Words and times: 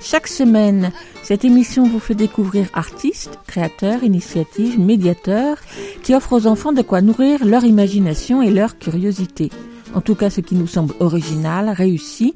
Chaque 0.00 0.28
semaine, 0.28 0.92
cette 1.22 1.44
émission 1.44 1.86
vous 1.86 1.98
fait 1.98 2.14
découvrir 2.14 2.66
artistes, 2.72 3.38
créateurs, 3.46 4.04
initiatives, 4.04 4.78
médiateurs 4.78 5.58
qui 6.02 6.14
offrent 6.14 6.34
aux 6.34 6.46
enfants 6.46 6.72
de 6.72 6.82
quoi 6.82 7.00
nourrir 7.00 7.44
leur 7.44 7.64
imagination 7.64 8.40
et 8.40 8.50
leur 8.50 8.78
curiosité. 8.78 9.50
En 9.94 10.00
tout 10.00 10.14
cas, 10.14 10.30
ce 10.30 10.40
qui 10.40 10.54
nous 10.54 10.66
semble 10.66 10.94
original, 11.00 11.68
réussi, 11.70 12.34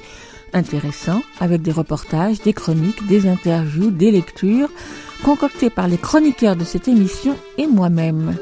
intéressant, 0.53 1.23
avec 1.41 1.63
des 1.63 1.71
reportages, 1.71 2.41
des 2.41 2.53
chroniques, 2.53 3.07
des 3.07 3.29
interviews, 3.29 3.91
des 3.91 4.11
lectures, 4.11 4.69
concoctées 5.25 5.71
par 5.71 5.87
les 5.87 5.99
chroniqueurs 5.99 6.57
de 6.57 6.65
cette 6.65 6.89
émission 6.89 7.37
et 7.59 7.67
moi-même. 7.67 8.37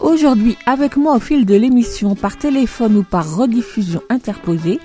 Aujourd'hui, 0.00 0.56
avec 0.66 0.96
moi 0.96 1.16
au 1.16 1.20
fil 1.20 1.46
de 1.46 1.54
l'émission, 1.54 2.14
par 2.14 2.36
téléphone 2.36 2.96
ou 2.96 3.02
par 3.02 3.36
rediffusion 3.36 4.02
interposée, 4.08 4.80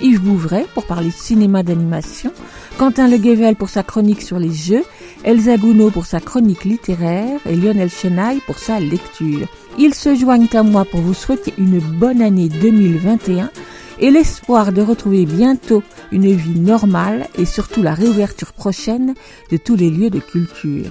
Yves 0.00 0.20
Bouvray 0.20 0.66
pour 0.74 0.84
parler 0.84 1.10
cinéma 1.10 1.62
d'animation, 1.62 2.32
Quentin 2.78 3.08
Leguevel 3.08 3.56
pour 3.56 3.68
sa 3.68 3.82
chronique 3.82 4.22
sur 4.22 4.38
les 4.38 4.52
jeux, 4.52 4.84
Elsa 5.24 5.56
Gounod 5.56 5.92
pour 5.92 6.06
sa 6.06 6.20
chronique 6.20 6.64
littéraire 6.64 7.40
et 7.48 7.56
Lionel 7.56 7.90
Chenaille 7.90 8.40
pour 8.46 8.58
sa 8.58 8.78
lecture. 8.80 9.48
Ils 9.78 9.94
se 9.94 10.14
joignent 10.14 10.48
à 10.52 10.62
moi 10.62 10.84
pour 10.84 11.00
vous 11.00 11.14
souhaiter 11.14 11.52
une 11.58 11.78
bonne 11.78 12.22
année 12.22 12.48
2021 12.48 13.50
et 14.00 14.10
l'espoir 14.10 14.72
de 14.72 14.82
retrouver 14.82 15.26
bientôt 15.26 15.82
une 16.12 16.32
vie 16.32 16.60
normale 16.60 17.26
et 17.36 17.44
surtout 17.44 17.82
la 17.82 17.94
réouverture 17.94 18.52
prochaine 18.52 19.14
de 19.50 19.56
tous 19.56 19.76
les 19.76 19.90
lieux 19.90 20.10
de 20.10 20.20
culture. 20.20 20.90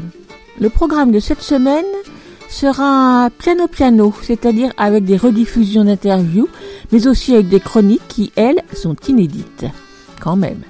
Le 0.59 0.69
programme 0.69 1.11
de 1.11 1.19
cette 1.19 1.41
semaine 1.41 1.85
sera 2.49 3.29
piano-piano, 3.37 4.13
c'est-à-dire 4.21 4.71
avec 4.77 5.05
des 5.05 5.17
rediffusions 5.17 5.83
d'interviews, 5.83 6.47
mais 6.91 7.07
aussi 7.07 7.33
avec 7.33 7.49
des 7.49 7.59
chroniques 7.59 8.07
qui, 8.07 8.31
elles, 8.35 8.61
sont 8.73 8.95
inédites. 9.07 9.65
Quand 10.19 10.35
même. 10.35 10.61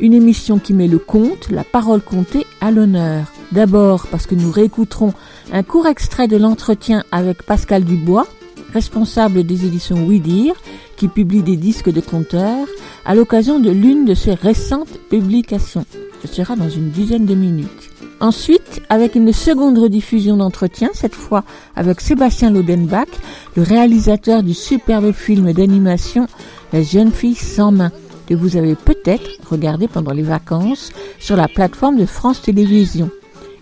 Une 0.00 0.14
émission 0.14 0.58
qui 0.58 0.72
met 0.72 0.88
le 0.88 0.98
conte, 0.98 1.50
la 1.50 1.64
parole 1.64 2.00
comptée, 2.00 2.46
à 2.60 2.70
l'honneur. 2.70 3.24
D'abord 3.52 4.06
parce 4.10 4.26
que 4.26 4.34
nous 4.34 4.50
réécouterons 4.50 5.12
un 5.52 5.62
court 5.62 5.86
extrait 5.86 6.28
de 6.28 6.36
l'entretien 6.36 7.04
avec 7.12 7.42
Pascal 7.42 7.84
Dubois, 7.84 8.26
responsable 8.72 9.44
des 9.44 9.66
éditions 9.66 10.04
Oui 10.06 10.52
qui 10.96 11.08
publie 11.08 11.42
des 11.42 11.56
disques 11.56 11.92
de 11.92 12.00
conteurs, 12.00 12.66
à 13.04 13.14
l'occasion 13.14 13.58
de 13.58 13.70
l'une 13.70 14.04
de 14.04 14.14
ses 14.14 14.34
récentes 14.34 14.98
publications. 15.10 15.84
Ce 16.22 16.28
sera 16.28 16.56
dans 16.56 16.70
une 16.70 16.90
dizaine 16.90 17.26
de 17.26 17.34
minutes. 17.34 17.91
Ensuite, 18.20 18.82
avec 18.88 19.14
une 19.14 19.32
seconde 19.32 19.78
rediffusion 19.78 20.36
d'entretien, 20.36 20.90
cette 20.94 21.14
fois 21.14 21.44
avec 21.74 22.00
Sébastien 22.00 22.50
Lodenbach, 22.50 23.08
le 23.56 23.62
réalisateur 23.62 24.42
du 24.42 24.54
superbe 24.54 25.12
film 25.12 25.52
d'animation 25.52 26.26
La 26.72 26.82
jeune 26.82 27.10
fille 27.10 27.34
sans 27.34 27.72
main, 27.72 27.90
que 28.26 28.34
vous 28.34 28.56
avez 28.56 28.74
peut-être 28.74 29.28
regardé 29.50 29.88
pendant 29.88 30.12
les 30.12 30.22
vacances 30.22 30.92
sur 31.18 31.36
la 31.36 31.48
plateforme 31.48 31.98
de 31.98 32.06
France 32.06 32.42
Télévisions. 32.42 33.10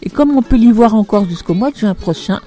Et 0.03 0.11
comme 0.11 0.37
on 0.37 0.43
peut 0.43 0.57
l'y 0.57 0.73
voir 0.73 0.95
encore 0.95 1.29
jusqu'au 1.29 1.55
mois 1.55 1.71
de 1.71 1.77
juin 1.77 1.95
prochain, 1.95 2.41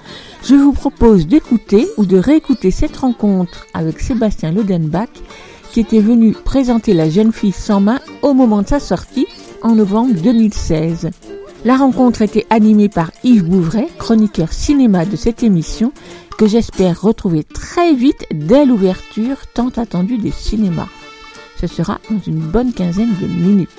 je 0.44 0.55
vous 0.55 0.73
propose 0.73 1.28
d'écouter 1.28 1.88
ou 1.97 2.05
de 2.05 2.17
réécouter 2.17 2.72
cette 2.72 2.97
rencontre 2.97 3.66
avec 3.73 4.00
Sébastien 4.00 4.52
Lodenbach 4.52 5.09
qui 5.72 5.80
était 5.80 6.00
venu 6.00 6.33
présenter 6.33 6.94
La 6.94 7.09
jeune 7.09 7.33
fille 7.33 7.52
sans 7.52 7.80
main 7.80 8.00
au 8.22 8.33
moment 8.33 8.61
de 8.61 8.67
sa 8.67 8.80
sortie 8.80 9.25
en 9.63 9.75
novembre 9.75 10.13
2016. 10.22 11.09
La 11.66 11.78
rencontre 11.78 12.22
était 12.22 12.46
animée 12.50 12.90
par 12.90 13.12
Yves 13.24 13.46
Bouvray, 13.46 13.88
chroniqueur 13.97 14.51
cinéma 14.51 15.06
de 15.06 15.16
cette 15.16 15.44
émission, 15.44 15.94
que 16.38 16.46
j'espère 16.46 17.00
retrouver 17.00 17.46
très 17.46 17.94
vite 17.94 18.25
dès 18.34 18.66
l'ouverture 18.66 19.38
tant 19.53 19.69
attendue 19.69 20.18
des 20.18 20.31
cinémas. 20.31 20.90
Ce 21.62 21.68
sera 21.68 22.00
dans 22.09 22.19
une 22.28 22.40
bonne 22.40 22.74
quinzaine 22.74 23.13
de 23.22 23.28
minutes. 23.28 23.69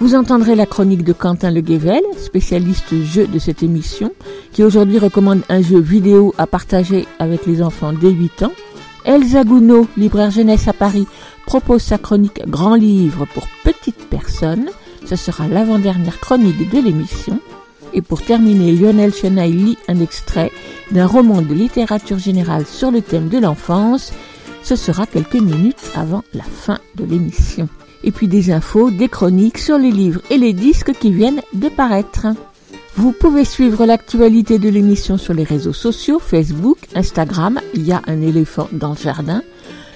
Vous 0.00 0.14
entendrez 0.14 0.54
la 0.54 0.64
chronique 0.64 1.04
de 1.04 1.12
Quentin 1.12 1.50
Leguevel, 1.50 2.00
spécialiste 2.16 2.94
jeu 3.02 3.26
de 3.26 3.38
cette 3.38 3.62
émission, 3.62 4.12
qui 4.52 4.64
aujourd'hui 4.64 4.98
recommande 4.98 5.42
un 5.50 5.60
jeu 5.60 5.78
vidéo 5.78 6.34
à 6.38 6.46
partager 6.46 7.06
avec 7.18 7.44
les 7.44 7.60
enfants 7.60 7.92
dès 7.92 8.12
8 8.12 8.44
ans. 8.44 8.52
Elsa 9.04 9.44
Gounod, 9.44 9.88
libraire 9.98 10.30
jeunesse 10.30 10.68
à 10.68 10.72
Paris, 10.72 11.06
propose 11.44 11.82
sa 11.82 11.98
chronique 11.98 12.40
Grand 12.48 12.76
livre 12.76 13.26
pour 13.34 13.46
petites 13.62 14.08
personnes. 14.08 14.70
Ce 15.06 15.16
sera 15.16 15.48
l'avant-dernière 15.48 16.20
chronique 16.20 16.70
de 16.70 16.80
l'émission. 16.80 17.40
Et 17.92 18.02
pour 18.02 18.22
terminer, 18.22 18.72
Lionel 18.72 19.12
Chenaille 19.12 19.52
lit 19.52 19.78
un 19.88 20.00
extrait 20.00 20.52
d'un 20.92 21.06
roman 21.06 21.42
de 21.42 21.54
littérature 21.54 22.18
générale 22.18 22.66
sur 22.66 22.90
le 22.90 23.02
thème 23.02 23.28
de 23.28 23.38
l'enfance. 23.38 24.12
Ce 24.62 24.76
sera 24.76 25.06
quelques 25.06 25.34
minutes 25.34 25.90
avant 25.94 26.22
la 26.34 26.44
fin 26.44 26.78
de 26.96 27.04
l'émission. 27.04 27.68
Et 28.04 28.12
puis 28.12 28.28
des 28.28 28.50
infos, 28.50 28.90
des 28.90 29.08
chroniques 29.08 29.58
sur 29.58 29.78
les 29.78 29.90
livres 29.90 30.20
et 30.30 30.38
les 30.38 30.52
disques 30.52 30.92
qui 30.92 31.12
viennent 31.12 31.42
de 31.52 31.68
paraître. 31.68 32.26
Vous 32.96 33.12
pouvez 33.12 33.44
suivre 33.44 33.86
l'actualité 33.86 34.58
de 34.58 34.68
l'émission 34.68 35.16
sur 35.16 35.32
les 35.32 35.44
réseaux 35.44 35.72
sociaux, 35.72 36.18
Facebook, 36.18 36.78
Instagram, 36.94 37.60
il 37.74 37.86
y 37.86 37.92
a 37.92 38.02
un 38.06 38.20
éléphant 38.20 38.68
dans 38.72 38.90
le 38.90 38.98
jardin. 38.98 39.42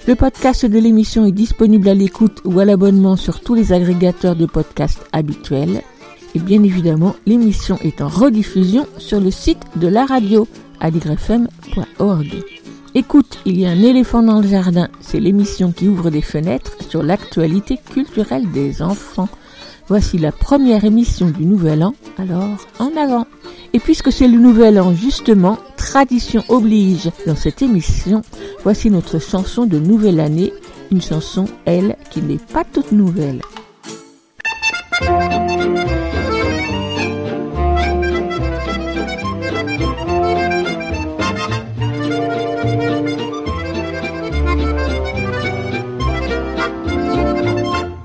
Le 0.06 0.14
podcast 0.16 0.66
de 0.66 0.78
l'émission 0.78 1.24
est 1.24 1.32
disponible 1.32 1.88
à 1.88 1.94
l'écoute 1.94 2.42
ou 2.44 2.60
à 2.60 2.66
l'abonnement 2.66 3.16
sur 3.16 3.40
tous 3.40 3.54
les 3.54 3.72
agrégateurs 3.72 4.36
de 4.36 4.44
podcasts 4.44 5.06
habituels. 5.12 5.80
Et 6.34 6.40
bien 6.40 6.62
évidemment, 6.62 7.16
l'émission 7.24 7.78
est 7.82 8.02
en 8.02 8.08
rediffusion 8.08 8.86
sur 8.98 9.18
le 9.18 9.30
site 9.30 9.62
de 9.76 9.88
la 9.88 10.04
radio, 10.04 10.46
aligrefm.org. 10.80 12.34
Écoute, 12.94 13.38
il 13.46 13.58
y 13.58 13.64
a 13.64 13.70
un 13.70 13.82
éléphant 13.82 14.22
dans 14.22 14.42
le 14.42 14.46
jardin, 14.46 14.88
c'est 15.00 15.20
l'émission 15.20 15.72
qui 15.72 15.88
ouvre 15.88 16.10
des 16.10 16.20
fenêtres 16.20 16.76
sur 16.86 17.02
l'actualité 17.02 17.78
culturelle 17.78 18.50
des 18.52 18.82
enfants. 18.82 19.30
Voici 19.86 20.16
la 20.16 20.32
première 20.32 20.84
émission 20.84 21.28
du 21.28 21.44
Nouvel 21.44 21.84
An, 21.84 21.94
alors 22.16 22.66
en 22.78 22.96
avant. 22.96 23.26
Et 23.74 23.78
puisque 23.78 24.10
c'est 24.10 24.28
le 24.28 24.38
Nouvel 24.38 24.80
An 24.80 24.94
justement, 24.94 25.58
tradition 25.76 26.42
oblige 26.48 27.10
dans 27.26 27.36
cette 27.36 27.60
émission, 27.60 28.22
voici 28.62 28.90
notre 28.90 29.18
chanson 29.18 29.66
de 29.66 29.78
Nouvelle 29.78 30.20
Année, 30.20 30.54
une 30.90 31.02
chanson, 31.02 31.44
elle, 31.66 31.96
qui 32.10 32.22
n'est 32.22 32.38
pas 32.38 32.64
toute 32.64 32.92
nouvelle. 32.92 33.42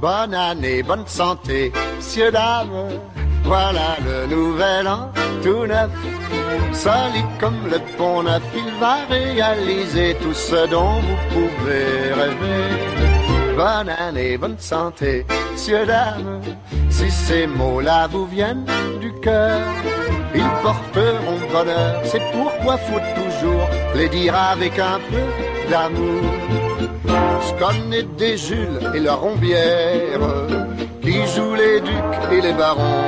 Bonne 0.01 0.33
année, 0.33 0.81
bonne 0.81 1.05
santé, 1.07 1.73
messieurs, 1.97 2.31
dames. 2.31 2.89
Voilà 3.43 3.97
le 4.05 4.33
nouvel 4.33 4.87
an 4.87 5.11
tout 5.43 5.65
neuf. 5.65 5.91
Solide 6.71 7.25
comme 7.39 7.67
le 7.69 7.79
pont 7.97 8.23
neuf, 8.23 8.43
il 8.55 8.79
va 8.79 9.05
réaliser 9.09 10.15
tout 10.21 10.33
ce 10.33 10.67
dont 10.67 11.01
vous 11.01 11.17
pouvez 11.33 12.13
rêver. 12.13 13.08
Bonne 13.59 13.89
année, 13.89 14.37
bonne 14.37 14.57
santé, 14.57 15.25
messieurs, 15.51 15.85
dames. 15.85 16.39
Si 16.89 17.11
ces 17.11 17.45
mots-là 17.45 18.07
vous 18.07 18.25
viennent 18.25 18.65
du 19.01 19.11
cœur, 19.19 19.59
ils 20.33 20.51
porteront 20.63 21.41
bonheur. 21.51 22.01
C'est 22.05 22.21
pourquoi 22.31 22.77
faut 22.77 23.01
toujours 23.19 23.67
les 23.95 24.07
dire 24.07 24.33
avec 24.33 24.79
un 24.79 24.99
peu 25.11 25.69
d'amour. 25.69 26.23
Je 27.05 27.65
connais 27.65 28.03
des 28.17 28.37
Jules 28.37 28.79
et 28.95 28.99
la 29.01 29.15
Rombière 29.15 30.21
qui 31.01 31.17
jouent 31.35 31.55
les 31.55 31.81
ducs 31.81 32.31
et 32.31 32.39
les 32.39 32.53
barons 32.53 33.03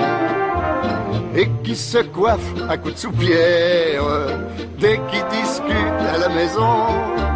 et 1.33 1.47
qui 1.63 1.77
se 1.77 1.99
coiffent 1.99 2.55
à 2.67 2.75
coups 2.75 2.95
de 2.95 2.99
soupière 2.99 4.03
dès 4.79 4.99
qu'ils 5.09 5.39
discutent 5.39 6.07
à 6.13 6.17
la 6.17 6.27
maison. 6.27 7.30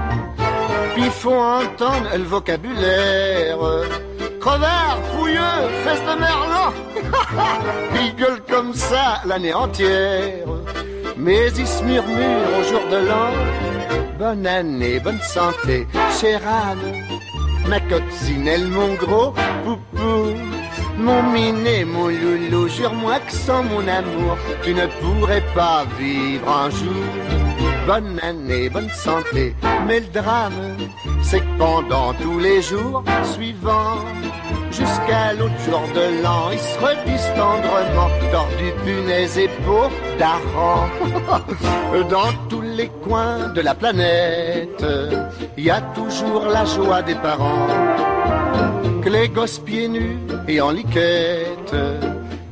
Puis 0.96 1.10
font 1.12 1.42
entendre 1.42 2.10
le 2.16 2.24
vocabulaire 2.24 3.58
crevard, 4.46 5.00
fouilleux, 5.12 5.62
fesse 5.84 6.02
de 6.02 6.20
merlan. 6.20 6.70
Ils 8.02 8.16
gueulent 8.16 8.46
comme 8.50 8.74
ça 8.74 9.22
l'année 9.26 9.54
entière, 9.54 10.46
mais 11.18 11.50
ils 11.58 11.68
se 11.68 11.84
murmurent 11.84 12.52
au 12.60 12.64
jour 12.64 12.84
de 12.92 13.00
l'an. 13.08 13.32
Bonne 14.20 14.46
année, 14.46 15.00
bonne 15.00 15.22
santé, 15.22 15.88
chère 16.20 16.42
Anne, 16.48 16.88
ma 17.68 17.80
coccinelle, 17.80 18.68
mon 18.68 18.94
gros 18.94 19.34
poupou, 19.64 20.36
mon 20.98 21.24
minet, 21.24 21.84
mon 21.86 22.08
loulou, 22.08 22.68
jure-moi 22.68 23.20
que 23.20 23.34
sans 23.34 23.64
mon 23.64 23.86
amour, 23.88 24.38
tu 24.64 24.74
ne 24.74 24.88
pourrais 25.02 25.44
pas 25.54 25.86
vivre 26.00 26.48
un 26.50 26.70
jour. 26.70 27.45
Bonne 27.86 28.20
année, 28.22 28.70
bonne 28.70 28.90
santé. 28.90 29.56
Mais 29.88 30.00
le 30.00 30.08
drame, 30.08 30.78
c'est 31.22 31.40
que 31.40 31.58
pendant 31.58 32.14
tous 32.14 32.40
les 32.40 32.62
jours 32.62 33.04
suivants, 33.34 34.00
jusqu'à 34.72 35.34
l'autre 35.34 35.60
jour 35.66 35.84
de 35.94 36.24
l'an, 36.24 36.52
ils 36.52 36.60
se 36.60 36.80
redisent 36.80 37.34
tendrement, 37.36 38.10
tordu 38.32 38.72
punaise 38.84 39.38
et 39.38 39.50
beau 39.66 39.88
d'arrant. 40.20 40.88
Dans 42.10 42.32
tous 42.50 42.62
les 42.62 42.90
coins 43.04 43.50
de 43.50 43.62
la 43.62 43.76
planète, 43.76 44.84
il 45.58 45.64
y 45.64 45.70
a 45.70 45.82
toujours 45.82 46.46
la 46.48 46.66
joie 46.66 47.02
des 47.02 47.16
parents. 47.16 47.68
Que 49.04 49.10
les 49.10 49.30
gosses 49.30 49.60
pieds 49.60 49.88
nus 49.88 50.18
et 50.48 50.60
en 50.62 50.72
liquette 50.72 51.76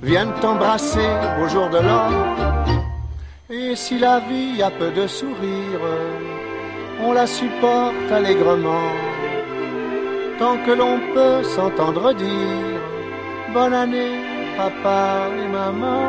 viennent 0.01 0.33
t'embrasser 0.41 1.09
au 1.43 1.47
jour 1.47 1.69
de 1.69 1.77
l'an. 1.77 2.72
Et 3.73 3.75
si 3.75 3.97
la 3.97 4.19
vie 4.19 4.61
a 4.61 4.69
peu 4.69 4.91
de 4.91 5.07
sourire, 5.07 5.85
on 7.03 7.11
la 7.11 7.25
supporte 7.25 8.11
allègrement. 8.11 8.89
Tant 10.37 10.57
que 10.63 10.73
l'on 10.79 10.99
peut 11.15 11.41
s'entendre 11.55 12.13
dire 12.13 12.81
Bonne 13.51 13.73
année, 13.73 14.19
papa 14.55 15.25
et 15.41 15.47
maman. 15.47 16.03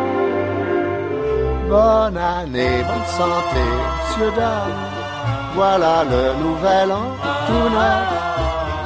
Bonne 1.70 2.19
année, 2.19 2.76
bonne 2.88 3.08
santé, 3.20 3.64
monsieur, 3.96 4.31
dame. 4.37 4.82
Voilà 5.55 6.05
le 6.12 6.22
nouvel 6.44 6.93
an 6.93 7.08
tout 7.46 7.69
neuf. 7.76 8.11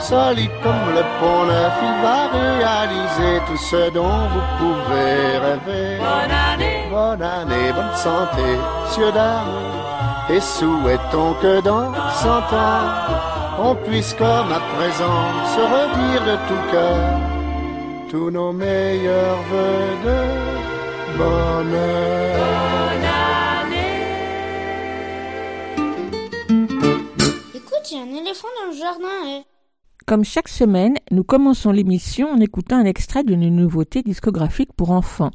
Solide 0.09 0.57
comme 0.63 0.89
le 0.99 1.05
pont 1.19 1.45
neuf, 1.51 1.77
il 1.89 1.97
va 2.05 2.21
réaliser 2.41 3.33
tout 3.49 3.63
ce 3.71 3.91
dont 3.91 4.21
vous 4.33 4.47
pouvez 4.59 5.39
rêver. 5.47 6.38
Bonne 7.09 7.23
année, 7.23 7.73
bonne 7.73 7.97
santé, 7.97 8.43
monsieur, 8.85 9.11
dame. 9.13 9.49
Et 10.29 10.41
souhaitons 10.41 11.33
que 11.41 11.63
dans 11.63 11.95
cent 12.11 12.45
ans, 12.53 12.83
on 13.59 13.75
puisse 13.77 14.13
comme 14.13 14.53
à 14.53 14.61
présent 14.77 15.47
se 15.55 15.61
redire 15.75 16.23
de 16.27 16.37
tout 16.47 16.71
cœur 16.71 17.21
tous 18.11 18.31
nos 18.31 18.53
meilleurs 18.53 19.43
voeux 19.49 19.97
de 20.05 20.19
bonheur. 21.17 22.37
bonne 22.77 23.07
année. 23.65 24.03
Écoute, 27.55 27.91
il 27.91 27.97
y 27.97 28.01
a 28.01 28.03
un 28.03 28.15
éléphant 28.21 28.49
dans 28.61 28.71
le 28.71 28.77
jardin 28.77 29.29
et... 29.29 29.45
Comme 30.07 30.25
chaque 30.25 30.49
semaine, 30.49 30.97
nous 31.11 31.25
commençons 31.25 31.73
l'émission 31.73 32.29
en 32.31 32.39
écoutant 32.39 32.77
un 32.77 32.85
extrait 32.85 33.25
d'une 33.25 33.49
nouveauté 33.49 34.03
discographique 34.03 34.75
pour 34.77 34.91
enfants. 34.91 35.31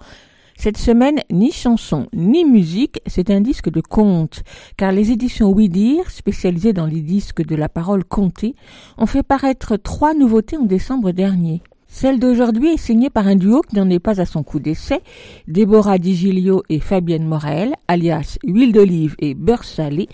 Cette 0.57 0.77
semaine, 0.77 1.19
ni 1.31 1.51
chanson, 1.51 2.07
ni 2.13 2.45
musique, 2.45 3.01
c'est 3.07 3.31
un 3.31 3.41
disque 3.41 3.69
de 3.69 3.81
contes, 3.81 4.43
car 4.77 4.91
les 4.91 5.11
éditions 5.11 5.51
Oui 5.51 5.67
Dire, 5.67 6.09
spécialisées 6.11 6.73
dans 6.73 6.85
les 6.85 7.01
disques 7.01 7.45
de 7.45 7.55
la 7.55 7.69
parole 7.69 8.03
contée, 8.03 8.55
ont 8.97 9.05
fait 9.05 9.23
paraître 9.23 9.75
trois 9.77 10.13
nouveautés 10.13 10.57
en 10.57 10.63
décembre 10.63 11.11
dernier. 11.11 11.61
Celle 11.87 12.19
d'aujourd'hui 12.19 12.73
est 12.73 12.77
signée 12.77 13.11
par 13.11 13.27
un 13.27 13.35
duo 13.35 13.61
qui 13.61 13.75
n'en 13.75 13.89
est 13.89 13.99
pas 13.99 14.19
à 14.19 14.25
son 14.25 14.41
coup 14.41 14.59
d'essai, 14.59 15.01
Déborah 15.47 15.99
Digilio 15.99 16.63
et 16.67 16.79
Fabienne 16.79 17.27
Morel, 17.27 17.75
alias 17.87 18.39
Huile 18.43 18.71
d'olive 18.71 19.15
et 19.19 19.35
beurre 19.35 19.63
salé, 19.63 20.09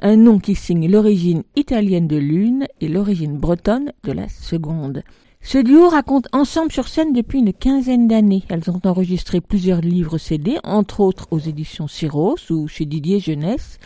un 0.00 0.16
nom 0.16 0.38
qui 0.38 0.54
signe 0.54 0.90
l'origine 0.90 1.42
italienne 1.56 2.06
de 2.06 2.18
l'une 2.18 2.66
et 2.82 2.88
l'origine 2.88 3.38
bretonne 3.38 3.92
de 4.04 4.12
la 4.12 4.28
seconde. 4.28 5.04
Ce 5.44 5.58
duo 5.58 5.88
raconte 5.88 6.28
ensemble 6.32 6.70
sur 6.70 6.86
scène 6.86 7.12
depuis 7.12 7.40
une 7.40 7.52
quinzaine 7.52 8.06
d'années. 8.06 8.44
Elles 8.48 8.70
ont 8.70 8.80
enregistré 8.84 9.40
plusieurs 9.40 9.80
livres 9.80 10.16
CD, 10.16 10.56
entre 10.62 11.00
autres 11.00 11.26
aux 11.32 11.40
éditions 11.40 11.88
Syros 11.88 12.36
ou 12.50 12.68
chez 12.68 12.86
Didier 12.86 13.18
Jeunesse, 13.18 13.80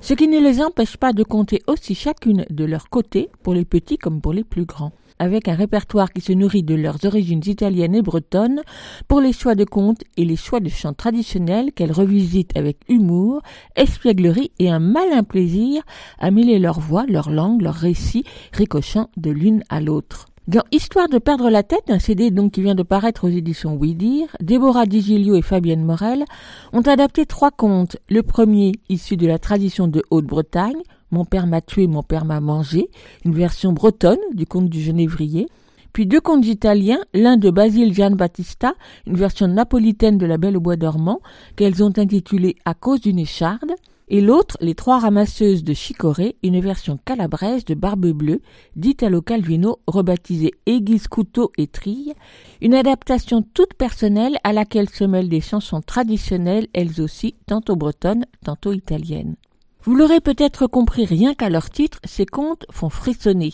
ce 0.00 0.14
qui 0.14 0.26
ne 0.26 0.40
les 0.40 0.62
empêche 0.62 0.96
pas 0.96 1.12
de 1.12 1.22
compter 1.22 1.62
aussi 1.66 1.94
chacune 1.94 2.46
de 2.48 2.64
leur 2.64 2.88
côté, 2.88 3.28
pour 3.42 3.52
les 3.52 3.66
petits 3.66 3.98
comme 3.98 4.22
pour 4.22 4.32
les 4.32 4.42
plus 4.42 4.64
grands 4.64 4.92
avec 5.18 5.46
un 5.46 5.54
répertoire 5.54 6.12
qui 6.12 6.20
se 6.20 6.32
nourrit 6.32 6.64
de 6.64 6.74
leurs 6.74 7.04
origines 7.04 7.42
italiennes 7.46 7.94
et 7.94 8.02
bretonnes 8.02 8.62
pour 9.06 9.20
les 9.20 9.32
choix 9.32 9.54
de 9.54 9.64
contes 9.64 10.02
et 10.16 10.24
les 10.24 10.34
choix 10.34 10.58
de 10.58 10.68
chants 10.68 10.94
traditionnels 10.94 11.70
qu'elles 11.72 11.92
revisitent 11.92 12.56
avec 12.56 12.78
humour, 12.88 13.40
espièglerie 13.76 14.50
et 14.58 14.68
un 14.68 14.80
malin 14.80 15.22
plaisir 15.22 15.84
à 16.18 16.32
mêler 16.32 16.58
leur 16.58 16.80
voix, 16.80 17.04
leur 17.06 17.30
langue, 17.30 17.62
leurs 17.62 17.74
récits, 17.74 18.24
ricochant 18.52 19.10
de 19.16 19.30
l'une 19.30 19.62
à 19.68 19.80
l'autre. 19.80 20.31
Dans 20.48 20.64
Histoire 20.72 21.08
de 21.08 21.18
perdre 21.18 21.50
la 21.50 21.62
tête, 21.62 21.88
un 21.88 22.00
CD 22.00 22.32
donc 22.32 22.50
qui 22.50 22.62
vient 22.62 22.74
de 22.74 22.82
paraître 22.82 23.28
aux 23.28 23.30
éditions 23.30 23.76
Oui 23.76 23.96
Déborah 24.40 24.86
Digilio 24.86 25.36
et 25.36 25.42
Fabienne 25.42 25.84
Morel 25.84 26.24
ont 26.72 26.80
adapté 26.80 27.26
trois 27.26 27.52
contes. 27.52 27.96
Le 28.10 28.24
premier, 28.24 28.72
issu 28.88 29.16
de 29.16 29.28
la 29.28 29.38
tradition 29.38 29.86
de 29.86 30.02
Haute-Bretagne, 30.10 30.82
Mon 31.12 31.24
père 31.24 31.46
m'a 31.46 31.60
tué, 31.60 31.86
mon 31.86 32.02
père 32.02 32.24
m'a 32.24 32.40
mangé, 32.40 32.90
une 33.24 33.34
version 33.34 33.72
bretonne 33.72 34.18
du 34.34 34.44
conte 34.44 34.68
du 34.68 34.80
Genévrier. 34.80 35.46
Puis 35.92 36.06
deux 36.06 36.20
contes 36.20 36.44
italiens, 36.44 37.04
l'un 37.14 37.36
de 37.36 37.48
Basile 37.50 37.94
Gian 37.94 38.10
Battista, 38.10 38.74
une 39.06 39.14
version 39.14 39.46
napolitaine 39.46 40.18
de 40.18 40.26
La 40.26 40.38
Belle 40.38 40.56
au 40.56 40.60
Bois 40.60 40.74
dormant, 40.74 41.20
qu'elles 41.54 41.84
ont 41.84 41.92
intitulé 41.96 42.56
À 42.64 42.74
cause 42.74 43.00
d'une 43.00 43.20
écharde, 43.20 43.70
et 44.08 44.20
l'autre, 44.20 44.56
Les 44.60 44.74
Trois 44.74 44.98
Ramasseuses 44.98 45.64
de 45.64 45.74
Chicorée, 45.74 46.36
une 46.42 46.60
version 46.60 46.98
calabraise 47.04 47.64
de 47.64 47.74
Barbe 47.74 48.12
Bleue, 48.12 48.40
d'Italo 48.76 49.22
Calvino, 49.22 49.78
rebaptisée 49.86 50.52
Aiguise, 50.66 51.08
Couteau 51.08 51.52
et 51.56 51.66
Trille, 51.66 52.14
une 52.60 52.74
adaptation 52.74 53.42
toute 53.54 53.74
personnelle 53.74 54.38
à 54.44 54.52
laquelle 54.52 54.90
se 54.90 55.04
mêlent 55.04 55.28
des 55.28 55.40
chansons 55.40 55.80
traditionnelles, 55.80 56.68
elles 56.72 57.00
aussi, 57.00 57.36
tantôt 57.46 57.76
bretonnes, 57.76 58.26
tantôt 58.44 58.72
italiennes. 58.72 59.36
Vous 59.84 59.94
l'aurez 59.94 60.20
peut-être 60.20 60.66
compris 60.66 61.04
rien 61.04 61.34
qu'à 61.34 61.50
leur 61.50 61.70
titre, 61.70 61.98
ces 62.04 62.26
contes 62.26 62.66
font 62.70 62.90
frissonner. 62.90 63.52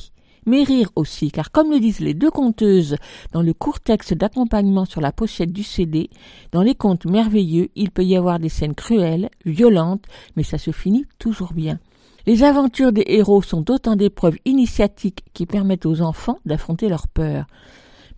Mais 0.48 0.62
rire 0.62 0.88
aussi, 0.96 1.30
car 1.30 1.52
comme 1.52 1.70
le 1.70 1.78
disent 1.78 2.00
les 2.00 2.14
deux 2.14 2.30
conteuses 2.30 2.96
dans 3.32 3.42
le 3.42 3.52
court 3.52 3.80
texte 3.80 4.14
d'accompagnement 4.14 4.86
sur 4.86 5.02
la 5.02 5.12
pochette 5.12 5.52
du 5.52 5.62
CD, 5.62 6.08
dans 6.52 6.62
les 6.62 6.74
contes 6.74 7.04
merveilleux, 7.04 7.68
il 7.76 7.90
peut 7.90 8.02
y 8.02 8.16
avoir 8.16 8.38
des 8.38 8.48
scènes 8.48 8.74
cruelles, 8.74 9.28
violentes, 9.44 10.06
mais 10.36 10.42
ça 10.42 10.56
se 10.56 10.70
finit 10.70 11.04
toujours 11.18 11.52
bien. 11.52 11.78
Les 12.24 12.44
aventures 12.44 12.92
des 12.92 13.04
héros 13.08 13.42
sont 13.42 13.70
autant 13.70 13.94
d'épreuves 13.94 14.38
initiatiques 14.46 15.22
qui 15.34 15.44
permettent 15.44 15.84
aux 15.84 16.00
enfants 16.00 16.38
d'affronter 16.46 16.88
leur 16.88 17.08
peur. 17.08 17.44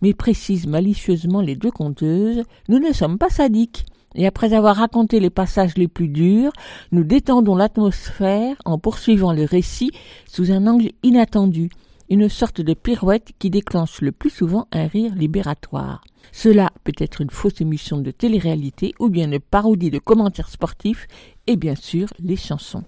Mais 0.01 0.13
précisent 0.13 0.67
malicieusement 0.67 1.41
les 1.41 1.57
deux 1.57 1.69
conteuses, 1.69 2.43
nous 2.69 2.79
ne 2.79 2.93
sommes 2.93 3.17
pas 3.17 3.29
sadiques. 3.29 3.83
Et 4.15 4.25
après 4.25 4.53
avoir 4.53 4.77
raconté 4.77 5.19
les 5.19 5.29
passages 5.29 5.77
les 5.77 5.89
plus 5.89 6.07
durs, 6.07 6.53
nous 6.93 7.03
détendons 7.03 7.55
l'atmosphère 7.55 8.55
en 8.63 8.77
poursuivant 8.77 9.33
le 9.33 9.43
récit 9.43 9.91
sous 10.27 10.51
un 10.53 10.65
angle 10.67 10.91
inattendu, 11.03 11.69
une 12.11 12.27
sorte 12.27 12.59
de 12.59 12.73
pirouette 12.73 13.31
qui 13.39 13.49
déclenche 13.49 14.01
le 14.01 14.11
plus 14.11 14.29
souvent 14.29 14.67
un 14.73 14.85
rire 14.85 15.15
libératoire. 15.15 16.03
Cela 16.33 16.69
peut 16.83 16.93
être 16.97 17.21
une 17.21 17.29
fausse 17.29 17.61
émission 17.61 17.99
de 17.99 18.11
télé-réalité 18.11 18.93
ou 18.99 19.07
bien 19.07 19.31
une 19.31 19.39
parodie 19.39 19.91
de 19.91 19.97
commentaires 19.97 20.49
sportifs 20.49 21.07
et 21.47 21.55
bien 21.55 21.75
sûr 21.75 22.07
les 22.19 22.35
chansons. 22.35 22.83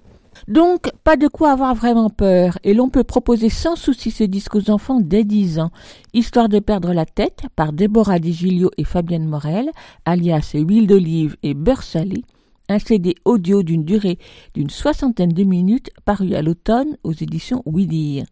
Donc, 0.49 0.91
pas 1.05 1.15
de 1.15 1.29
quoi 1.29 1.51
avoir 1.51 1.73
vraiment 1.73 2.09
peur, 2.09 2.57
et 2.63 2.73
l'on 2.73 2.89
peut 2.89 3.03
proposer 3.03 3.49
sans 3.49 3.75
souci 3.75 4.11
ce 4.11 4.23
disque 4.23 4.55
aux 4.55 4.71
enfants 4.71 4.99
dès 4.99 5.23
10 5.23 5.59
ans. 5.59 5.71
Histoire 6.13 6.49
de 6.49 6.59
perdre 6.59 6.91
la 6.91 7.05
tête, 7.05 7.43
par 7.55 7.71
Déborah 7.71 8.19
Digilio 8.19 8.71
et 8.77 8.83
Fabienne 8.83 9.27
Morel, 9.27 9.69
alias 10.05 10.51
Huile 10.55 10.87
d'olive 10.87 11.37
et 11.43 11.53
beurre 11.53 11.83
salé, 11.83 12.25
un 12.67 12.79
CD 12.79 13.15
audio 13.23 13.63
d'une 13.63 13.85
durée 13.85 14.17
d'une 14.53 14.71
soixantaine 14.71 15.33
de 15.33 15.43
minutes 15.43 15.91
paru 16.03 16.33
à 16.33 16.41
l'automne 16.41 16.97
aux 17.03 17.13
éditions 17.13 17.61
Oui 17.65 17.87
Dire. 17.87 18.25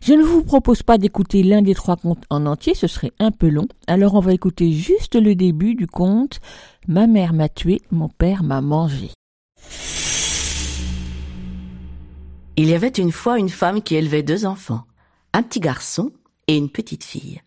Je 0.00 0.12
ne 0.12 0.22
vous 0.22 0.42
propose 0.42 0.82
pas 0.82 0.98
d'écouter 0.98 1.42
l'un 1.42 1.62
des 1.62 1.74
trois 1.74 1.96
contes 1.96 2.24
en 2.30 2.46
entier, 2.46 2.74
ce 2.74 2.86
serait 2.86 3.12
un 3.18 3.30
peu 3.30 3.48
long, 3.48 3.68
alors 3.86 4.14
on 4.14 4.20
va 4.20 4.32
écouter 4.32 4.72
juste 4.72 5.14
le 5.14 5.34
début 5.34 5.74
du 5.74 5.86
conte 5.86 6.40
Ma 6.88 7.06
mère 7.06 7.32
m'a 7.32 7.48
tué, 7.48 7.80
mon 7.90 8.08
père 8.08 8.44
m'a 8.44 8.60
mangé. 8.60 9.10
Il 12.56 12.68
y 12.68 12.74
avait 12.74 12.88
une 12.88 13.12
fois 13.12 13.38
une 13.38 13.48
femme 13.48 13.82
qui 13.82 13.96
élevait 13.96 14.22
deux 14.22 14.46
enfants, 14.46 14.84
un 15.32 15.42
petit 15.42 15.60
garçon 15.60 16.12
et 16.46 16.56
une 16.56 16.70
petite 16.70 17.04
fille. 17.04 17.42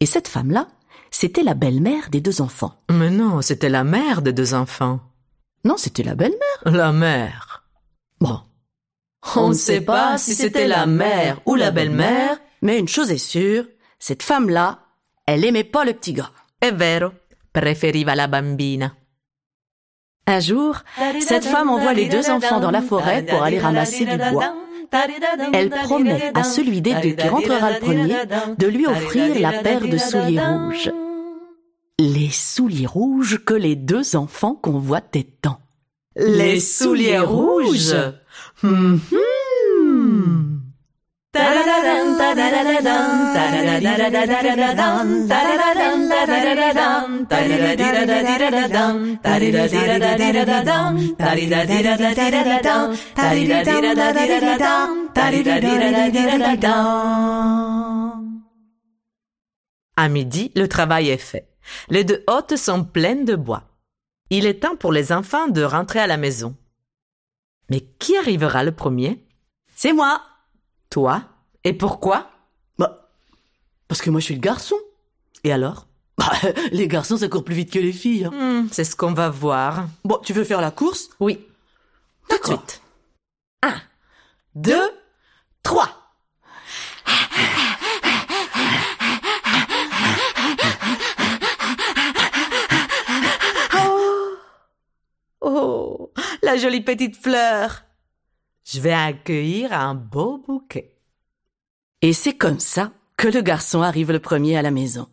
Et 0.00 0.06
cette 0.06 0.28
femme-là, 0.28 0.66
c'était 1.12 1.44
la 1.44 1.54
belle-mère 1.54 2.10
des 2.10 2.20
deux 2.20 2.40
enfants. 2.40 2.74
Mais 2.90 3.10
non, 3.10 3.40
c'était 3.42 3.68
la 3.68 3.84
mère 3.84 4.20
des 4.22 4.32
deux 4.32 4.54
enfants. 4.54 5.00
Non, 5.64 5.76
c'était 5.76 6.02
la 6.02 6.16
belle-mère. 6.16 6.74
La 6.74 6.92
mère. 6.92 7.64
Bon. 8.20 8.40
On 9.36 9.48
ne 9.48 9.54
sait 9.54 9.80
pas 9.80 10.18
si 10.18 10.34
c'était 10.34 10.66
la 10.66 10.86
mère 10.86 11.40
ou 11.46 11.54
la 11.54 11.70
belle-mère, 11.70 12.38
mais 12.60 12.78
une 12.78 12.88
chose 12.88 13.10
est 13.10 13.18
sûre, 13.18 13.64
cette 13.98 14.22
femme-là, 14.22 14.80
elle 15.26 15.44
aimait 15.44 15.64
pas 15.64 15.84
le 15.84 15.92
petit 15.92 16.12
gars. 16.12 16.32
È 16.58 16.72
vero, 16.72 17.12
preferiva 17.52 18.14
la 18.14 18.26
bambina. 18.26 18.94
Un 20.26 20.40
jour, 20.40 20.76
cette 21.20 21.44
femme 21.44 21.70
envoie 21.70 21.92
les 21.92 22.08
deux 22.08 22.30
enfants 22.30 22.60
dans 22.60 22.70
la 22.70 22.82
forêt 22.82 23.24
pour 23.24 23.42
aller 23.42 23.58
ramasser 23.58 24.04
du 24.04 24.16
bois. 24.16 24.54
Elle 25.52 25.70
promet 25.70 26.30
à 26.34 26.44
celui 26.44 26.80
des 26.80 26.94
deux 26.94 27.12
qui 27.12 27.28
rentrera 27.28 27.72
le 27.72 27.78
premier 27.80 28.16
de 28.56 28.66
lui 28.66 28.86
offrir 28.86 29.40
la 29.40 29.62
paire 29.62 29.80
de 29.80 29.98
souliers 29.98 30.40
rouges. 30.40 30.92
Les 31.98 32.30
souliers 32.30 32.86
rouges 32.86 33.38
que 33.44 33.54
les 33.54 33.76
deux 33.76 34.16
enfants 34.16 34.54
convoitaient 34.54 35.28
tant. 35.40 35.60
Les 36.16 36.60
souliers 36.60 37.18
rouges? 37.18 37.94
À 59.96 60.08
midi, 60.08 60.52
le 60.54 60.68
travail 60.68 61.08
est 61.10 61.16
fait. 61.16 61.48
Les 61.88 62.04
deux 62.04 62.22
hôtes 62.28 62.56
sont 62.56 62.84
pleines 62.84 63.24
de 63.24 63.34
bois. 63.36 63.64
Il 64.30 64.46
est 64.46 64.60
temps 64.60 64.76
pour 64.76 64.92
les 64.92 65.12
enfants 65.12 65.48
de 65.48 65.62
rentrer 65.62 65.98
à 65.98 66.06
la 66.06 66.16
maison. 66.16 66.54
Mais 67.72 67.80
qui 67.98 68.14
arrivera 68.18 68.64
le 68.64 68.72
premier? 68.72 69.24
C'est 69.74 69.94
moi. 69.94 70.22
Toi 70.90 71.22
Et 71.64 71.72
pourquoi? 71.72 72.30
Bah, 72.78 73.08
parce 73.88 74.02
que 74.02 74.10
moi 74.10 74.20
je 74.20 74.26
suis 74.26 74.34
le 74.34 74.40
garçon. 74.42 74.76
Et 75.42 75.50
alors? 75.52 75.86
Bah, 76.18 76.30
les 76.72 76.86
garçons 76.86 77.16
ça 77.16 77.28
court 77.28 77.44
plus 77.44 77.54
vite 77.54 77.72
que 77.72 77.78
les 77.78 77.94
filles. 77.94 78.26
hein. 78.26 78.62
Hmm, 78.64 78.68
C'est 78.70 78.84
ce 78.84 78.94
qu'on 78.94 79.14
va 79.14 79.30
voir. 79.30 79.86
Bon, 80.04 80.18
tu 80.22 80.34
veux 80.34 80.44
faire 80.44 80.60
la 80.60 80.70
course? 80.70 81.08
Oui, 81.18 81.40
tout 82.28 82.36
de 82.42 82.44
suite. 82.44 82.82
Deux, 84.54 84.90
trois. 85.62 86.01
La 96.42 96.56
jolie 96.56 96.80
petite 96.80 97.16
fleur. 97.16 97.84
Je 98.64 98.80
vais 98.80 98.92
accueillir 98.92 99.72
un 99.72 99.94
beau 99.94 100.38
bouquet. 100.38 100.98
Et 102.00 102.12
c'est 102.12 102.36
comme 102.36 102.60
ça 102.60 102.92
que 103.16 103.28
le 103.28 103.40
garçon 103.40 103.82
arrive 103.82 104.10
le 104.10 104.18
premier 104.18 104.56
à 104.56 104.62
la 104.62 104.70
maison. 104.70 105.08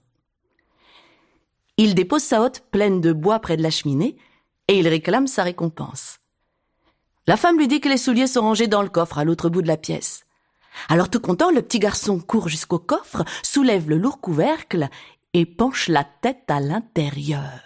Il 1.77 1.95
dépose 1.95 2.24
sa 2.24 2.41
hotte 2.41 2.63
pleine 2.71 3.00
de 3.00 3.13
bois 3.13 3.39
près 3.39 3.57
de 3.57 3.63
la 3.63 3.69
cheminée 3.69 4.17
et 4.67 4.79
il 4.79 4.88
réclame 4.88 5.27
sa 5.27 5.43
récompense. 5.43 6.19
La 7.27 7.38
femme 7.38 7.57
lui 7.57 7.67
dit 7.67 7.79
que 7.79 7.89
les 7.89 7.98
souliers 7.98 8.27
sont 8.27 8.41
rangés 8.41 8.67
dans 8.67 8.81
le 8.81 8.89
coffre 8.89 9.19
à 9.19 9.24
l'autre 9.24 9.50
bout 9.50 9.62
de 9.62 9.67
la 9.67 9.77
pièce. 9.77 10.25
Alors 10.88 11.09
tout 11.09 11.19
content, 11.19 11.51
le 11.51 11.62
petit 11.62 11.79
garçon 11.79 12.19
court 12.19 12.50
jusqu'au 12.50 12.79
coffre, 12.79 13.24
soulève 13.43 13.89
le 13.89 13.98
lourd 13.98 14.19
couvercle 14.19 14.89
et 15.33 15.45
penche 15.45 15.88
la 15.88 16.03
tête 16.03 16.50
à 16.50 16.59
l'intérieur. 16.59 17.62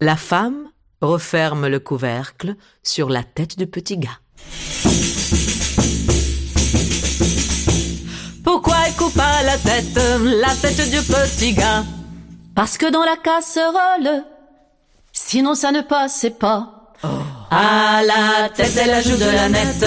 La 0.00 0.16
femme 0.16 0.70
referme 1.04 1.68
le 1.68 1.78
couvercle 1.78 2.56
sur 2.82 3.08
la 3.08 3.22
tête 3.22 3.56
du 3.58 3.66
petit 3.66 3.98
gars. 3.98 4.18
Pourquoi 8.42 8.76
elle 8.86 8.94
coupa 8.94 9.42
la 9.44 9.56
tête, 9.58 9.98
la 10.22 10.54
tête 10.56 10.90
du 10.90 11.00
petit 11.02 11.52
gars? 11.52 11.84
Parce 12.54 12.76
que 12.78 12.90
dans 12.90 13.04
la 13.04 13.16
casserole, 13.16 14.24
sinon 15.12 15.54
ça 15.54 15.72
ne 15.72 15.80
passait 15.80 16.30
pas. 16.30 16.92
À 17.50 18.02
la 18.02 18.48
tête, 18.48 18.76
elle 18.76 18.90
ajoute 18.90 19.18
de 19.18 19.24
la 19.24 19.48
nette. 19.48 19.86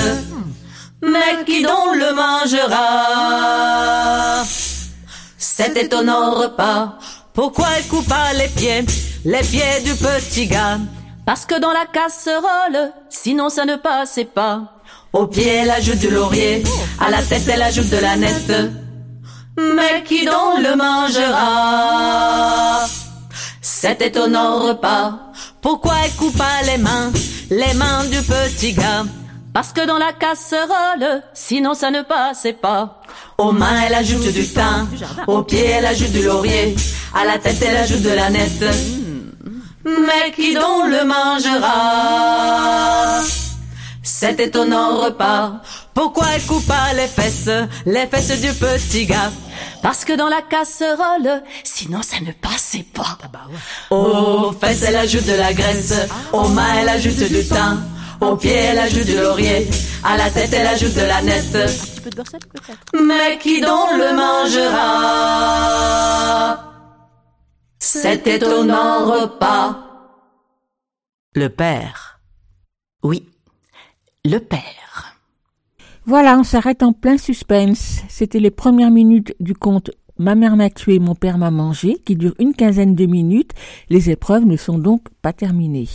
Mais 1.01 1.43
qui 1.45 1.61
donc 1.63 1.95
le 1.95 2.13
mangera? 2.13 3.63
Cet 5.37 5.77
étonnant 5.77 6.31
repas. 6.31 6.97
Pourquoi 7.33 7.67
elle 7.77 7.87
coupa 7.87 8.33
les 8.33 8.49
pieds, 8.49 8.85
les 9.25 9.41
pieds 9.41 9.81
du 9.83 9.93
petit 9.95 10.47
gars? 10.47 10.79
Parce 11.27 11.45
que 11.45 11.59
dans 11.59 11.73
la 11.73 11.85
casserole, 11.85 12.93
sinon 13.09 13.49
ça 13.49 13.65
ne 13.65 13.75
passait 13.75 14.23
pas. 14.23 14.61
Au 15.11 15.27
pied, 15.27 15.45
elle 15.45 15.69
ajoute 15.69 15.99
du 15.99 16.09
laurier. 16.09 16.63
À 17.01 17.11
la 17.11 17.21
tête, 17.21 17.43
elle 17.49 17.61
ajoute 17.61 17.89
de 17.89 17.97
la 17.97 18.15
nette. 18.15 18.53
Mais 19.57 20.03
qui 20.05 20.23
donc 20.23 20.59
le 20.59 20.77
mangera? 20.77 21.25
Cet 23.61 24.01
étonnant 24.01 24.59
repas. 24.59 25.19
Pourquoi 25.61 25.95
elle 26.05 26.13
coupa 26.13 26.45
les 26.65 26.77
mains, 26.77 27.11
les 27.49 27.73
mains 27.73 28.05
du 28.05 28.21
petit 28.21 28.71
gars? 28.71 29.03
Parce 29.53 29.73
que 29.73 29.85
dans 29.85 29.97
la 29.97 30.13
casserole, 30.13 31.23
sinon 31.33 31.73
ça 31.73 31.91
ne 31.91 32.03
passait 32.03 32.53
pas. 32.53 33.01
Aux 33.37 33.51
mains, 33.51 33.81
elle 33.85 33.95
ajoute 33.95 34.31
du 34.31 34.47
thym. 34.47 34.87
Aux 35.27 35.43
pieds, 35.43 35.65
elle 35.65 35.87
ajoute 35.87 36.13
du 36.13 36.23
laurier. 36.23 36.73
À 37.13 37.25
la 37.25 37.37
tête, 37.37 37.61
elle 37.61 37.75
ajoute 37.75 38.03
de 38.03 38.11
la 38.11 38.29
nette. 38.29 38.63
Mais 39.87 40.31
qui 40.35 40.53
donc 40.53 40.89
le 40.89 41.05
mangera? 41.05 42.41
Cet 44.03 44.39
étonnant 44.41 44.97
repas. 44.97 45.61
Pourquoi 45.93 46.25
elle 46.35 46.43
coupa 46.43 46.93
les 46.95 47.07
fesses, 47.07 47.49
les 47.85 48.05
fesses 48.07 48.41
du 48.41 48.51
petit 48.53 49.05
gars? 49.05 49.31
Parce 49.81 50.03
que 50.03 50.13
dans 50.13 50.27
la 50.27 50.41
casserole, 50.41 51.41
sinon 51.63 52.01
ça 52.01 52.17
ne 52.19 52.33
passait 52.33 52.85
pas. 52.93 53.17
Aux 53.89 54.51
fesses, 54.59 54.83
elle 54.83 54.97
ajoute 54.97 55.25
de 55.25 55.35
la 55.35 55.53
graisse. 55.53 55.93
Aux 56.33 56.49
mains, 56.49 56.73
elle 56.81 56.89
ajoute 56.89 57.23
du 57.29 57.45
thym. 57.47 57.81
Aux 58.19 58.35
pieds, 58.35 58.51
elle 58.51 58.79
ajoute 58.79 59.05
du 59.05 59.15
laurier. 59.17 59.69
À 60.03 60.17
la 60.17 60.29
tête, 60.29 60.51
elle 60.51 60.67
ajoute 60.67 60.95
de 60.95 61.01
la 61.01 61.21
nette. 61.21 61.57
Mais 62.93 63.37
qui 63.39 63.61
donc 63.61 63.91
le 63.93 64.13
mangera? 64.15 65.47
Cet 67.79 68.27
étonnant 68.27 69.05
repas. 69.05 69.83
Le 71.33 71.49
père. 71.49 72.19
Oui, 73.03 73.29
le 74.25 74.39
père. 74.39 75.17
Voilà, 76.05 76.37
on 76.39 76.43
s'arrête 76.43 76.83
en 76.83 76.93
plein 76.93 77.17
suspense. 77.17 78.01
C'était 78.09 78.39
les 78.39 78.51
premières 78.51 78.91
minutes 78.91 79.35
du 79.39 79.53
conte 79.53 79.91
Ma 80.19 80.33
mère 80.33 80.55
m'a 80.55 80.71
tué, 80.71 80.97
mon 80.97 81.13
père 81.13 81.37
m'a 81.37 81.51
mangé, 81.51 81.97
qui 82.03 82.15
dure 82.15 82.33
une 82.39 82.53
quinzaine 82.53 82.95
de 82.95 83.05
minutes. 83.05 83.51
Les 83.89 84.09
épreuves 84.09 84.45
ne 84.45 84.57
sont 84.57 84.79
donc 84.79 85.01
pas 85.21 85.31
terminées. 85.31 85.87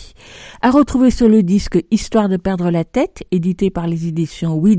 À 0.61 0.71
retrouver 0.71 1.11
sur 1.11 1.29
le 1.29 1.43
disque 1.43 1.85
Histoire 1.91 2.29
de 2.29 2.37
perdre 2.37 2.71
la 2.71 2.85
tête, 2.85 3.25
édité 3.33 3.71
par 3.71 3.89
les 3.89 4.07
éditions 4.07 4.55
Oui 4.55 4.77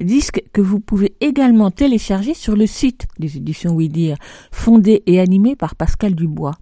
disque 0.00 0.42
que 0.52 0.60
vous 0.60 0.80
pouvez 0.80 1.14
également 1.20 1.70
télécharger 1.70 2.34
sur 2.34 2.56
le 2.56 2.66
site 2.66 3.06
des 3.18 3.36
éditions 3.36 3.74
Oui 3.74 4.12
fondé 4.50 5.02
et 5.06 5.20
animé 5.20 5.54
par 5.54 5.76
Pascal 5.76 6.14
Dubois. 6.14 6.54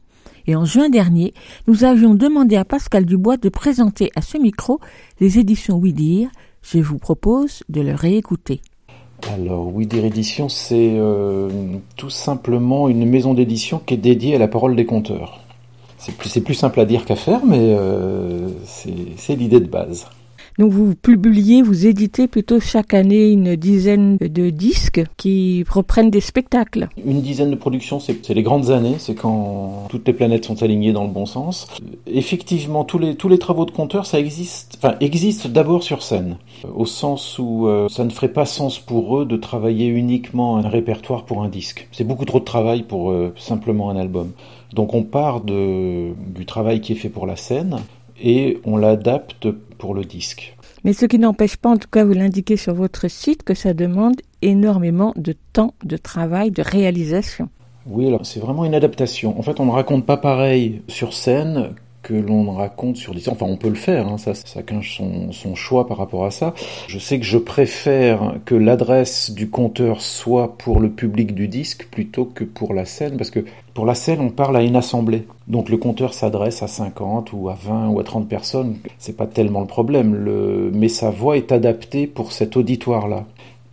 Et 0.47 0.57
en 0.57 0.67
juin 0.67 0.91
dernier, 0.91 1.33
nous 1.67 1.85
avions 1.85 2.15
demandé 2.15 2.57
à 2.57 2.67
Pascal 2.67 3.07
Dubois 3.07 3.39
de 3.39 3.49
présenter 3.49 4.11
à 4.15 4.21
ce 4.21 4.37
micro 4.37 4.79
les 5.21 5.39
éditions 5.39 5.79
Oui. 5.79 6.29
Je 6.63 6.79
vous 6.79 6.99
propose 6.99 7.63
de 7.71 7.81
le 7.81 7.95
réécouter. 7.95 8.61
Alors, 9.33 9.71
Oui 9.73 9.87
Dire 9.87 10.05
Édition, 10.05 10.49
c'est 10.49 10.95
euh, 10.97 11.49
tout 11.97 12.11
simplement 12.11 12.89
une 12.89 13.09
maison 13.09 13.35
d'édition 13.35 13.81
qui 13.85 13.95
est 13.95 13.99
dédiée 13.99 14.37
à 14.37 14.39
la 14.39 14.49
parole 14.49 14.77
des 14.77 14.85
conteurs. 14.85 15.41
C'est 15.99 16.43
plus, 16.45 16.55
simple 16.55 16.81
à 16.81 16.85
dire 16.85 17.07
qu'à 17.07 17.17
faire, 17.17 17.47
mais 17.47 17.75
euh, 17.79 18.51
c'est 18.67 19.37
l'idée 19.37 19.61
de 19.61 19.67
base. 19.67 20.07
Donc 20.59 20.71
vous 20.71 20.95
publiez, 20.95 21.63
vous 21.63 21.87
éditez 21.87 22.29
plutôt 22.29 22.61
chaque 22.61 22.95
année 22.95 23.31
une 23.31 23.57
dizaine 23.57 24.17
de 24.19 24.51
disques 24.51 25.03
qui 25.17 25.65
reprennent 25.69 26.11
des 26.11 26.21
spectacles. 26.21 26.89
Une 27.05 27.23
dizaine 27.23 27.51
de 27.51 27.57
productions, 27.57 27.99
c'est 27.99 28.29
les 28.29 28.43
grandes 28.43 28.71
années, 28.71 28.97
c'est 28.99 29.15
quand 29.15 29.87
toutes 29.89 30.07
les 30.07 30.13
planètes 30.13 30.45
sont 30.45 30.63
alignées 30.63 30.93
dans 30.93 31.05
le 31.05 31.11
bon 31.11 31.27
sens. 31.27 31.67
Effectivement, 32.07 32.85
tous 32.85 32.99
les, 32.99 33.39
travaux 33.39 33.65
de 33.65 33.73
conteurs, 33.73 34.07
ça 34.07 34.21
existe, 34.21 34.79
enfin, 34.79 34.95
existent 35.01 35.49
d'abord 35.49 35.83
sur 35.83 36.03
scène, 36.03 36.37
au 36.73 36.87
sens 36.87 37.39
où 37.41 37.67
euh, 37.67 37.89
ça 37.89 38.05
ne 38.05 38.11
ferait 38.11 38.29
pas 38.29 38.47
sens 38.47 38.79
pour 38.79 39.19
eux 39.19 39.27
de 39.27 39.37
travailler 39.37 39.89
uniquement 39.89 40.57
un 40.57 40.69
répertoire 40.69 41.25
pour 41.25 41.43
un 41.43 41.49
disque. 41.49 41.89
C'est 41.91 42.05
beaucoup 42.05 42.25
trop 42.25 42.39
de 42.39 42.45
travail 42.45 42.85
pour 42.85 43.11
euh, 43.11 43.33
simplement 43.37 43.91
un 43.91 43.97
album. 43.97 44.31
Donc 44.73 44.95
on 44.95 45.03
part 45.03 45.41
du 45.41 46.47
travail 46.47 46.81
qui 46.81 46.93
est 46.93 46.97
fait 46.97 47.09
pour 47.09 47.27
la 47.27 47.37
scène 47.37 47.79
et 48.23 48.59
on 48.65 48.77
l'adapte 48.77 49.49
pour 49.79 49.95
le 49.95 50.05
disque. 50.05 50.57
Mais 50.85 50.93
ce 50.93 51.07
qui 51.07 51.19
n'empêche 51.19 51.57
pas, 51.57 51.71
en 51.71 51.77
tout 51.77 51.89
cas 51.91 52.05
vous 52.05 52.13
l'indiquez 52.13 52.57
sur 52.57 52.75
votre 52.75 53.09
site, 53.09 53.43
que 53.43 53.55
ça 53.55 53.75
demande 53.75 54.17
énormément 54.43 55.13
de 55.17 55.35
temps 55.53 55.75
de 55.85 55.97
travail, 55.97 56.51
de 56.51 56.63
réalisation. 56.63 57.49
Oui, 57.87 58.07
alors 58.07 58.25
c'est 58.25 58.41
vraiment 58.41 58.65
une 58.65 58.75
adaptation. 58.75 59.39
En 59.39 59.43
fait, 59.43 59.61
on 59.61 59.67
ne 59.67 59.71
raconte 59.71 60.07
pas 60.07 60.17
pareil 60.17 60.83
sur 60.89 61.13
scène 61.13 61.75
que 62.05 62.15
l'on 62.15 62.53
raconte 62.53 62.97
sur 62.97 63.15
des... 63.15 63.29
Enfin, 63.29 63.47
on 63.49 63.57
peut 63.57 63.69
le 63.69 63.75
faire, 63.75 64.07
hein, 64.07 64.19
ça, 64.19 64.33
chacun 64.35 64.81
son, 64.83 65.33
son 65.33 65.57
choix 65.57 65.89
par 65.89 65.97
rapport 65.97 66.25
à 66.25 66.31
ça. 66.31 66.55
Je 66.87 66.99
sais 67.01 67.19
que 67.19 67.25
je 67.25 67.39
préfère 67.39 68.35
que 68.45 68.55
l'adresse 68.55 69.33
du 69.33 69.49
compteur 69.51 70.01
soit 70.01 70.57
pour 70.57 70.79
le 70.79 70.91
public 70.91 71.35
du 71.35 71.49
disque 71.49 71.89
plutôt 71.91 72.27
que 72.27 72.45
pour 72.45 72.75
la 72.75 72.85
scène, 72.85 73.17
parce 73.17 73.31
que 73.31 73.41
pour 73.73 73.87
la 73.87 73.97
scène, 73.97 74.21
on 74.21 74.31
parle 74.31 74.57
à 74.57 74.63
une 74.63 74.77
assemblée. 74.77 75.27
Donc 75.49 75.69
le 75.69 75.77
compteur 75.77 76.15
s'adresse 76.15 76.63
à 76.63 76.69
50 76.69 77.33
ou 77.33 77.49
à 77.49 77.55
20 77.55 77.89
ou 77.89 77.99
à 77.99 78.05
30 78.05 78.29
personnes. 78.29 78.77
C'est 78.99 79.17
pas 79.17 79.27
tellement 79.27 79.61
le 79.61 79.67
problème, 79.67 80.15
le... 80.15 80.71
mais 80.73 80.89
sa 80.89 81.11
voix 81.11 81.37
est 81.37 81.51
adaptée 81.51 82.07
pour 82.07 82.33
cet 82.33 82.57
auditoire-là. 82.57 83.25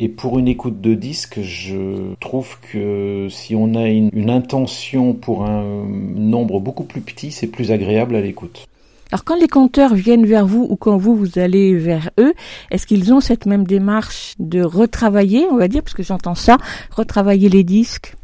Et 0.03 0.09
pour 0.09 0.39
une 0.39 0.47
écoute 0.47 0.81
de 0.81 0.95
disque, 0.95 1.41
je 1.41 2.15
trouve 2.19 2.57
que 2.71 3.27
si 3.29 3.53
on 3.55 3.75
a 3.75 3.87
une, 3.87 4.31
intention 4.31 5.13
pour 5.13 5.45
un 5.45 5.85
nombre 5.85 6.59
beaucoup 6.59 6.85
plus 6.85 7.01
petit, 7.01 7.31
c'est 7.31 7.45
plus 7.45 7.71
agréable 7.71 8.15
à 8.15 8.21
l'écoute. 8.21 8.65
Alors 9.11 9.23
quand 9.23 9.39
les 9.39 9.47
conteurs 9.47 9.93
viennent 9.93 10.25
vers 10.25 10.47
vous 10.47 10.65
ou 10.67 10.75
quand 10.75 10.97
vous, 10.97 11.15
vous 11.15 11.37
allez 11.37 11.75
vers 11.75 12.09
eux, 12.19 12.33
est-ce 12.71 12.87
qu'ils 12.87 13.13
ont 13.13 13.19
cette 13.19 13.45
même 13.45 13.63
démarche 13.63 14.33
de 14.39 14.63
retravailler, 14.63 15.45
on 15.51 15.57
va 15.57 15.67
dire, 15.67 15.83
parce 15.83 15.93
que 15.93 16.01
j'entends 16.01 16.33
ça, 16.33 16.57
retravailler 16.89 17.49
les 17.49 17.63
disques? 17.63 18.15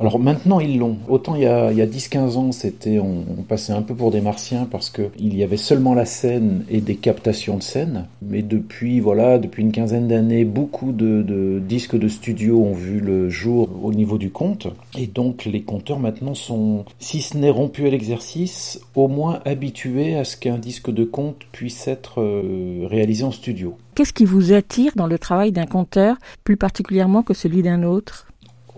Alors 0.00 0.18
maintenant 0.18 0.60
ils 0.60 0.78
l'ont. 0.78 0.96
Autant 1.08 1.34
il 1.34 1.42
y 1.42 1.46
a, 1.46 1.66
a 1.66 1.72
10-15 1.72 2.36
ans, 2.36 2.52
c'était 2.52 2.98
on, 2.98 3.24
passait 3.48 3.72
un 3.72 3.82
peu 3.82 3.94
pour 3.94 4.10
des 4.10 4.20
martiens 4.20 4.66
parce 4.70 4.90
que 4.90 5.10
il 5.18 5.36
y 5.36 5.42
avait 5.42 5.56
seulement 5.56 5.94
la 5.94 6.04
scène 6.04 6.64
et 6.68 6.80
des 6.80 6.96
captations 6.96 7.56
de 7.56 7.62
scène. 7.62 8.06
Mais 8.22 8.42
depuis 8.42 9.00
voilà, 9.00 9.38
depuis 9.38 9.62
une 9.62 9.72
quinzaine 9.72 10.08
d'années, 10.08 10.44
beaucoup 10.44 10.92
de, 10.92 11.60
disques 11.66 11.96
de 11.96 12.08
studio 12.08 12.62
ont 12.62 12.74
vu 12.74 13.00
le 13.00 13.28
jour 13.28 13.68
au 13.82 13.92
niveau 13.92 14.18
du 14.18 14.30
conte. 14.30 14.68
Et 14.96 15.06
donc 15.06 15.44
les 15.44 15.62
compteurs 15.62 15.98
maintenant 15.98 16.34
sont, 16.34 16.84
si 16.98 17.20
ce 17.20 17.36
n'est 17.36 17.50
rompu 17.50 17.86
à 17.86 17.90
l'exercice, 17.90 18.80
au 18.94 19.08
moins 19.08 19.40
habitués 19.44 20.16
à 20.16 20.24
ce 20.24 20.36
qu'un 20.36 20.58
disque 20.58 20.90
de 20.90 21.04
conte 21.04 21.38
puisse 21.52 21.88
être 21.88 22.20
euh, 22.20 22.86
réalisé 22.88 23.24
en 23.24 23.30
studio. 23.30 23.76
Qu'est-ce 23.94 24.12
qui 24.12 24.24
vous 24.24 24.52
attire 24.52 24.92
dans 24.94 25.06
le 25.06 25.18
travail 25.18 25.50
d'un 25.50 25.66
conteur, 25.66 26.16
plus 26.44 26.56
particulièrement 26.56 27.22
que 27.22 27.34
celui 27.34 27.62
d'un 27.62 27.82
autre? 27.82 28.27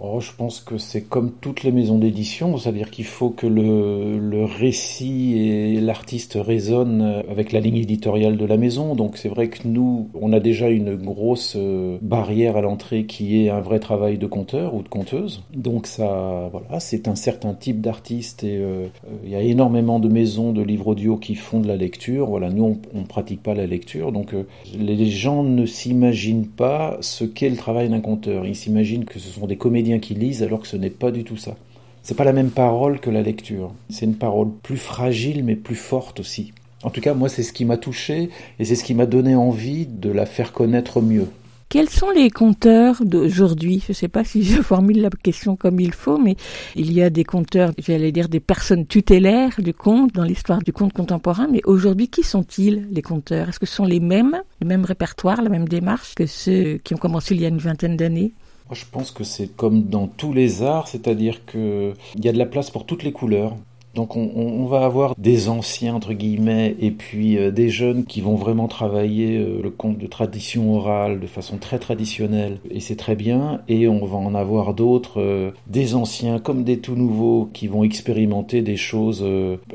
Oh, 0.02 0.18
je 0.18 0.30
pense 0.34 0.60
que 0.60 0.78
c'est 0.78 1.02
comme 1.02 1.30
toutes 1.42 1.62
les 1.62 1.72
maisons 1.72 1.98
d'édition, 1.98 2.56
c'est-à-dire 2.56 2.90
qu'il 2.90 3.04
faut 3.04 3.28
que 3.28 3.46
le, 3.46 4.44
récit 4.44 5.36
et 5.36 5.80
l'artiste 5.80 6.38
résonnent 6.40 7.22
avec 7.30 7.52
la 7.52 7.60
ligne 7.60 7.76
éditoriale 7.76 8.38
de 8.38 8.46
la 8.46 8.56
maison. 8.56 8.94
Donc 8.94 9.18
c'est 9.18 9.28
vrai 9.28 9.48
que 9.48 9.68
nous, 9.68 10.08
on 10.14 10.32
a 10.32 10.40
déjà 10.40 10.70
une 10.70 10.96
grosse 10.96 11.54
euh, 11.56 11.98
barrière 12.00 12.56
à 12.56 12.62
l'entrée 12.62 13.04
qui 13.04 13.44
est 13.44 13.50
un 13.50 13.60
vrai 13.60 13.78
travail 13.78 14.16
de 14.16 14.26
conteur 14.26 14.74
ou 14.74 14.82
de 14.82 14.88
conteuse. 14.88 15.42
Donc 15.54 15.86
ça, 15.86 16.48
voilà, 16.50 16.80
c'est 16.80 17.06
un 17.06 17.14
certain 17.14 17.52
type 17.52 17.82
d'artiste 17.82 18.42
et 18.42 18.56
euh, 18.56 18.86
il 19.24 19.30
y 19.30 19.36
a 19.36 19.42
énormément 19.42 20.00
de 20.00 20.08
maisons 20.08 20.52
de 20.52 20.62
livres 20.62 20.88
audio 20.88 21.18
qui 21.18 21.34
font 21.34 21.60
de 21.60 21.68
la 21.68 21.76
lecture. 21.76 22.26
Voilà, 22.26 22.48
nous 22.48 22.78
on, 22.94 23.00
ne 23.00 23.04
pratique 23.04 23.42
pas 23.42 23.54
la 23.54 23.66
lecture, 23.66 24.12
donc 24.12 24.32
euh, 24.32 24.44
les 24.78 25.10
gens 25.10 25.42
ne 25.42 25.66
s'imaginent 25.66 26.46
pas 26.46 26.96
ce 27.02 27.24
qu'est 27.24 27.50
le 27.50 27.56
travail 27.56 27.90
d'un 27.90 28.00
conteur. 28.00 28.46
Ils 28.46 28.56
s'imaginent 28.56 29.04
que 29.04 29.18
ce 29.18 29.28
sont 29.28 29.46
des 29.46 29.56
comédiens 29.56 29.89
qui 29.98 30.14
lisent 30.14 30.42
alors 30.42 30.60
que 30.60 30.68
ce 30.68 30.76
n'est 30.76 30.90
pas 30.90 31.10
du 31.10 31.24
tout 31.24 31.36
ça. 31.36 31.56
C'est 32.02 32.16
pas 32.16 32.24
la 32.24 32.32
même 32.32 32.50
parole 32.50 33.00
que 33.00 33.10
la 33.10 33.22
lecture. 33.22 33.72
C'est 33.90 34.06
une 34.06 34.14
parole 34.14 34.48
plus 34.62 34.78
fragile 34.78 35.44
mais 35.44 35.56
plus 35.56 35.74
forte 35.74 36.20
aussi. 36.20 36.52
En 36.82 36.90
tout 36.90 37.02
cas, 37.02 37.12
moi, 37.12 37.28
c'est 37.28 37.42
ce 37.42 37.52
qui 37.52 37.66
m'a 37.66 37.76
touché 37.76 38.30
et 38.58 38.64
c'est 38.64 38.74
ce 38.74 38.84
qui 38.84 38.94
m'a 38.94 39.06
donné 39.06 39.34
envie 39.34 39.86
de 39.86 40.10
la 40.10 40.24
faire 40.24 40.52
connaître 40.52 41.02
mieux. 41.02 41.26
Quels 41.68 41.88
sont 41.88 42.10
les 42.10 42.30
compteurs 42.30 43.04
d'aujourd'hui? 43.04 43.80
Je 43.86 43.92
ne 43.92 43.94
sais 43.94 44.08
pas 44.08 44.24
si 44.24 44.42
je 44.42 44.60
formule 44.60 45.00
la 45.02 45.10
question 45.10 45.54
comme 45.54 45.78
il 45.78 45.92
faut, 45.92 46.18
mais 46.18 46.34
il 46.74 46.92
y 46.92 47.00
a 47.00 47.10
des 47.10 47.22
compteurs, 47.22 47.70
j'allais 47.78 48.10
dire 48.10 48.28
des 48.28 48.40
personnes 48.40 48.86
tutélaires 48.86 49.54
du 49.58 49.72
conte 49.72 50.12
dans 50.12 50.24
l'histoire 50.24 50.62
du 50.64 50.72
conte 50.72 50.92
contemporain, 50.92 51.46
mais 51.48 51.60
aujourd'hui, 51.66 52.08
qui 52.08 52.24
sont-ils 52.24 52.88
les 52.90 53.02
compteurs? 53.02 53.50
Est-ce 53.50 53.60
que 53.60 53.66
ce 53.66 53.74
sont 53.76 53.84
les 53.84 54.00
mêmes, 54.00 54.42
le 54.60 54.66
même 54.66 54.84
répertoire, 54.84 55.42
la 55.42 55.48
même 55.48 55.68
démarche 55.68 56.16
que 56.16 56.26
ceux 56.26 56.78
qui 56.82 56.94
ont 56.94 56.98
commencé 56.98 57.36
il 57.36 57.40
y 57.40 57.44
a 57.44 57.48
une 57.48 57.58
vingtaine 57.58 57.96
d'années? 57.96 58.32
Je 58.72 58.84
pense 58.90 59.10
que 59.10 59.24
c'est 59.24 59.54
comme 59.56 59.84
dans 59.84 60.06
tous 60.06 60.32
les 60.32 60.62
arts, 60.62 60.88
c'est-à-dire 60.88 61.44
qu'il 61.46 61.94
y 62.16 62.28
a 62.28 62.32
de 62.32 62.38
la 62.38 62.46
place 62.46 62.70
pour 62.70 62.86
toutes 62.86 63.02
les 63.02 63.12
couleurs. 63.12 63.56
Donc 63.94 64.16
on, 64.16 64.66
va 64.66 64.84
avoir 64.84 65.16
des 65.16 65.48
anciens 65.48 65.94
entre 65.94 66.12
guillemets 66.12 66.76
et 66.78 66.92
puis 66.92 67.36
euh, 67.36 67.50
des 67.50 67.70
jeunes 67.70 68.04
qui 68.04 68.20
vont 68.20 68.36
vraiment 68.36 68.68
travailler 68.68 69.38
euh, 69.38 69.60
le 69.60 69.70
conte 69.70 69.98
de 69.98 70.06
tradition 70.06 70.76
orale 70.76 71.18
de 71.18 71.26
façon 71.26 71.56
très 71.56 71.80
traditionnelle 71.80 72.60
et 72.70 72.78
c'est 72.78 72.94
très 72.94 73.16
bien 73.16 73.62
et 73.66 73.88
on 73.88 74.04
va 74.06 74.16
en 74.16 74.36
avoir 74.36 74.74
d'autres 74.74 75.20
euh, 75.20 75.50
des 75.66 75.96
anciens 75.96 76.38
comme 76.38 76.62
des 76.62 76.78
tout 76.78 76.94
nouveaux 76.94 77.50
qui 77.52 77.66
vont 77.66 77.82
expérimenter 77.82 78.62
des 78.62 78.76
choses 78.76 79.26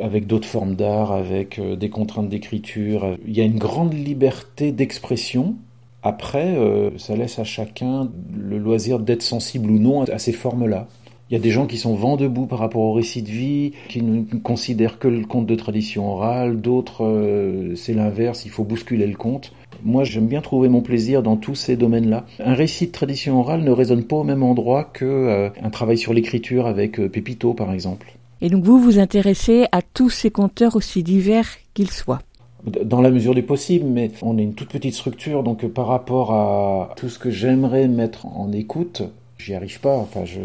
avec 0.01 0.27
d'autres 0.27 0.47
formes 0.47 0.75
d'art 0.75 1.11
avec 1.11 1.59
des 1.59 1.89
contraintes 1.89 2.29
d'écriture 2.29 3.17
il 3.27 3.35
y 3.35 3.41
a 3.41 3.43
une 3.43 3.59
grande 3.59 3.93
liberté 3.93 4.71
d'expression 4.71 5.55
après, 6.05 6.55
euh, 6.55 6.91
ça 6.99 7.15
laisse 7.15 7.39
à 7.39 7.43
chacun 7.43 8.11
le 8.37 8.59
loisir 8.59 8.99
d'être 8.99 9.23
sensible 9.23 9.71
ou 9.71 9.79
non 9.79 10.03
à 10.03 10.19
ces 10.19 10.33
formes-là. 10.33 10.87
Il 11.31 11.33
y 11.33 11.35
a 11.35 11.39
des 11.39 11.49
gens 11.49 11.65
qui 11.65 11.79
sont 11.79 11.95
vent 11.95 12.15
debout 12.15 12.45
par 12.45 12.59
rapport 12.59 12.83
au 12.83 12.93
récit 12.93 13.23
de 13.23 13.31
vie, 13.31 13.71
qui 13.89 14.03
ne 14.03 14.21
considèrent 14.37 14.99
que 14.99 15.07
le 15.07 15.25
conte 15.25 15.47
de 15.47 15.55
tradition 15.55 16.07
orale, 16.07 16.61
d'autres 16.61 17.03
euh, 17.03 17.73
c'est 17.75 17.95
l'inverse, 17.95 18.45
il 18.45 18.51
faut 18.51 18.63
bousculer 18.63 19.07
le 19.07 19.15
conte. 19.15 19.51
Moi 19.83 20.03
j'aime 20.03 20.27
bien 20.27 20.41
trouver 20.41 20.69
mon 20.69 20.81
plaisir 20.81 21.23
dans 21.23 21.37
tous 21.37 21.55
ces 21.55 21.75
domaines-là. 21.75 22.27
Un 22.37 22.53
récit 22.53 22.85
de 22.85 22.91
tradition 22.91 23.39
orale 23.39 23.63
ne 23.63 23.71
résonne 23.71 24.03
pas 24.03 24.17
au 24.17 24.23
même 24.23 24.43
endroit 24.43 24.83
qu'un 24.83 25.05
euh, 25.07 25.49
travail 25.71 25.97
sur 25.97 26.13
l'écriture 26.13 26.67
avec 26.67 27.01
Pépito 27.07 27.55
par 27.55 27.73
exemple. 27.73 28.13
Et 28.41 28.49
donc 28.49 28.63
vous 28.63 28.77
vous 28.77 28.99
intéressez 28.99 29.65
à 29.71 29.81
tous 29.81 30.11
ces 30.11 30.29
conteurs 30.29 30.75
aussi 30.75 31.01
divers 31.01 31.47
qu'ils 31.73 31.89
soient 31.89 32.21
dans 32.65 33.01
la 33.01 33.11
mesure 33.11 33.35
du 33.35 33.43
possible, 33.43 33.85
mais 33.85 34.11
on 34.21 34.37
est 34.37 34.43
une 34.43 34.53
toute 34.53 34.69
petite 34.69 34.93
structure, 34.93 35.43
donc 35.43 35.63
euh, 35.63 35.69
par 35.69 35.87
rapport 35.87 36.33
à 36.33 36.93
tout 36.95 37.09
ce 37.09 37.19
que 37.19 37.29
j'aimerais 37.29 37.87
mettre 37.87 38.25
en 38.25 38.51
écoute, 38.51 39.03
j'y 39.37 39.53
arrive 39.53 39.79
pas. 39.79 39.95
Enfin, 39.95 40.25
je 40.25 40.39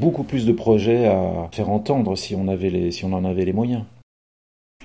beaucoup 0.00 0.22
plus 0.22 0.46
de 0.46 0.52
projets 0.52 1.06
à 1.06 1.48
faire 1.52 1.70
entendre 1.70 2.16
si 2.16 2.34
on 2.34 2.48
avait 2.48 2.70
les, 2.70 2.90
si 2.90 3.04
on 3.04 3.12
en 3.12 3.24
avait 3.24 3.44
les 3.44 3.52
moyens. 3.52 3.82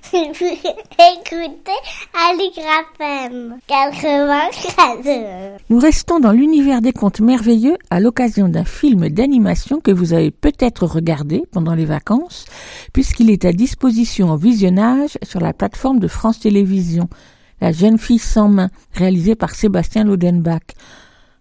Écoutez 0.13 1.71
Aligraphem 2.13 3.57
93. 3.67 5.59
Nous 5.69 5.79
restons 5.79 6.19
dans 6.19 6.31
l'univers 6.31 6.81
des 6.81 6.91
contes 6.91 7.21
merveilleux 7.21 7.77
à 7.89 7.99
l'occasion 7.99 8.49
d'un 8.49 8.65
film 8.65 9.09
d'animation 9.09 9.79
que 9.79 9.91
vous 9.91 10.13
avez 10.13 10.31
peut-être 10.31 10.85
regardé 10.85 11.43
pendant 11.51 11.73
les 11.73 11.85
vacances, 11.85 12.45
puisqu'il 12.91 13.29
est 13.29 13.45
à 13.45 13.53
disposition 13.53 14.29
en 14.29 14.35
visionnage 14.35 15.17
sur 15.23 15.39
la 15.39 15.53
plateforme 15.53 15.99
de 15.99 16.07
France 16.07 16.41
Télévisions. 16.41 17.09
La 17.61 17.71
jeune 17.71 17.97
fille 17.97 18.19
sans 18.19 18.49
main, 18.49 18.69
réalisée 18.93 19.35
par 19.35 19.55
Sébastien 19.55 20.03
Lodenbach. 20.03 20.75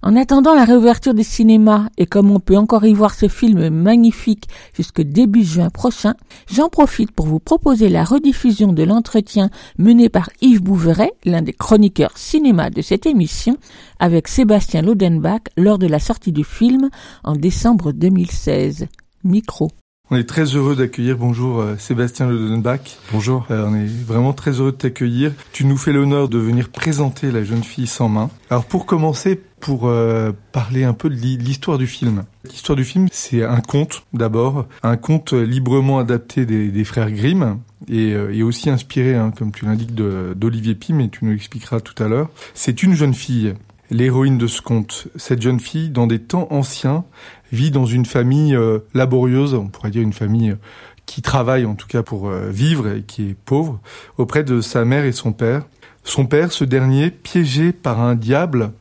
En 0.04 0.16
attendant 0.16 0.54
la 0.56 0.64
réouverture 0.64 1.14
des 1.14 1.22
cinémas 1.22 1.86
et 1.96 2.06
comme 2.06 2.32
on 2.32 2.40
peut 2.40 2.56
encore 2.56 2.84
y 2.84 2.92
voir 2.92 3.14
ce 3.14 3.28
film 3.28 3.68
magnifique 3.68 4.48
jusque 4.74 5.00
début 5.00 5.44
juin 5.44 5.70
prochain, 5.70 6.14
j'en 6.50 6.68
profite 6.68 7.12
pour 7.12 7.26
vous 7.26 7.38
proposer 7.38 7.88
la 7.88 8.02
rediffusion 8.02 8.72
de 8.72 8.82
l'entretien 8.82 9.48
mené 9.78 10.08
par 10.08 10.28
Yves 10.40 10.62
Bouveret, 10.62 11.12
l'un 11.24 11.42
des 11.42 11.52
chroniqueurs 11.52 12.18
cinéma 12.18 12.70
de 12.70 12.82
cette 12.82 13.06
émission, 13.06 13.56
avec 14.00 14.26
Sébastien 14.26 14.82
Lodenbach 14.82 15.42
lors 15.56 15.78
de 15.78 15.86
la 15.86 16.00
sortie 16.00 16.32
du 16.32 16.42
film 16.42 16.90
en 17.22 17.36
décembre 17.36 17.92
2016. 17.92 18.86
Micro. 19.22 19.70
On 20.12 20.16
est 20.16 20.28
très 20.28 20.44
heureux 20.44 20.76
d'accueillir, 20.76 21.16
bonjour 21.16 21.60
euh, 21.60 21.76
Sébastien 21.78 22.28
Lodenbach. 22.28 22.98
Bonjour. 23.14 23.46
Euh, 23.50 23.64
on 23.66 23.74
est 23.74 23.86
vraiment 23.86 24.34
très 24.34 24.50
heureux 24.60 24.72
de 24.72 24.76
t'accueillir. 24.76 25.32
Tu 25.54 25.64
nous 25.64 25.78
fais 25.78 25.90
l'honneur 25.90 26.28
de 26.28 26.36
venir 26.36 26.68
présenter 26.68 27.30
La 27.30 27.42
jeune 27.44 27.64
fille 27.64 27.86
sans 27.86 28.10
main. 28.10 28.28
Alors 28.50 28.66
pour 28.66 28.84
commencer, 28.84 29.40
pour 29.58 29.88
euh, 29.88 30.32
parler 30.52 30.84
un 30.84 30.92
peu 30.92 31.08
de 31.08 31.14
l'histoire 31.14 31.78
du 31.78 31.86
film. 31.86 32.24
L'histoire 32.44 32.76
du 32.76 32.84
film, 32.84 33.08
c'est 33.10 33.42
un 33.42 33.62
conte 33.62 34.04
d'abord, 34.12 34.66
un 34.82 34.98
conte 34.98 35.32
librement 35.32 35.98
adapté 35.98 36.44
des, 36.44 36.84
frères 36.84 37.10
Grimm 37.10 37.60
et, 37.88 38.42
aussi 38.42 38.68
inspiré, 38.68 39.14
hein, 39.14 39.32
comme 39.34 39.50
tu 39.50 39.64
l'indiques, 39.64 39.94
d'Olivier 39.94 40.74
Pym, 40.74 41.00
et 41.00 41.08
tu 41.08 41.24
nous 41.24 41.30
l'expliqueras 41.30 41.80
tout 41.80 42.00
à 42.02 42.06
l'heure. 42.06 42.28
C'est 42.52 42.82
une 42.82 42.92
jeune 42.92 43.14
fille 43.14 43.54
l'héroïne 43.92 44.38
de 44.38 44.46
ce 44.46 44.60
conte. 44.60 45.08
Cette 45.16 45.42
jeune 45.42 45.60
fille, 45.60 45.90
dans 45.90 46.06
des 46.06 46.18
temps 46.18 46.48
anciens, 46.50 47.04
vit 47.52 47.70
dans 47.70 47.86
une 47.86 48.06
famille 48.06 48.56
euh, 48.56 48.80
laborieuse, 48.94 49.54
on 49.54 49.68
pourrait 49.68 49.90
dire 49.90 50.02
une 50.02 50.12
famille 50.12 50.50
euh, 50.50 50.58
qui 51.06 51.22
travaille 51.22 51.66
en 51.66 51.74
tout 51.74 51.86
cas 51.86 52.02
pour 52.02 52.28
euh, 52.28 52.48
vivre 52.50 52.88
et 52.88 53.02
qui 53.02 53.30
est 53.30 53.36
pauvre, 53.44 53.80
auprès 54.16 54.42
de 54.42 54.60
sa 54.60 54.84
mère 54.84 55.04
et 55.04 55.12
son 55.12 55.32
père. 55.32 55.62
Son 56.04 56.26
père, 56.26 56.50
ce 56.50 56.64
dernier, 56.64 57.10
piégé 57.10 57.72
par 57.72 58.00
un 58.00 58.14
diable, 58.14 58.72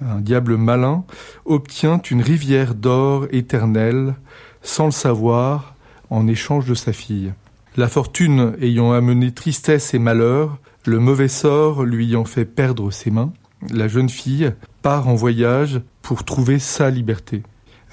un 0.00 0.20
diable 0.20 0.56
malin, 0.56 1.04
obtient 1.44 2.00
une 2.10 2.22
rivière 2.22 2.74
d'or 2.74 3.26
éternelle, 3.32 4.14
sans 4.62 4.86
le 4.86 4.92
savoir, 4.92 5.74
en 6.08 6.26
échange 6.26 6.66
de 6.66 6.74
sa 6.74 6.92
fille. 6.92 7.32
La 7.76 7.88
fortune 7.88 8.54
ayant 8.60 8.92
amené 8.92 9.32
tristesse 9.32 9.92
et 9.94 9.98
malheur, 9.98 10.58
le 10.86 11.00
mauvais 11.00 11.28
sort 11.28 11.82
lui 11.82 12.06
ayant 12.06 12.24
fait 12.24 12.44
perdre 12.44 12.90
ses 12.90 13.10
mains, 13.10 13.32
la 13.70 13.88
jeune 13.88 14.08
fille 14.08 14.52
part 14.82 15.08
en 15.08 15.14
voyage 15.14 15.80
pour 16.02 16.24
trouver 16.24 16.58
sa 16.58 16.88
liberté. 16.90 17.42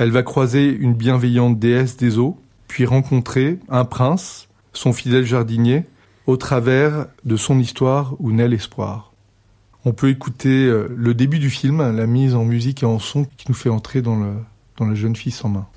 Elle 0.01 0.09
va 0.09 0.23
croiser 0.23 0.65
une 0.67 0.95
bienveillante 0.95 1.59
déesse 1.59 1.95
des 1.95 2.17
eaux, 2.17 2.35
puis 2.67 2.85
rencontrer 2.85 3.59
un 3.69 3.85
prince, 3.85 4.47
son 4.73 4.93
fidèle 4.93 5.25
jardinier, 5.25 5.83
au 6.25 6.37
travers 6.37 7.05
de 7.23 7.37
son 7.37 7.59
histoire 7.59 8.15
où 8.17 8.31
naît 8.31 8.47
l'espoir. 8.47 9.11
On 9.85 9.93
peut 9.93 10.09
écouter 10.09 10.65
euh, 10.65 10.87
le 10.97 11.13
début 11.13 11.37
du 11.37 11.51
film, 11.51 11.95
la 11.95 12.07
mise 12.07 12.33
en 12.33 12.45
musique 12.45 12.81
et 12.81 12.87
en 12.87 12.97
son 12.97 13.25
qui 13.37 13.45
nous 13.47 13.53
fait 13.53 13.69
entrer 13.69 14.01
dans, 14.01 14.17
la 14.79 14.95
jeune 14.95 15.15
fille 15.15 15.31
sans 15.31 15.49
main. 15.49 15.67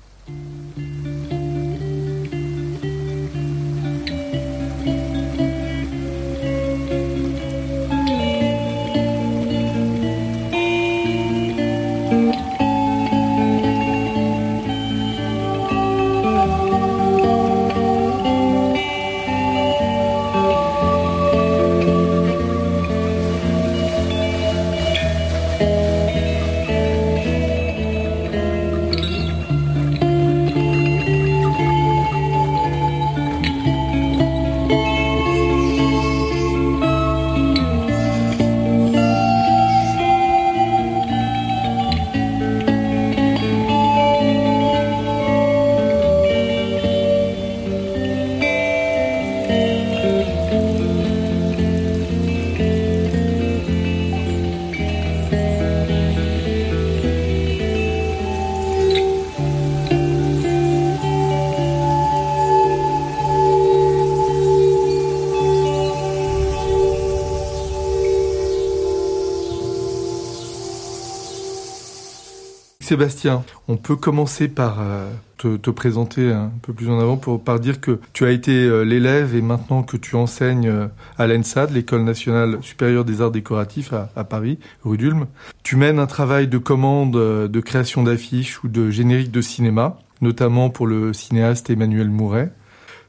Sébastien, 72.85 73.43
on 73.67 73.77
peut 73.77 73.95
commencer 73.95 74.47
par 74.47 74.77
euh, 74.79 75.09
te, 75.39 75.71
présenter 75.71 76.31
un 76.31 76.51
peu 76.61 76.71
plus 76.71 76.87
en 76.87 76.99
avant 76.99 77.17
pour 77.17 77.43
par 77.43 77.59
dire 77.59 77.81
que 77.81 77.99
tu 78.13 78.25
as 78.25 78.29
été 78.29 78.51
euh, 78.51 78.83
l'élève 78.83 79.35
et 79.35 79.41
maintenant 79.41 79.81
que 79.81 79.97
tu 79.97 80.15
enseignes 80.15 80.69
euh, 80.69 80.87
à 81.17 81.25
l'ENSAD, 81.25 81.71
l'école 81.71 82.03
nationale 82.03 82.59
supérieure 82.61 83.03
des 83.03 83.21
arts 83.21 83.31
décoratifs 83.31 83.91
à, 83.91 84.23
Paris, 84.23 84.59
rue 84.83 84.99
d'Ulm. 84.99 85.25
Tu 85.63 85.77
mènes 85.77 85.97
un 85.97 86.05
travail 86.05 86.47
de 86.47 86.59
commande, 86.59 87.13
de 87.13 87.59
création 87.59 88.03
d'affiches 88.03 88.63
ou 88.63 88.67
de 88.67 88.91
générique 88.91 89.31
de 89.31 89.41
cinéma, 89.41 89.97
notamment 90.21 90.69
pour 90.69 90.85
le 90.85 91.11
cinéaste 91.11 91.71
Emmanuel 91.71 92.11
Mouret. 92.11 92.51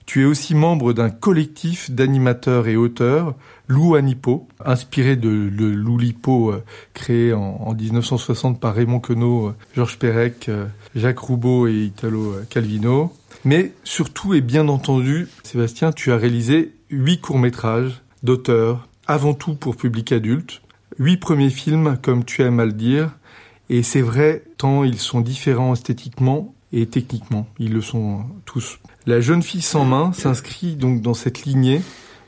Tu 0.07 0.23
es 0.23 0.25
aussi 0.25 0.55
membre 0.55 0.95
d'un 0.95 1.11
collectif 1.11 1.91
d'animateurs 1.91 2.67
et 2.67 2.77
auteurs, 2.77 3.35
Lou 3.69 3.97
Anipo, 3.97 4.47
inspiré 4.65 5.17
de, 5.17 5.29
le 5.29 5.73
Loulipo 5.73 6.53
euh, 6.53 6.63
créé 6.95 7.33
en, 7.33 7.75
1960 7.75 8.61
par 8.61 8.75
Raymond 8.75 9.01
Queneau, 9.01 9.49
euh, 9.49 9.55
Georges 9.75 9.99
Perec, 9.99 10.49
euh, 10.49 10.67
Jacques 10.95 11.19
Roubaud 11.19 11.67
et 11.67 11.85
Italo 11.85 12.37
Calvino. 12.49 13.13
Mais 13.45 13.73
surtout 13.85 14.35
et 14.35 14.41
bien 14.41 14.69
entendu, 14.69 15.29
Sébastien, 15.43 15.93
tu 15.93 16.13
as 16.13 16.17
réalisé 16.17 16.73
huit 16.91 17.21
courts-métrages 17.21 18.03
d'auteurs, 18.23 18.89
avant 19.07 19.35
tout 19.35 19.55
pour 19.55 19.77
public 19.77 20.13
adulte, 20.13 20.63
huit 20.99 21.17
premiers 21.17 21.51
films, 21.51 21.99
comme 22.01 22.25
tu 22.25 22.43
aimes 22.43 22.61
à 22.61 22.65
le 22.65 22.73
dire, 22.73 23.11
et 23.69 23.83
c'est 23.83 24.01
vrai, 24.01 24.45
tant 24.59 24.85
ils 24.85 24.99
sont 24.99 25.21
différents 25.21 25.73
esthétiquement 25.73 26.55
et 26.73 26.87
techniquement, 26.87 27.47
ils 27.59 27.73
le 27.73 27.81
sont 27.81 28.25
tous. 28.45 28.79
La 29.07 29.21
jeune 29.21 29.43
fille 29.43 29.63
sans 29.63 29.85
main 29.85 30.13
s'inscrit 30.13 30.75
donc 30.75 31.01
dans 31.01 31.15
cette 31.15 31.45
lignée 31.45 31.81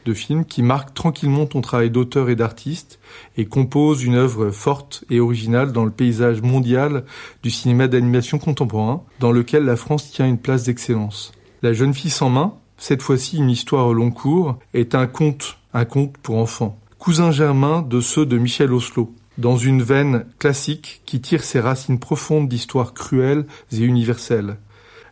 de 0.09 0.43
qui 0.45 0.63
marque 0.63 0.95
tranquillement 0.95 1.45
ton 1.45 1.61
travail 1.61 1.91
d'auteur 1.91 2.31
et 2.31 2.37
d'artiste 2.37 2.99
et 3.37 3.45
compose 3.45 4.03
une 4.03 4.15
œuvre 4.15 4.51
forte 4.51 5.05
et 5.11 5.21
originale 5.21 5.73
dans 5.73 5.85
le 5.85 5.91
paysage 5.91 6.41
mondial 6.41 7.05
du 7.43 7.51
cinéma 7.51 7.89
d'animation 7.89 8.39
contemporain, 8.39 9.03
dans 9.21 9.33
lequel 9.33 9.65
la 9.65 9.77
France 9.77 10.11
tient 10.11 10.27
une 10.27 10.39
place 10.39 10.65
d'excellence. 10.65 11.33
La 11.63 11.75
jeune 11.75 11.93
fille 11.93 12.11
sans 12.11 12.31
main, 12.31 12.55
cette 12.79 13.03
fois-ci 13.03 13.37
une 13.37 13.51
histoire 13.51 13.87
au 13.87 13.93
long 13.93 14.11
cours, 14.11 14.59
est 14.73 14.95
un 14.95 15.07
conte, 15.07 15.59
un 15.75 15.85
conte 15.85 16.17
pour 16.19 16.39
enfants, 16.39 16.79
cousin 16.99 17.31
germain 17.31 17.83
de 17.83 18.01
ceux 18.01 18.25
de 18.25 18.39
Michel 18.39 18.73
Oslo, 18.73 19.13
dans 19.37 19.57
une 19.57 19.83
veine 19.83 20.25
classique 20.39 21.03
qui 21.05 21.21
tire 21.21 21.45
ses 21.45 21.61
racines 21.61 21.99
profondes 21.99 22.49
d'histoires 22.49 22.95
cruelles 22.95 23.45
et 23.73 23.81
universelles. 23.81 24.57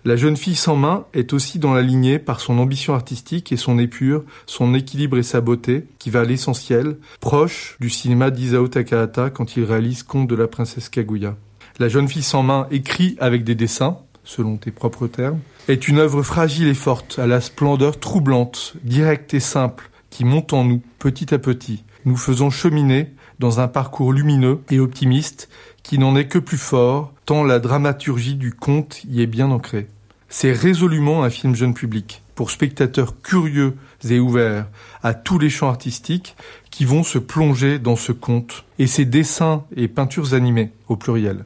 La 0.07 0.15
jeune 0.15 0.37
fille 0.37 0.55
sans 0.55 0.77
main 0.77 1.05
est 1.15 1.33
aussi 1.33 1.59
dans 1.59 1.75
la 1.75 1.83
lignée 1.83 2.21
par 2.21 2.39
son 2.39 2.61
ambition 2.61 2.95
artistique 2.95 3.51
et 3.51 3.57
son 3.57 3.77
épure, 3.77 4.23
son 4.47 4.73
équilibre 4.73 5.19
et 5.19 5.25
sa 5.25 5.41
beauté, 5.41 5.89
qui 5.99 6.11
va 6.11 6.21
à 6.21 6.25
l'essentiel, 6.25 6.99
proche 7.19 7.77
du 7.81 7.91
cinéma 7.91 8.31
d'Isao 8.31 8.69
Takahata 8.69 9.31
quand 9.31 9.57
il 9.57 9.65
réalise 9.65 10.05
Conte 10.05 10.29
de 10.29 10.37
la 10.37 10.47
princesse 10.47 10.91
Kaguya. 10.91 11.35
La 11.81 11.89
jeune 11.89 12.07
fille 12.07 12.23
sans 12.23 12.45
main 12.45 12.69
écrit 12.71 13.17
avec 13.19 13.43
des 13.43 13.57
dessins, 13.57 13.99
selon 14.23 14.59
tes 14.59 14.71
propres 14.71 15.09
termes, 15.09 15.41
est 15.67 15.89
une 15.89 15.99
œuvre 15.99 16.23
fragile 16.23 16.69
et 16.69 16.75
forte, 16.75 17.19
à 17.19 17.27
la 17.27 17.41
splendeur 17.41 17.99
troublante, 17.99 18.75
directe 18.85 19.35
et 19.35 19.41
simple, 19.41 19.91
qui 20.11 20.25
monte 20.25 20.53
en 20.53 20.63
nous, 20.63 20.83
petit 21.01 21.35
à 21.35 21.41
petit, 21.41 21.83
nous 22.05 22.17
faisons 22.17 22.51
cheminer 22.51 23.11
dans 23.41 23.59
un 23.59 23.67
parcours 23.67 24.13
lumineux 24.13 24.61
et 24.71 24.79
optimiste 24.79 25.49
qui 25.83 25.99
n'en 25.99 26.15
est 26.15 26.29
que 26.29 26.39
plus 26.39 26.59
fort, 26.59 27.13
tant 27.25 27.43
la 27.43 27.59
dramaturgie 27.59 28.37
du 28.37 28.53
conte 28.53 29.03
y 29.05 29.21
est 29.21 29.27
bien 29.27 29.51
ancrée. 29.51 29.89
C'est 30.29 30.53
résolument 30.53 31.23
un 31.23 31.31
film 31.31 31.55
jeune 31.55 31.75
public, 31.75 32.23
pour 32.35 32.51
spectateurs 32.51 33.21
curieux 33.23 33.77
et 34.09 34.19
ouverts 34.19 34.67
à 35.03 35.15
tous 35.15 35.39
les 35.39 35.51
champs 35.51 35.69
artistiques 35.69 36.37
qui 36.71 36.85
vont 36.85 37.05
se 37.05 37.19
plonger 37.19 37.79
dans 37.79 37.97
ce 37.97 38.13
conte 38.13 38.65
et 38.79 38.87
ses 38.87 39.05
dessins 39.05 39.65
et 39.77 39.89
peintures 39.89 40.35
animées, 40.35 40.73
au 40.89 40.97
pluriel, 40.97 41.45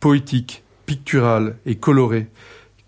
poétiques, 0.00 0.62
picturales 0.86 1.56
et 1.66 1.76
colorées, 1.76 2.28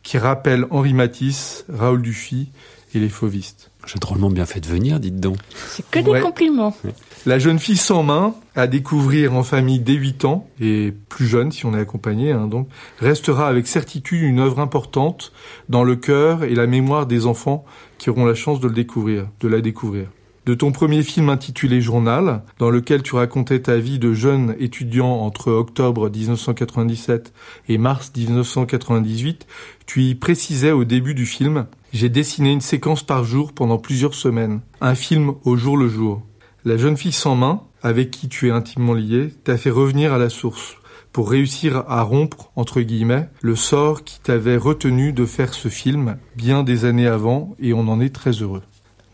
qui 0.02 0.18
rappellent 0.18 0.66
Henri 0.70 0.94
Matisse, 0.94 1.64
Raoul 1.68 2.00
Dufy 2.00 2.50
et 2.94 3.00
les 3.00 3.08
fauvistes. 3.08 3.67
J'ai 3.88 3.98
drôlement 3.98 4.28
bien 4.28 4.44
fait 4.44 4.60
de 4.60 4.66
venir, 4.66 5.00
dites 5.00 5.18
donc. 5.18 5.38
C'est 5.54 5.88
que 5.90 6.00
des 6.00 6.20
compliments. 6.20 6.76
La 7.24 7.38
jeune 7.38 7.58
fille 7.58 7.78
sans 7.78 8.02
main, 8.02 8.34
à 8.54 8.66
découvrir 8.66 9.34
en 9.34 9.42
famille 9.42 9.80
dès 9.80 9.94
8 9.94 10.26
ans, 10.26 10.46
et 10.60 10.92
plus 11.08 11.26
jeune 11.26 11.50
si 11.50 11.64
on 11.64 11.74
est 11.74 11.80
accompagné, 11.80 12.32
hein, 12.32 12.48
donc, 12.48 12.68
restera 12.98 13.48
avec 13.48 13.66
certitude 13.66 14.22
une 14.22 14.40
œuvre 14.40 14.60
importante 14.60 15.32
dans 15.70 15.84
le 15.84 15.96
cœur 15.96 16.44
et 16.44 16.54
la 16.54 16.66
mémoire 16.66 17.06
des 17.06 17.24
enfants 17.24 17.64
qui 17.96 18.10
auront 18.10 18.26
la 18.26 18.34
chance 18.34 18.60
de 18.60 18.68
le 18.68 18.74
découvrir, 18.74 19.26
de 19.40 19.48
la 19.48 19.62
découvrir. 19.62 20.08
De 20.44 20.54
ton 20.54 20.72
premier 20.72 21.02
film 21.02 21.28
intitulé 21.28 21.80
Journal, 21.80 22.42
dans 22.58 22.70
lequel 22.70 23.02
tu 23.02 23.14
racontais 23.14 23.60
ta 23.60 23.76
vie 23.76 23.98
de 23.98 24.14
jeune 24.14 24.54
étudiant 24.58 25.10
entre 25.10 25.52
octobre 25.52 26.08
1997 26.08 27.32
et 27.68 27.76
mars 27.76 28.12
1998, 28.16 29.46
tu 29.84 30.04
y 30.04 30.14
précisais 30.14 30.72
au 30.72 30.84
début 30.84 31.14
du 31.14 31.26
film 31.26 31.66
J'ai 31.92 32.10
dessiné 32.10 32.52
une 32.52 32.60
séquence 32.60 33.02
par 33.02 33.24
jour 33.24 33.54
pendant 33.54 33.78
plusieurs 33.78 34.12
semaines, 34.12 34.60
un 34.82 34.94
film 34.94 35.32
au 35.44 35.56
jour 35.56 35.76
le 35.76 35.88
jour. 35.88 36.22
La 36.66 36.76
jeune 36.76 36.98
fille 36.98 37.12
sans 37.12 37.34
main, 37.34 37.62
avec 37.82 38.10
qui 38.10 38.28
tu 38.28 38.48
es 38.48 38.50
intimement 38.50 38.92
lié, 38.92 39.32
t'a 39.42 39.56
fait 39.56 39.70
revenir 39.70 40.12
à 40.12 40.18
la 40.18 40.28
source 40.28 40.76
pour 41.12 41.30
réussir 41.30 41.84
à 41.88 42.02
rompre, 42.02 42.52
entre 42.56 42.82
guillemets, 42.82 43.30
le 43.40 43.56
sort 43.56 44.04
qui 44.04 44.20
t'avait 44.20 44.58
retenu 44.58 45.14
de 45.14 45.24
faire 45.24 45.54
ce 45.54 45.68
film 45.68 46.18
bien 46.36 46.62
des 46.62 46.84
années 46.84 47.06
avant 47.06 47.56
et 47.58 47.72
on 47.72 47.88
en 47.88 48.00
est 48.00 48.14
très 48.14 48.32
heureux. 48.32 48.62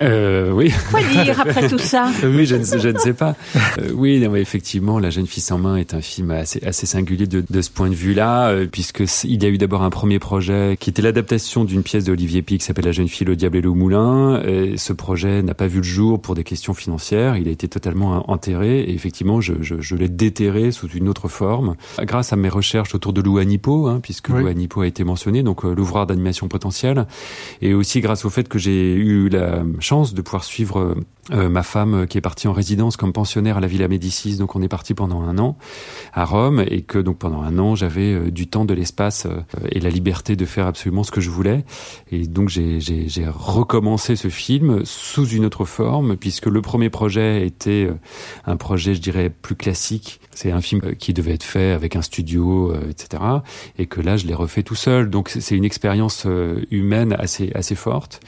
Euh, 0.04 0.50
oui. 0.50 0.72
Quoi 0.90 1.02
dire 1.02 1.40
après 1.40 1.68
tout 1.68 1.78
ça 1.78 2.10
Oui, 2.22 2.46
je 2.46 2.56
ne, 2.56 2.64
je 2.64 2.88
ne, 2.88 2.98
sais 2.98 3.14
pas. 3.14 3.34
Euh, 3.78 3.90
oui, 3.94 4.20
non, 4.20 4.30
mais 4.30 4.40
effectivement, 4.40 4.98
La 4.98 5.10
jeune 5.10 5.26
fille 5.26 5.42
sans 5.42 5.58
main 5.58 5.76
est 5.76 5.94
un 5.94 6.00
film 6.00 6.30
assez, 6.30 6.62
assez 6.64 6.86
singulier 6.86 7.26
de, 7.26 7.44
de 7.48 7.62
ce 7.62 7.70
point 7.70 7.88
de 7.88 7.94
vue-là, 7.94 8.48
euh, 8.48 8.66
puisque 8.70 9.04
il 9.24 9.42
y 9.42 9.46
a 9.46 9.48
eu 9.48 9.58
d'abord 9.58 9.82
un 9.82 9.90
premier 9.90 10.18
projet 10.18 10.76
qui 10.78 10.90
était 10.90 11.02
l'adaptation 11.02 11.64
d'une 11.64 11.82
pièce 11.82 12.04
d'Olivier 12.04 12.42
Pic 12.42 12.60
qui 12.60 12.66
s'appelle 12.66 12.84
La 12.84 12.92
jeune 12.92 13.08
fille, 13.08 13.26
le 13.26 13.36
diable 13.36 13.56
et 13.56 13.60
le 13.60 13.70
moulin. 13.70 14.42
Et 14.46 14.76
ce 14.76 14.92
projet 14.92 15.42
n'a 15.42 15.54
pas 15.54 15.66
vu 15.66 15.78
le 15.78 15.84
jour 15.84 16.20
pour 16.20 16.34
des 16.34 16.44
questions 16.44 16.74
financières. 16.74 17.36
Il 17.36 17.48
a 17.48 17.50
été 17.50 17.68
totalement 17.68 18.30
enterré. 18.30 18.80
Et 18.80 18.94
effectivement, 18.94 19.40
je, 19.40 19.54
je, 19.60 19.80
je 19.80 19.96
l'ai 19.96 20.08
déterré 20.08 20.70
sous 20.70 20.88
une 20.88 21.08
autre 21.08 21.28
forme, 21.28 21.74
grâce 22.00 22.32
à 22.32 22.36
mes 22.36 22.48
recherches 22.48 22.94
autour 22.94 23.12
de 23.12 23.20
Lou 23.20 23.38
Anipo, 23.38 23.86
hein, 23.86 24.00
puisque 24.02 24.28
oui. 24.28 24.42
Lou 24.42 24.48
Anipo 24.48 24.80
a 24.82 24.86
été 24.86 25.04
mentionné, 25.04 25.42
donc 25.42 25.64
euh, 25.64 25.74
l'ouvreur 25.74 26.06
d'animation 26.06 26.48
potentielle, 26.48 27.06
et 27.62 27.74
aussi 27.74 28.00
grâce 28.00 28.24
au 28.24 28.30
fait 28.30 28.48
que 28.48 28.58
j'ai 28.58 28.94
eu 28.94 29.28
la 29.28 29.62
chance 29.80 29.93
de 30.02 30.22
pouvoir 30.22 30.44
suivre 30.44 30.96
euh, 31.30 31.44
euh, 31.44 31.48
ma 31.48 31.62
femme 31.62 31.94
euh, 31.94 32.06
qui 32.06 32.18
est 32.18 32.20
partie 32.20 32.48
en 32.48 32.52
résidence 32.52 32.96
comme 32.96 33.12
pensionnaire 33.12 33.58
à 33.58 33.60
la 33.60 33.66
Villa 33.66 33.88
Médicis. 33.88 34.36
Donc 34.36 34.56
on 34.56 34.62
est 34.62 34.68
parti 34.68 34.94
pendant 34.94 35.22
un 35.22 35.38
an 35.38 35.56
à 36.12 36.24
Rome 36.24 36.64
et 36.66 36.82
que 36.82 36.98
donc 36.98 37.18
pendant 37.18 37.42
un 37.42 37.58
an 37.58 37.74
j'avais 37.74 38.30
du 38.30 38.46
temps, 38.46 38.64
de 38.64 38.74
l'espace 38.74 39.26
et 39.70 39.80
la 39.80 39.90
liberté 39.90 40.36
de 40.36 40.44
faire 40.44 40.66
absolument 40.66 41.02
ce 41.02 41.10
que 41.10 41.20
je 41.20 41.30
voulais. 41.30 41.64
Et 42.10 42.26
donc 42.26 42.48
j'ai 42.48 43.26
recommencé 43.28 44.16
ce 44.16 44.28
film 44.28 44.84
sous 44.84 45.28
une 45.28 45.44
autre 45.44 45.64
forme 45.64 46.16
puisque 46.16 46.46
le 46.46 46.62
premier 46.62 46.90
projet 46.90 47.46
était 47.46 47.88
un 48.46 48.56
projet, 48.56 48.94
je 48.94 49.00
dirais, 49.00 49.30
plus 49.30 49.56
classique. 49.56 50.20
C'est 50.30 50.50
un 50.50 50.60
film 50.60 50.94
qui 50.96 51.12
devait 51.12 51.34
être 51.34 51.44
fait 51.44 51.72
avec 51.72 51.96
un 51.96 52.02
studio, 52.02 52.74
etc. 52.88 53.22
Et 53.78 53.86
que 53.86 54.00
là 54.00 54.16
je 54.16 54.26
l'ai 54.26 54.34
refait 54.34 54.62
tout 54.62 54.74
seul. 54.74 55.10
Donc 55.10 55.28
c'est 55.28 55.56
une 55.56 55.64
expérience 55.64 56.26
humaine 56.70 57.14
assez 57.18 57.50
assez 57.54 57.74
forte. 57.74 58.20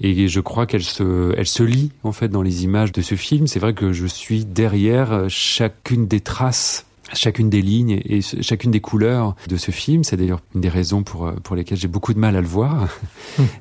Et 0.00 0.28
je 0.28 0.40
crois 0.40 0.66
qu'elle 0.66 0.82
se 0.82 1.34
elle 1.36 1.46
se 1.46 1.62
lit 1.62 1.92
en 2.02 2.12
fait 2.12 2.28
dans 2.34 2.42
les 2.42 2.64
images 2.64 2.90
de 2.90 3.00
ce 3.00 3.14
film. 3.14 3.46
C'est 3.46 3.60
vrai 3.60 3.74
que 3.74 3.92
je 3.92 4.06
suis 4.06 4.44
derrière 4.44 5.12
euh, 5.12 5.26
chacune 5.28 6.06
des 6.06 6.20
traces 6.20 6.84
chacune 7.12 7.50
des 7.50 7.60
lignes 7.60 8.00
et 8.06 8.22
chacune 8.22 8.70
des 8.70 8.80
couleurs 8.80 9.36
de 9.46 9.56
ce 9.56 9.70
film. 9.70 10.02
C'est 10.02 10.16
d'ailleurs 10.16 10.40
une 10.54 10.62
des 10.62 10.70
raisons 10.70 11.04
pour, 11.04 11.26
euh, 11.28 11.32
pour 11.44 11.54
lesquelles 11.54 11.78
j'ai 11.78 11.86
beaucoup 11.86 12.12
de 12.12 12.18
mal 12.18 12.34
à 12.36 12.40
le 12.40 12.46
voir. 12.46 12.88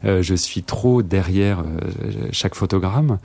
Euh, 0.05 0.21
je 0.21 0.35
suis 0.35 0.63
trop 0.63 1.01
derrière 1.01 1.63
chaque 2.31 2.55
photogramme. 2.55 3.17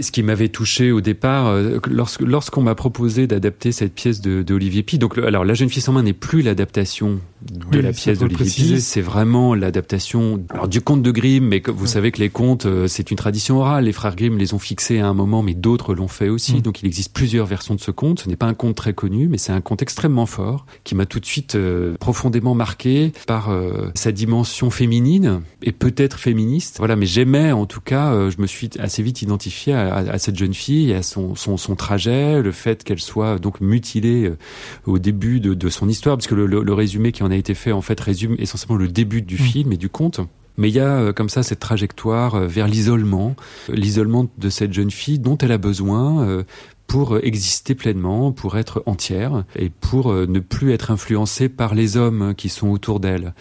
Ce 0.00 0.10
qui 0.10 0.22
m'avait 0.22 0.48
touché 0.48 0.92
au 0.92 1.00
départ, 1.00 1.46
euh, 1.46 1.78
lorsque 1.90 2.20
lorsqu'on 2.20 2.62
m'a 2.62 2.74
proposé 2.74 3.26
d'adapter 3.26 3.72
cette 3.72 3.94
pièce 3.94 4.20
de, 4.20 4.42
de 4.42 4.54
Olivier 4.54 4.82
Pi, 4.82 4.98
donc 4.98 5.18
alors 5.18 5.44
La 5.44 5.54
jeune 5.54 5.68
fille 5.68 5.82
sans 5.82 5.92
main 5.92 6.02
n'est 6.02 6.12
plus 6.12 6.42
l'adaptation 6.42 7.20
de 7.42 7.80
la 7.80 7.92
pièce 7.92 8.18
d'Olivier 8.18 8.44
Pi, 8.46 8.80
c'est 8.80 9.00
vraiment 9.00 9.54
l'adaptation 9.54 10.40
du 10.68 10.80
conte 10.80 11.02
de 11.02 11.10
Grimm, 11.10 11.46
mais 11.46 11.62
vous 11.66 11.86
savez 11.86 12.12
que 12.12 12.20
les 12.20 12.30
contes 12.30 12.66
euh, 12.66 12.86
c'est 12.86 13.10
une 13.10 13.16
tradition 13.16 13.58
orale. 13.58 13.84
Les 13.84 13.92
frères 13.92 14.14
Grimm 14.14 14.38
les 14.38 14.54
ont 14.54 14.58
fixés 14.58 15.00
à 15.00 15.08
un 15.08 15.14
moment, 15.14 15.42
mais 15.42 15.54
d'autres 15.54 15.94
l'ont 15.94 16.08
fait 16.08 16.28
aussi. 16.28 16.56
Mm. 16.56 16.60
Donc 16.60 16.82
il 16.82 16.86
existe 16.86 17.12
plusieurs 17.12 17.46
versions 17.46 17.74
de 17.74 17.80
ce 17.80 17.90
conte. 17.90 18.20
Ce 18.20 18.28
n'est 18.28 18.36
pas 18.36 18.46
un 18.46 18.54
conte 18.54 18.76
très 18.76 18.94
connu, 18.94 19.28
mais 19.28 19.38
c'est 19.38 19.52
un 19.52 19.60
conte 19.60 19.82
extrêmement 19.82 20.26
fort 20.26 20.66
qui 20.84 20.94
m'a 20.94 21.06
tout 21.06 21.20
de 21.20 21.26
suite 21.26 21.54
euh, 21.54 21.96
profondément 21.98 22.54
marqué 22.54 23.12
par 23.26 23.50
sa 23.94 24.12
dimension 24.12 24.70
féminine 24.70 25.40
et 25.62 25.72
peut-être 25.72 26.18
féministe. 26.18 26.76
Voilà, 26.78 26.96
mais 26.96 27.06
j'aimais 27.06 27.52
en 27.52 27.66
tout 27.66 27.80
cas, 27.80 28.30
je 28.30 28.40
me 28.40 28.46
suis 28.46 28.70
assez 28.78 29.02
vite 29.02 29.22
identifié 29.22 29.74
à 29.74 29.81
à, 29.90 30.18
cette 30.18 30.36
jeune 30.36 30.54
fille, 30.54 30.92
à 30.92 31.02
son, 31.02 31.34
son, 31.34 31.56
son 31.56 31.76
trajet, 31.76 32.42
le 32.42 32.52
fait 32.52 32.84
qu'elle 32.84 33.00
soit 33.00 33.38
donc 33.38 33.60
mutilée 33.60 34.26
euh, 34.26 34.38
au 34.86 34.98
début 34.98 35.40
de, 35.40 35.54
de 35.54 35.68
son 35.68 35.88
histoire, 35.88 36.16
parce 36.16 36.26
que 36.26 36.34
le, 36.34 36.46
le, 36.46 36.74
résumé 36.74 37.12
qui 37.12 37.22
en 37.22 37.30
a 37.30 37.36
été 37.36 37.54
fait 37.54 37.72
en 37.72 37.80
fait 37.82 37.98
résume 38.00 38.36
essentiellement 38.38 38.76
le 38.76 38.88
début 38.88 39.22
du 39.22 39.34
mmh. 39.34 39.38
film 39.38 39.72
et 39.72 39.76
du 39.76 39.88
conte. 39.88 40.20
Mais 40.58 40.68
il 40.68 40.74
y 40.74 40.80
a 40.80 40.98
euh, 40.98 41.12
comme 41.12 41.28
ça 41.28 41.42
cette 41.42 41.60
trajectoire 41.60 42.34
euh, 42.34 42.46
vers 42.46 42.68
l'isolement, 42.68 43.34
l'isolement 43.68 44.28
de 44.36 44.48
cette 44.50 44.72
jeune 44.72 44.90
fille 44.90 45.18
dont 45.18 45.38
elle 45.38 45.52
a 45.52 45.58
besoin 45.58 46.44
pour 46.86 47.18
exister 47.18 47.74
pleinement, 47.74 48.32
pour 48.32 48.56
être 48.58 48.82
entière 48.86 49.44
et 49.56 49.70
pour 49.70 50.12
ne 50.12 50.40
plus 50.40 50.72
être 50.72 50.90
influencée 50.90 51.48
par 51.48 51.74
les 51.74 51.96
hommes 51.96 52.34
qui 52.34 52.48
sont 52.48 52.68
autour 52.68 53.00
d'elle 53.00 53.34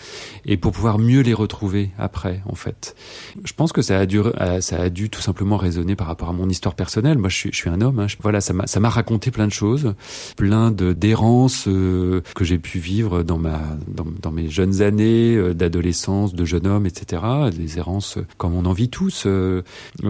et 0.46 0.58
pour 0.58 0.72
pouvoir 0.72 1.00
mieux 1.00 1.22
les 1.22 1.34
retrouver 1.34 1.92
après 1.98 2.42
en 2.46 2.56
fait. 2.56 2.96
Je 3.44 3.54
pense 3.54 3.72
que 3.72 3.82
ça 3.82 4.00
a 4.00 4.06
dû 4.06 4.22
ça 4.62 4.82
a 4.82 4.90
dû 4.90 5.10
tout 5.10 5.22
simplement 5.22 5.58
résonner 5.58 5.96
par 5.96 6.08
rapport 6.08 6.30
à 6.30 6.34
mon 6.34 6.50
histoire 6.50 6.76
personnelle. 6.76 7.18
Moi 7.18 7.30
je 7.30 7.36
suis, 7.36 7.50
je 7.52 7.58
suis 7.58 7.70
un 7.70 7.82
homme, 7.82 8.00
hein. 8.00 8.08
voilà 8.22 8.42
ça 8.42 8.54
m'a 8.54 8.90
raconté 8.90 9.32
plein 9.32 9.48
de 9.48 9.54
choses, 9.54 9.94
plein 10.38 10.72
de 10.72 10.94
d'errances 10.94 11.66
que 11.66 12.22
j'ai 12.42 12.58
pu 12.58 12.80
vivre 12.80 13.24
dans 13.24 13.38
ma 13.38 13.60
dans, 13.88 14.32
mes 14.32 14.50
jeunes 14.50 14.82
années 14.82 15.54
d'adolescence, 15.54 16.34
de 16.34 16.46
jeune 16.46 16.68
homme, 16.68 16.86
etc. 16.86 17.22
Des 17.56 17.78
errances 17.78 18.18
comme 18.38 18.56
on 18.56 18.66
en 18.66 18.74
vit 18.74 18.90
tous, 18.90 19.24
euh, 19.26 19.64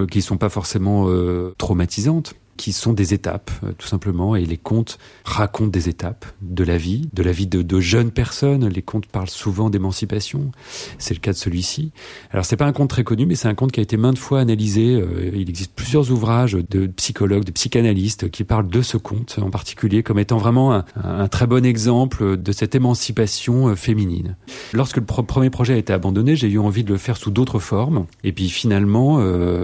qui 0.10 0.22
sont 0.22 0.38
pas 0.38 0.50
forcément 0.50 1.10
traumatisantes 1.58 2.36
qui 2.62 2.74
sont 2.74 2.93
des 2.93 3.15
étapes, 3.15 3.50
euh, 3.63 3.71
tout 3.76 3.88
simplement, 3.88 4.36
et 4.36 4.45
les 4.45 4.58
contes 4.58 5.00
racontent 5.26 5.71
des 5.71 5.89
étapes 5.89 6.28
de 6.43 6.63
la 6.63 6.78
vie, 6.78 7.10
de 7.12 7.24
la 7.24 7.32
vie 7.32 7.47
de, 7.47 7.63
de 7.63 7.80
jeunes 7.80 8.12
personnes. 8.12 8.67
Les 8.67 8.84
contes 8.84 9.08
parlent 9.08 9.32
souvent 9.32 9.71
d'émancipation. 9.71 10.52
C'est 11.00 11.15
le 11.15 11.19
cas 11.19 11.32
de 11.32 11.38
celui-ci. 11.38 11.91
Alors 12.30 12.45
c'est 12.45 12.58
pas 12.58 12.67
un 12.67 12.71
conte 12.71 12.91
très 12.91 13.04
connu, 13.04 13.26
mais 13.26 13.34
c'est 13.34 13.47
un 13.47 13.56
conte 13.56 13.71
qui 13.71 13.80
a 13.80 13.84
été 13.84 13.97
maintes 13.97 14.19
fois 14.19 14.41
analysé. 14.41 14.93
Euh, 14.93 15.32
il 15.34 15.50
existe 15.50 15.74
plusieurs 15.74 16.12
ouvrages 16.12 16.54
de 16.54 16.86
psychologues, 16.86 17.45
de 17.45 17.52
psychanalystes 17.52 18.30
qui 18.30 18.43
parlent 18.43 18.67
de 18.67 18.82
ce 18.84 18.97
conte 18.97 19.39
en 19.41 19.50
particulier 19.50 20.04
comme 20.04 20.19
étant 20.19 20.38
vraiment 20.38 20.84
un, 21.04 21.28
très 21.30 21.47
bon 21.47 21.65
exemple 21.65 22.38
de 22.38 22.52
cette 22.52 22.76
émancipation 22.76 23.69
euh, 23.69 23.76
féminine. 23.76 24.36
Lorsque 24.71 24.97
le 24.97 25.06
premier 25.06 25.50
projet 25.50 25.74
a 25.74 25.78
été 25.78 25.93
abandonné, 25.93 26.36
j'ai 26.36 26.47
eu 26.47 26.60
envie 26.60 26.84
de 26.84 26.91
le 26.91 27.00
faire 27.00 27.17
sous 27.17 27.32
d'autres 27.32 27.58
formes. 27.58 28.06
Et 28.24 28.32
puis 28.32 28.50
finalement, 28.50 29.17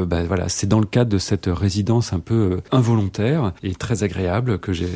bah, 0.05 0.23
voilà, 0.23 0.49
c'est 0.49 0.67
dans 0.67 0.79
le 0.79 0.87
cadre 0.87 1.11
de 1.11 1.19
cette 1.19 1.45
résidence 1.45 2.11
un 2.11 2.19
peu 2.19 2.57
volontaire 2.87 3.53
et 3.63 3.75
très 3.75 4.03
agréable 4.03 4.59
que 4.59 4.73
j'ai 4.73 4.87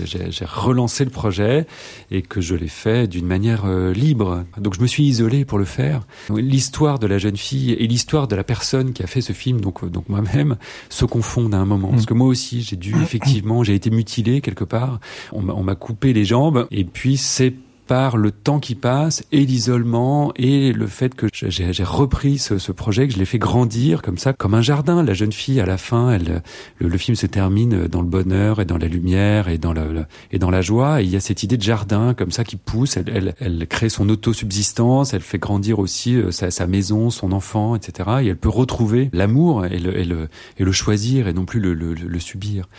relancé 0.46 1.04
le 1.04 1.12
projet 1.12 1.68
et 2.10 2.22
que 2.22 2.42
je 2.42 2.56
l'ai 2.56 2.68
fait 2.68 3.08
d'une 3.08 3.26
manière 3.26 3.66
euh, 3.66 3.94
libre. 3.94 4.46
Donc 4.58 4.76
je 4.76 4.82
me 4.82 4.88
suis 4.88 5.04
isolé 5.04 5.46
pour 5.46 5.58
le 5.58 5.66
faire. 5.66 6.02
L'histoire 6.30 7.00
de 7.00 7.08
la 7.08 7.18
jeune 7.18 7.38
fille 7.38 7.74
et 7.74 7.88
l'histoire 7.88 8.28
de 8.28 8.36
la 8.36 8.44
personne 8.44 8.94
qui 8.94 9.04
a 9.04 9.08
fait 9.08 9.22
ce 9.22 9.34
film, 9.34 9.62
donc, 9.62 9.84
euh, 9.84 9.90
donc 9.90 10.08
moi-même, 10.10 10.58
se 10.90 11.06
confondent 11.06 11.54
à 11.54 11.58
un 11.58 11.66
moment. 11.66 11.90
Parce 11.90 12.06
que 12.06 12.14
moi 12.14 12.28
aussi, 12.28 12.62
j'ai 12.62 12.78
dû 12.78 12.96
effectivement, 13.02 13.64
j'ai 13.64 13.76
été 13.76 13.90
mutilé 13.90 14.42
quelque 14.42 14.64
part. 14.64 15.00
On 15.34 15.64
m'a 15.64 15.76
coupé 15.76 16.14
les 16.14 16.26
jambes 16.26 16.68
et 16.72 16.86
puis 16.86 17.18
c'est 17.18 17.54
par 17.92 18.16
le 18.16 18.32
temps 18.32 18.62
qui 18.62 18.76
passe 18.76 19.22
et 19.34 19.46
l'isolement 19.46 20.32
et 20.38 20.72
le 20.72 20.88
fait 20.88 21.14
que 21.14 21.28
j'ai 21.34 21.84
repris 21.84 22.38
ce, 22.38 22.58
ce, 22.58 22.72
projet, 22.72 23.06
que 23.06 23.14
je 23.14 23.20
l'ai 23.20 23.26
fait 23.26 23.38
grandir 23.38 24.02
comme 24.02 24.18
ça, 24.18 24.32
comme 24.32 24.54
un 24.54 24.62
jardin. 24.62 25.04
La 25.04 25.14
jeune 25.14 25.34
fille, 25.34 25.60
à 25.60 25.66
la 25.66 25.78
fin, 25.78 26.10
elle, 26.10 26.42
le, 26.80 26.98
film 26.98 27.18
se 27.18 27.26
termine 27.26 27.88
dans 27.88 28.02
le 28.02 28.08
bonheur 28.08 28.62
et 28.62 28.66
dans 28.66 28.78
la 28.78 28.88
lumière 28.88 29.50
et 29.50 29.58
dans, 29.58 29.74
le, 29.74 30.06
et 30.32 30.40
dans 30.40 30.50
la 30.50 30.62
joie. 30.62 31.02
Il 31.02 31.10
y 31.10 31.18
a 31.18 31.20
cette 31.20 31.44
idée 31.44 31.58
de 31.58 31.64
jardin 31.64 32.14
comme 32.14 32.32
ça 32.32 32.46
qui 32.46 32.56
pousse. 32.56 32.96
Elle, 32.96 33.12
elle, 33.14 33.36
elle 33.42 33.68
crée 33.68 33.90
son 33.90 34.08
autosubsistance, 34.08 35.14
elle 35.14 35.20
fait 35.20 35.38
grandir 35.38 35.80
aussi 35.80 36.16
euh, 36.16 36.32
sa, 36.32 36.50
sa, 36.50 36.68
maison, 36.68 37.10
son 37.10 37.34
enfant, 37.34 37.76
etc. 37.76 38.10
Et 38.22 38.28
elle 38.28 38.38
peut 38.38 38.48
retrouver 38.48 39.10
l'amour 39.12 39.66
et 39.66 39.80
le, 39.80 40.00
et, 40.00 40.06
le, 40.06 40.30
et 40.58 40.64
le 40.64 40.72
choisir 40.72 41.28
et 41.28 41.34
non 41.34 41.44
plus 41.44 41.60
le, 41.60 41.74
le 41.74 42.20
subir. 42.20 42.70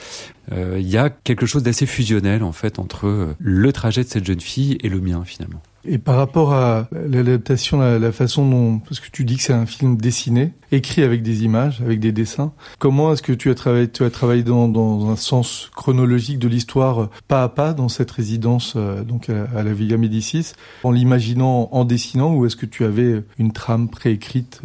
Euh, 0.51 0.79
il 0.81 0.89
y 0.89 0.99
a 0.99 1.09
quelque 1.09 1.47
chose 1.47 1.63
d'assez 1.63 1.87
fusionnel 1.87 2.43
en 2.43 2.51
fait 2.51 2.81
entre 2.81 3.07
euh, 3.07 3.37
le 3.39 3.73
trajet 3.73 4.03
de 4.03 4.09
cette 4.09 4.27
jeune 4.27 4.41
fille 4.41 4.77
et 4.83 4.89
le 4.89 4.99
mien 5.03 5.25
finalement. 5.25 5.63
Et 5.85 5.99
par 5.99 6.17
rapport 6.17 6.53
à 6.53 6.89
l'adaptation, 6.93 7.81
la, 7.81 7.99
la, 7.99 8.13
façon 8.13 8.49
dont, 8.49 8.79
parce 8.79 9.01
que 9.01 9.11
tu 9.11 9.25
dis 9.25 9.37
que 9.37 9.43
c'est 9.43 9.53
un 9.53 9.67
film 9.67 9.97
dessiné, 9.97 10.53
écrit 10.71 11.03
avec 11.03 11.23
des 11.23 11.43
images, 11.45 11.81
avec 11.81 11.99
des 11.99 12.13
dessins, 12.13 12.53
comment 12.79 13.13
est-ce 13.13 13.23
que 13.23 13.33
tu 13.33 13.51
as 13.51 13.55
travaillé, 13.55 13.89
tu 13.89 14.05
as 14.05 14.11
travaillé 14.11 14.43
dans, 14.43 14.69
dans 14.69 15.11
un 15.11 15.17
sens 15.17 15.71
chronologique 15.75 16.39
de 16.39 16.49
l'histoire, 16.49 17.11
pas 17.27 17.43
à 17.43 17.49
pas, 17.49 17.73
dans 17.75 17.89
cette 17.89 18.11
résidence, 18.11 18.75
euh, 18.77 19.03
donc 19.03 19.29
à, 19.29 19.63
la 19.63 19.73
Villa 19.73 19.97
Médicis, 19.97 20.53
en 20.85 20.93
l'imaginant, 20.93 21.69
en 21.73 21.85
dessinant, 21.85 22.35
ou 22.35 22.47
est-ce 22.47 22.57
que 22.57 22.67
tu 22.67 22.85
avais 22.85 23.23
une 23.39 23.53
trame 23.53 23.89
préécrite? 23.89 24.63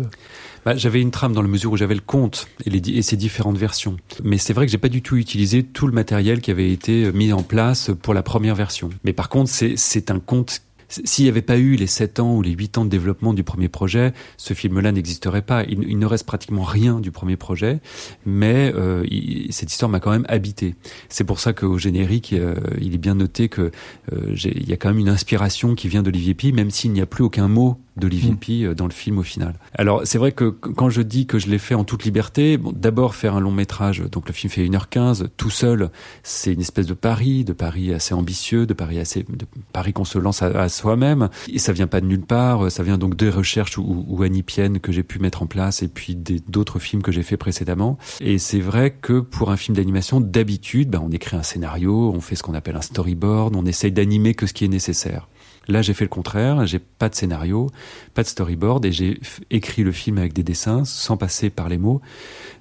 Bah, 0.66 0.76
j'avais 0.76 1.02
une 1.02 1.12
trame 1.12 1.34
dans 1.34 1.42
la 1.42 1.48
mesure 1.48 1.72
où 1.72 1.78
j'avais 1.78 1.96
le 1.96 2.02
conte 2.02 2.48
et, 2.66 2.76
et 2.76 3.02
ses 3.02 3.16
différentes 3.16 3.58
versions. 3.58 3.98
Mais 4.24 4.38
c'est 4.38 4.54
vrai 4.54 4.66
que 4.66 4.72
j'ai 4.72 4.78
pas 4.78 4.90
du 4.90 5.02
tout 5.02 5.16
utilisé 5.16 5.64
tout 5.64 5.88
le 5.88 5.94
matériel 5.94 6.42
qui 6.42 6.52
avait 6.52 6.72
été 6.72 7.12
mis 7.12 7.32
en 7.34 7.42
place 7.42 7.92
pour 8.02 8.14
la 8.14 8.22
première 8.22 8.56
version. 8.56 8.90
Mais 9.04 9.14
par 9.14 9.30
contre, 9.30 9.50
c'est 9.50 10.12
un 10.12 10.20
conte 10.20 10.62
s'il 10.90 11.26
n'y 11.26 11.30
avait 11.30 11.42
pas 11.42 11.58
eu 11.58 11.76
les 11.76 11.88
7 11.88 12.20
ans 12.20 12.36
ou 12.36 12.42
les 12.42 12.52
8 12.52 12.78
ans 12.78 12.86
de 12.86 12.90
développement 12.90 13.34
du 13.34 13.44
premier 13.44 13.68
projet, 13.68 14.14
ce 14.38 14.54
film-là 14.54 14.92
n'existerait 14.92 15.42
pas. 15.42 15.64
Il, 15.64 15.98
ne 15.98 16.06
reste 16.06 16.26
pratiquement 16.26 16.64
rien 16.64 17.00
du 17.00 17.12
premier 17.12 17.36
projet, 17.36 17.80
mais 18.26 18.72
euh, 18.76 19.06
cette 19.50 19.72
histoire 19.72 19.90
m'a 19.90 20.00
quand 20.00 20.12
même 20.12 20.26
habité. 20.30 20.76
C'est 21.10 21.24
pour 21.24 21.40
ça 21.40 21.54
qu'au 21.54 21.78
générique, 21.78 22.34
euh, 22.34 22.56
il 22.80 22.94
est 22.94 23.00
bien 23.00 23.16
noté 23.16 23.50
que 23.50 23.72
euh, 24.14 24.36
y 24.44 24.74
a 24.74 24.78
quand 24.78 24.90
même 24.90 25.00
une 25.00 25.10
inspiration 25.10 25.76
qui 25.76 25.88
vient 25.88 26.04
d'Olivier 26.04 26.34
Pi, 26.34 26.54
même 26.54 26.72
s'il 26.72 26.92
n'y 26.92 27.02
a 27.02 27.06
plus 27.06 27.24
aucun 27.24 27.48
mot 27.48 27.78
d'Olivier 27.98 28.32
mm. 28.32 28.38
Pi 28.38 28.66
euh, 28.66 28.74
dans 28.74 28.86
le 28.86 28.92
film 28.92 29.18
au 29.18 29.24
final. 29.24 29.56
Alors 29.74 30.02
c'est 30.06 30.18
vrai 30.18 30.32
que 30.32 30.46
quand 30.46 30.90
je 30.90 31.02
dis 31.02 31.26
que 31.26 31.40
je 31.40 31.48
l'ai 31.48 31.58
fait 31.58 31.76
en 31.76 31.84
toute 31.84 32.04
liberté, 32.04 32.58
bon, 32.58 32.72
d'abord 32.76 33.16
faire 33.16 33.36
un 33.36 33.40
long 33.40 33.52
métrage, 33.52 34.04
donc 34.12 34.28
le 34.28 34.34
film 34.34 34.52
fait 34.52 34.66
1h15, 34.66 35.28
tout 35.38 35.50
seul, 35.50 35.90
c'est 36.24 36.54
une 36.54 36.62
espèce 36.62 36.86
de 36.86 36.94
pari, 36.94 37.44
de 37.44 37.54
pari 37.54 37.94
assez 37.94 38.14
ambitieux, 38.14 38.66
de 38.66 38.74
pari 38.74 39.00
assez, 39.00 39.24
de 39.24 39.46
pari 39.74 39.94
qu'on 39.94 40.06
se 40.06 40.18
lance 40.18 40.42
à, 40.42 40.70
soi-même, 40.70 41.30
et 41.48 41.60
ça 41.60 41.74
vient 41.74 41.88
pas 41.88 42.02
de 42.02 42.06
nulle 42.06 42.26
part, 42.26 42.72
ça 42.72 42.84
vient 42.84 42.98
donc 42.98 43.16
des 43.16 43.30
recherches 43.30 43.78
ou, 43.78 44.06
ou 44.08 44.24
anipiennes 44.24 44.80
que 44.80 44.92
j'ai 44.92 45.04
pu 45.04 45.20
mettre 45.20 45.44
en 45.44 45.48
place 45.48 45.84
et 45.84 45.88
puis 45.88 46.16
d'autres 46.16 46.80
films 46.80 47.02
que 47.02 47.12
j'ai 47.12 47.24
fait 47.24 47.38
précédemment. 47.38 47.98
Et 48.22 48.38
c'est 48.38 48.60
vrai 48.60 48.92
que 48.92 49.20
pour 49.20 49.52
un 49.52 49.58
film 49.58 49.76
d'animation, 49.76 50.22
d'habitude, 50.22 50.90
ben, 50.90 51.02
on 51.04 51.12
écrit 51.12 51.38
un 51.38 51.44
scénario, 51.44 52.12
on 52.14 52.22
fait 52.22 52.36
ce 52.36 52.44
qu'on 52.44 52.54
appelle 52.54 52.76
un 52.76 52.82
storyboard, 52.82 53.56
on 53.56 53.66
essaye 53.66 53.92
d'animer 53.92 54.34
que 54.34 54.46
ce 54.46 54.54
qui 54.54 54.66
est 54.66 54.70
nécessaire. 54.70 55.28
Là, 55.68 55.82
j'ai 55.82 55.94
fait 55.94 56.06
le 56.06 56.10
contraire. 56.10 56.66
J'ai 56.66 56.80
pas 56.80 57.10
de 57.10 57.16
scénario, 57.16 57.70
pas 58.14 58.24
de 58.24 58.28
storyboard, 58.28 58.86
et 58.86 58.92
j'ai 58.92 59.20
écrit 59.52 59.84
le 59.84 59.92
film 59.92 60.18
avec 60.18 60.34
des 60.34 60.44
dessins, 60.44 60.86
sans 60.86 61.18
passer 61.18 61.50
par 61.50 61.70
les 61.70 61.78
mots. 61.78 62.02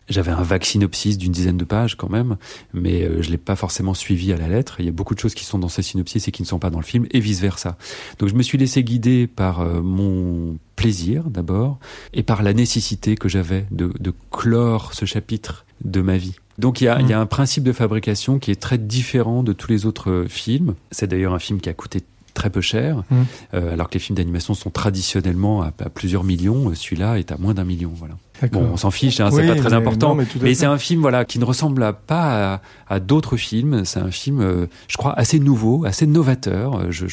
J'avais 0.08 0.30
un 0.30 0.42
vague 0.42 0.62
synopsis 0.62 1.18
d'une 1.18 1.32
dizaine 1.32 1.56
de 1.56 1.64
pages 1.64 1.96
quand 1.96 2.08
même, 2.08 2.36
mais 2.72 3.02
euh, 3.02 3.22
je 3.22 3.30
l'ai 3.30 3.38
pas 3.38 3.56
forcément 3.56 3.92
suivi 3.94 4.32
à 4.32 4.36
la 4.36 4.46
lettre. 4.46 4.76
Il 4.78 4.86
y 4.86 4.88
a 4.88 4.92
beaucoup 4.92 5.16
de 5.16 5.20
choses 5.20 5.34
qui 5.34 5.44
sont 5.44 5.58
dans 5.58 5.68
ces 5.68 5.82
synopsis 5.82 6.28
et 6.28 6.30
qui 6.30 6.42
ne 6.42 6.46
sont 6.46 6.60
pas 6.60 6.70
dans 6.70 6.78
le 6.78 6.84
film, 6.84 7.06
et 7.10 7.18
vice 7.18 7.40
versa. 7.40 7.76
Donc, 8.18 8.28
je 8.28 8.34
me 8.34 8.42
suis 8.42 8.56
laissé 8.56 8.84
guider 8.84 9.26
par 9.26 9.60
euh, 9.60 9.80
mon 9.82 10.58
plaisir 10.76 11.24
d'abord, 11.30 11.78
et 12.12 12.22
par 12.22 12.42
la 12.42 12.52
nécessité 12.52 13.16
que 13.16 13.28
j'avais 13.28 13.66
de, 13.72 13.92
de 13.98 14.12
clore 14.30 14.94
ce 14.94 15.06
chapitre 15.06 15.64
de 15.84 16.00
ma 16.00 16.16
vie. 16.16 16.36
Donc 16.58 16.80
il 16.80 16.84
y, 16.84 16.88
a, 16.88 17.00
il 17.00 17.08
y 17.08 17.12
a 17.12 17.18
mmh. 17.18 17.22
un 17.22 17.26
principe 17.26 17.64
de 17.64 17.72
fabrication 17.72 18.38
qui 18.38 18.50
est 18.50 18.60
très 18.60 18.78
différent 18.78 19.42
de 19.42 19.52
tous 19.52 19.70
les 19.70 19.84
autres 19.84 20.24
films. 20.26 20.74
C'est 20.90 21.06
d'ailleurs 21.06 21.34
un 21.34 21.38
film 21.38 21.60
qui 21.60 21.68
a 21.68 21.74
coûté 21.74 22.00
très 22.36 22.50
peu 22.50 22.60
cher, 22.60 23.02
mmh. 23.10 23.14
euh, 23.54 23.72
alors 23.72 23.88
que 23.88 23.94
les 23.94 24.00
films 24.00 24.16
d'animation 24.16 24.54
sont 24.54 24.70
traditionnellement 24.70 25.62
à, 25.62 25.72
à 25.80 25.90
plusieurs 25.90 26.22
millions. 26.22 26.72
Celui-là 26.74 27.18
est 27.18 27.32
à 27.32 27.38
moins 27.38 27.54
d'un 27.54 27.64
million. 27.64 27.90
Voilà. 27.94 28.14
Bon, 28.52 28.68
on 28.72 28.76
s'en 28.76 28.90
fiche, 28.90 29.20
hein, 29.20 29.30
c'est 29.30 29.46
pas 29.46 29.54
très 29.54 29.72
important. 29.72 30.16
mais, 30.40 30.54
c'est 30.54 30.66
un 30.66 30.78
film 30.78 31.00
voilà 31.00 31.24
qui 31.24 31.38
ne 31.38 31.44
ressemble 31.44 31.94
pas 32.06 32.54
à, 32.54 32.60
à 32.88 33.00
d'autres 33.00 33.36
films. 33.36 33.84
C'est 33.84 34.00
un 34.00 34.10
film, 34.10 34.40
euh, 34.40 34.66
je 34.88 34.96
crois, 34.96 35.12
assez 35.18 35.38
nouveau, 35.38 35.84
assez 35.84 36.06
novateur. 36.06 36.78
Euh, 36.78 36.86
je, 36.90 37.06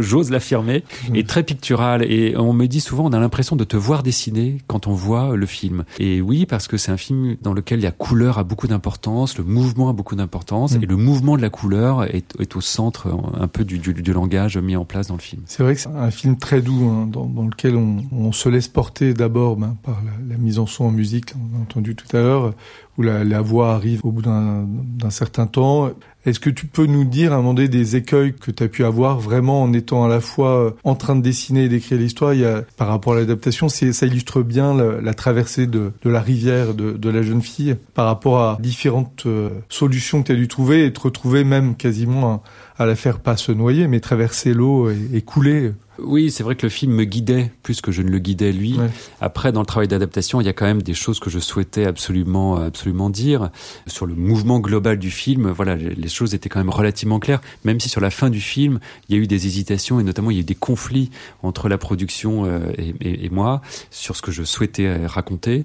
j'ose 0.00 0.30
l'affirmer, 0.30 0.84
et 1.14 1.24
très 1.24 1.42
pictural. 1.42 2.02
Et 2.10 2.36
on 2.36 2.52
me 2.52 2.66
dit 2.66 2.80
souvent, 2.80 3.06
on 3.06 3.12
a 3.12 3.18
l'impression 3.18 3.56
de 3.56 3.64
te 3.64 3.76
voir 3.76 4.02
dessiner 4.02 4.58
quand 4.66 4.86
on 4.86 4.92
voit 4.92 5.36
le 5.36 5.46
film. 5.46 5.84
Et 5.98 6.20
oui, 6.20 6.46
parce 6.46 6.68
que 6.68 6.76
c'est 6.76 6.92
un 6.92 6.96
film 6.96 7.36
dans 7.42 7.52
lequel 7.52 7.80
la 7.80 7.90
couleur 7.90 8.38
a 8.38 8.44
beaucoup 8.44 8.66
d'importance, 8.66 9.38
le 9.38 9.44
mouvement 9.44 9.88
a 9.88 9.92
beaucoup 9.92 10.16
d'importance, 10.16 10.76
mm. 10.76 10.82
et 10.82 10.86
le 10.86 10.96
mouvement 10.96 11.36
de 11.36 11.42
la 11.42 11.50
couleur 11.50 12.04
est, 12.04 12.34
est 12.38 12.56
au 12.56 12.60
centre 12.60 13.08
euh, 13.08 13.40
un 13.40 13.48
peu 13.48 13.64
du, 13.64 13.78
du, 13.78 13.94
du, 13.94 14.12
langage 14.12 14.56
mis 14.58 14.76
en 14.76 14.84
place 14.84 15.08
dans 15.08 15.14
le 15.14 15.20
film. 15.20 15.42
C'est 15.46 15.62
vrai 15.62 15.74
que 15.74 15.80
c'est 15.80 15.88
un 15.88 16.10
film 16.10 16.36
très 16.36 16.60
doux, 16.60 16.88
hein, 16.88 17.08
dans, 17.10 17.26
dans, 17.26 17.44
lequel 17.44 17.76
on, 17.76 18.04
on, 18.12 18.32
se 18.32 18.48
laisse 18.48 18.68
porter 18.68 19.14
d'abord 19.14 19.56
ben, 19.56 19.76
par 19.82 20.00
la, 20.04 20.34
la 20.34 20.38
mise 20.38 20.58
en 20.58 20.65
son 20.66 20.84
en 20.86 20.90
musique, 20.90 21.32
on 21.36 21.58
a 21.58 21.62
entendu 21.62 21.94
tout 21.94 22.16
à 22.16 22.20
l'heure, 22.20 22.54
où 22.98 23.02
la, 23.02 23.40
voix 23.40 23.74
arrive 23.74 24.04
au 24.04 24.12
bout 24.12 24.22
d'un 24.22 25.10
certain 25.10 25.46
temps. 25.46 25.90
Est-ce 26.26 26.40
que 26.40 26.50
tu 26.50 26.66
peux 26.66 26.86
nous 26.86 27.04
dire, 27.04 27.32
à 27.32 27.36
un 27.36 27.38
moment 27.38 27.54
donné, 27.54 27.68
des 27.68 27.94
écueils 27.94 28.34
que 28.34 28.50
tu 28.50 28.62
as 28.62 28.68
pu 28.68 28.84
avoir 28.84 29.20
vraiment 29.20 29.62
en 29.62 29.72
étant 29.72 30.04
à 30.04 30.08
la 30.08 30.20
fois 30.20 30.74
en 30.82 30.96
train 30.96 31.14
de 31.14 31.22
dessiner 31.22 31.64
et 31.64 31.68
d'écrire 31.68 31.98
l'histoire? 31.98 32.34
Il 32.34 32.40
y 32.40 32.44
a, 32.44 32.64
Par 32.76 32.88
rapport 32.88 33.12
à 33.12 33.16
l'adaptation, 33.16 33.68
ça 33.68 34.06
illustre 34.06 34.42
bien 34.42 34.74
la, 34.74 35.00
la 35.00 35.14
traversée 35.14 35.68
de, 35.68 35.92
de, 36.02 36.10
la 36.10 36.20
rivière 36.20 36.74
de, 36.74 36.92
de, 36.92 37.10
la 37.10 37.22
jeune 37.22 37.42
fille 37.42 37.76
par 37.94 38.06
rapport 38.06 38.40
à 38.40 38.58
différentes 38.60 39.24
euh, 39.26 39.50
solutions 39.68 40.22
que 40.22 40.26
tu 40.26 40.32
as 40.32 40.36
dû 40.36 40.48
trouver 40.48 40.84
et 40.84 40.92
te 40.92 41.00
retrouver 41.00 41.44
même 41.44 41.76
quasiment 41.76 42.42
à, 42.76 42.82
à 42.82 42.86
la 42.86 42.96
faire 42.96 43.20
pas 43.20 43.36
se 43.36 43.52
noyer, 43.52 43.86
mais 43.86 44.00
traverser 44.00 44.52
l'eau 44.52 44.90
et, 44.90 44.96
et 45.12 45.22
couler 45.22 45.72
oui, 45.98 46.30
c'est 46.30 46.42
vrai 46.42 46.56
que 46.56 46.66
le 46.66 46.70
film 46.70 46.92
me 46.92 47.04
guidait 47.04 47.50
plus 47.62 47.80
que 47.80 47.90
je 47.90 48.02
ne 48.02 48.10
le 48.10 48.18
guidais 48.18 48.52
lui. 48.52 48.78
Après, 49.20 49.52
dans 49.52 49.60
le 49.60 49.66
travail 49.66 49.88
d'adaptation, 49.88 50.40
il 50.40 50.46
y 50.46 50.48
a 50.48 50.52
quand 50.52 50.66
même 50.66 50.82
des 50.82 50.94
choses 50.94 51.20
que 51.20 51.30
je 51.30 51.38
souhaitais 51.38 51.86
absolument, 51.86 52.56
absolument 52.56 53.10
dire 53.10 53.50
sur 53.86 54.06
le 54.06 54.14
mouvement 54.14 54.60
global 54.60 54.98
du 54.98 55.10
film. 55.10 55.50
Voilà, 55.50 55.74
les 55.76 56.08
choses 56.16 56.34
étaient 56.34 56.48
quand 56.48 56.58
même 56.58 56.70
relativement 56.70 57.18
claires, 57.18 57.40
même 57.64 57.80
si 57.80 57.88
sur 57.88 58.00
la 58.00 58.10
fin 58.10 58.30
du 58.30 58.40
film, 58.40 58.80
il 59.08 59.16
y 59.16 59.18
a 59.18 59.22
eu 59.22 59.26
des 59.26 59.46
hésitations 59.46 60.00
et 60.00 60.02
notamment 60.02 60.30
il 60.30 60.34
y 60.34 60.38
a 60.38 60.40
eu 60.40 60.44
des 60.44 60.54
conflits 60.54 61.10
entre 61.42 61.68
la 61.68 61.78
production 61.78 62.44
euh, 62.46 62.72
et, 63.00 63.28
moi 63.30 63.60
sur 63.90 64.16
ce 64.16 64.22
que 64.22 64.30
je 64.30 64.42
souhaitais 64.42 65.06
raconter. 65.06 65.64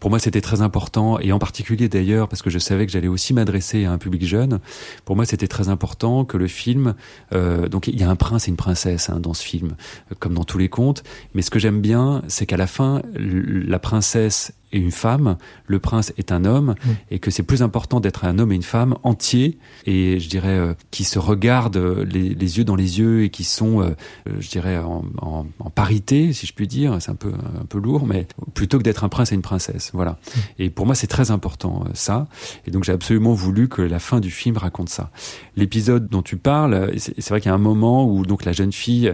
Pour 0.00 0.08
moi, 0.08 0.18
c'était 0.18 0.40
très 0.40 0.62
important, 0.62 1.20
et 1.20 1.30
en 1.30 1.38
particulier 1.38 1.90
d'ailleurs, 1.90 2.26
parce 2.26 2.40
que 2.40 2.48
je 2.48 2.58
savais 2.58 2.86
que 2.86 2.92
j'allais 2.92 3.06
aussi 3.06 3.34
m'adresser 3.34 3.84
à 3.84 3.92
un 3.92 3.98
public 3.98 4.26
jeune, 4.26 4.58
pour 5.04 5.14
moi, 5.14 5.26
c'était 5.26 5.46
très 5.46 5.68
important 5.68 6.24
que 6.24 6.38
le 6.38 6.48
film... 6.48 6.94
Euh, 7.34 7.68
donc, 7.68 7.86
il 7.86 8.00
y 8.00 8.02
a 8.02 8.08
un 8.08 8.16
prince 8.16 8.48
et 8.48 8.50
une 8.50 8.56
princesse 8.56 9.10
hein, 9.10 9.20
dans 9.20 9.34
ce 9.34 9.44
film, 9.44 9.76
comme 10.18 10.32
dans 10.32 10.44
tous 10.44 10.56
les 10.56 10.70
contes, 10.70 11.04
mais 11.34 11.42
ce 11.42 11.50
que 11.50 11.58
j'aime 11.58 11.82
bien, 11.82 12.22
c'est 12.28 12.46
qu'à 12.46 12.56
la 12.56 12.66
fin, 12.66 13.02
la 13.14 13.78
princesse 13.78 14.52
et 14.72 14.78
une 14.78 14.90
femme, 14.90 15.36
le 15.66 15.78
prince 15.78 16.12
est 16.16 16.32
un 16.32 16.44
homme, 16.44 16.74
mm. 16.84 16.90
et 17.10 17.18
que 17.18 17.30
c'est 17.30 17.42
plus 17.42 17.62
important 17.62 18.00
d'être 18.00 18.24
un 18.24 18.38
homme 18.38 18.52
et 18.52 18.54
une 18.54 18.62
femme 18.62 18.96
entiers, 19.02 19.58
et 19.86 20.20
je 20.20 20.28
dirais 20.28 20.58
euh, 20.58 20.74
qui 20.90 21.04
se 21.04 21.18
regardent 21.18 21.76
euh, 21.76 22.04
les, 22.04 22.34
les, 22.34 22.58
yeux 22.58 22.64
dans 22.64 22.76
les 22.76 22.98
yeux 22.98 23.24
et 23.24 23.30
qui 23.30 23.44
sont, 23.44 23.82
euh, 23.82 23.90
je 24.38 24.48
dirais, 24.48 24.78
en, 24.78 25.04
en, 25.20 25.46
en, 25.58 25.70
parité, 25.70 26.32
si 26.32 26.46
je 26.46 26.52
puis 26.52 26.68
dire. 26.68 26.96
C'est 27.00 27.10
un 27.10 27.16
peu 27.16 27.32
un 27.60 27.64
peu 27.64 27.78
lourd, 27.78 28.06
mais 28.06 28.26
plutôt 28.54 28.78
que 28.78 28.82
d'être 28.82 29.04
un 29.04 29.08
prince 29.08 29.32
et 29.32 29.34
une 29.34 29.42
princesse, 29.42 29.90
voilà. 29.92 30.12
Mm. 30.12 30.38
Et 30.60 30.70
pour 30.70 30.86
moi, 30.86 30.94
c'est 30.94 31.06
très 31.06 31.30
important 31.30 31.84
ça, 31.94 32.28
et 32.66 32.70
donc 32.70 32.84
j'ai 32.84 32.92
absolument 32.92 33.34
voulu 33.34 33.68
que 33.68 33.82
la 33.82 33.98
fin 33.98 34.20
du 34.20 34.30
film 34.30 34.56
raconte 34.56 34.88
ça. 34.88 35.10
L'épisode 35.56 36.08
dont 36.08 36.22
tu 36.22 36.36
parles, 36.36 36.92
c'est 36.96 37.28
vrai 37.28 37.40
qu'il 37.40 37.48
y 37.48 37.52
a 37.52 37.54
un 37.54 37.58
moment 37.58 38.06
où 38.06 38.24
donc 38.24 38.44
la 38.44 38.52
jeune 38.52 38.72
fille 38.72 39.12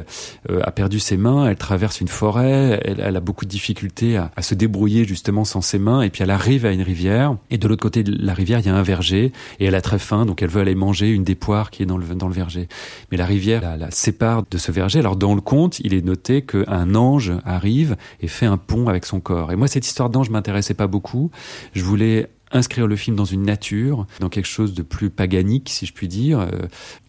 a 0.49 0.71
perdu 0.71 1.01
ses 1.01 1.16
mains, 1.16 1.49
elle 1.49 1.57
traverse 1.57 2.01
une 2.01 2.09
forêt, 2.09 2.81
elle, 2.85 3.01
elle 3.01 3.16
a 3.16 3.21
beaucoup 3.21 3.45
de 3.45 3.51
difficultés 3.51 4.16
à, 4.16 4.31
à 4.37 4.42
se 4.42 4.55
débrouiller 4.55 5.05
justement 5.05 5.46
sans 5.47 5.63
ses 5.63 5.79
mains 5.79 6.03
et 6.03 6.11
puis 6.11 6.23
elle 6.23 6.31
arrive 6.31 6.67
à 6.67 6.73
une 6.73 6.83
rivière 6.83 7.37
et 7.51 7.59
de 7.59 7.67
l'autre 7.67 7.83
côté 7.83 8.03
de 8.03 8.15
la 8.25 8.35
rivière 8.35 8.59
il 8.61 8.67
y 8.67 8.69
a 8.69 8.75
un 8.75 8.83
verger 8.83 9.33
et 9.61 9.65
elle 9.65 9.75
a 9.75 9.81
très 9.81 9.99
faim 9.99 10.27
donc 10.27 10.43
elle 10.43 10.51
veut 10.51 10.61
aller 10.61 10.75
manger 10.75 11.09
une 11.09 11.25
des 11.25 11.35
poires 11.35 11.71
qui 11.71 11.83
est 11.83 11.87
dans 11.87 11.97
le, 11.97 12.07
dans 12.15 12.29
le 12.29 12.35
verger. 12.35 12.69
Mais 13.11 13.17
la 13.17 13.27
rivière 13.27 13.63
la, 13.63 13.77
la 13.77 13.91
sépare 13.91 14.45
de 14.51 14.59
ce 14.59 14.73
verger. 14.73 14.99
Alors 14.99 15.17
dans 15.17 15.35
le 15.35 15.41
conte 15.41 15.81
il 15.81 15.95
est 15.95 16.05
noté 16.05 16.43
qu'un 16.43 16.95
ange 16.95 17.33
arrive 17.45 17.97
et 18.21 18.29
fait 18.29 18.47
un 18.47 18.59
pont 18.59 18.89
avec 18.89 19.07
son 19.07 19.21
corps. 19.21 19.53
Et 19.53 19.57
moi 19.57 19.69
cette 19.69 19.87
histoire 19.87 20.11
d'ange 20.11 20.31
m'intéressait 20.31 20.75
pas 20.75 20.87
beaucoup. 20.87 21.31
Je 21.73 21.83
voulais 21.83 22.29
inscrire 22.53 22.87
le 22.87 22.97
film 22.97 23.17
dans 23.17 23.25
une 23.25 23.43
nature, 23.43 24.07
dans 24.21 24.29
quelque 24.29 24.47
chose 24.47 24.75
de 24.75 24.83
plus 24.83 25.11
paganique, 25.11 25.69
si 25.69 25.87
je 25.87 25.93
puis 25.93 26.09
dire. 26.09 26.47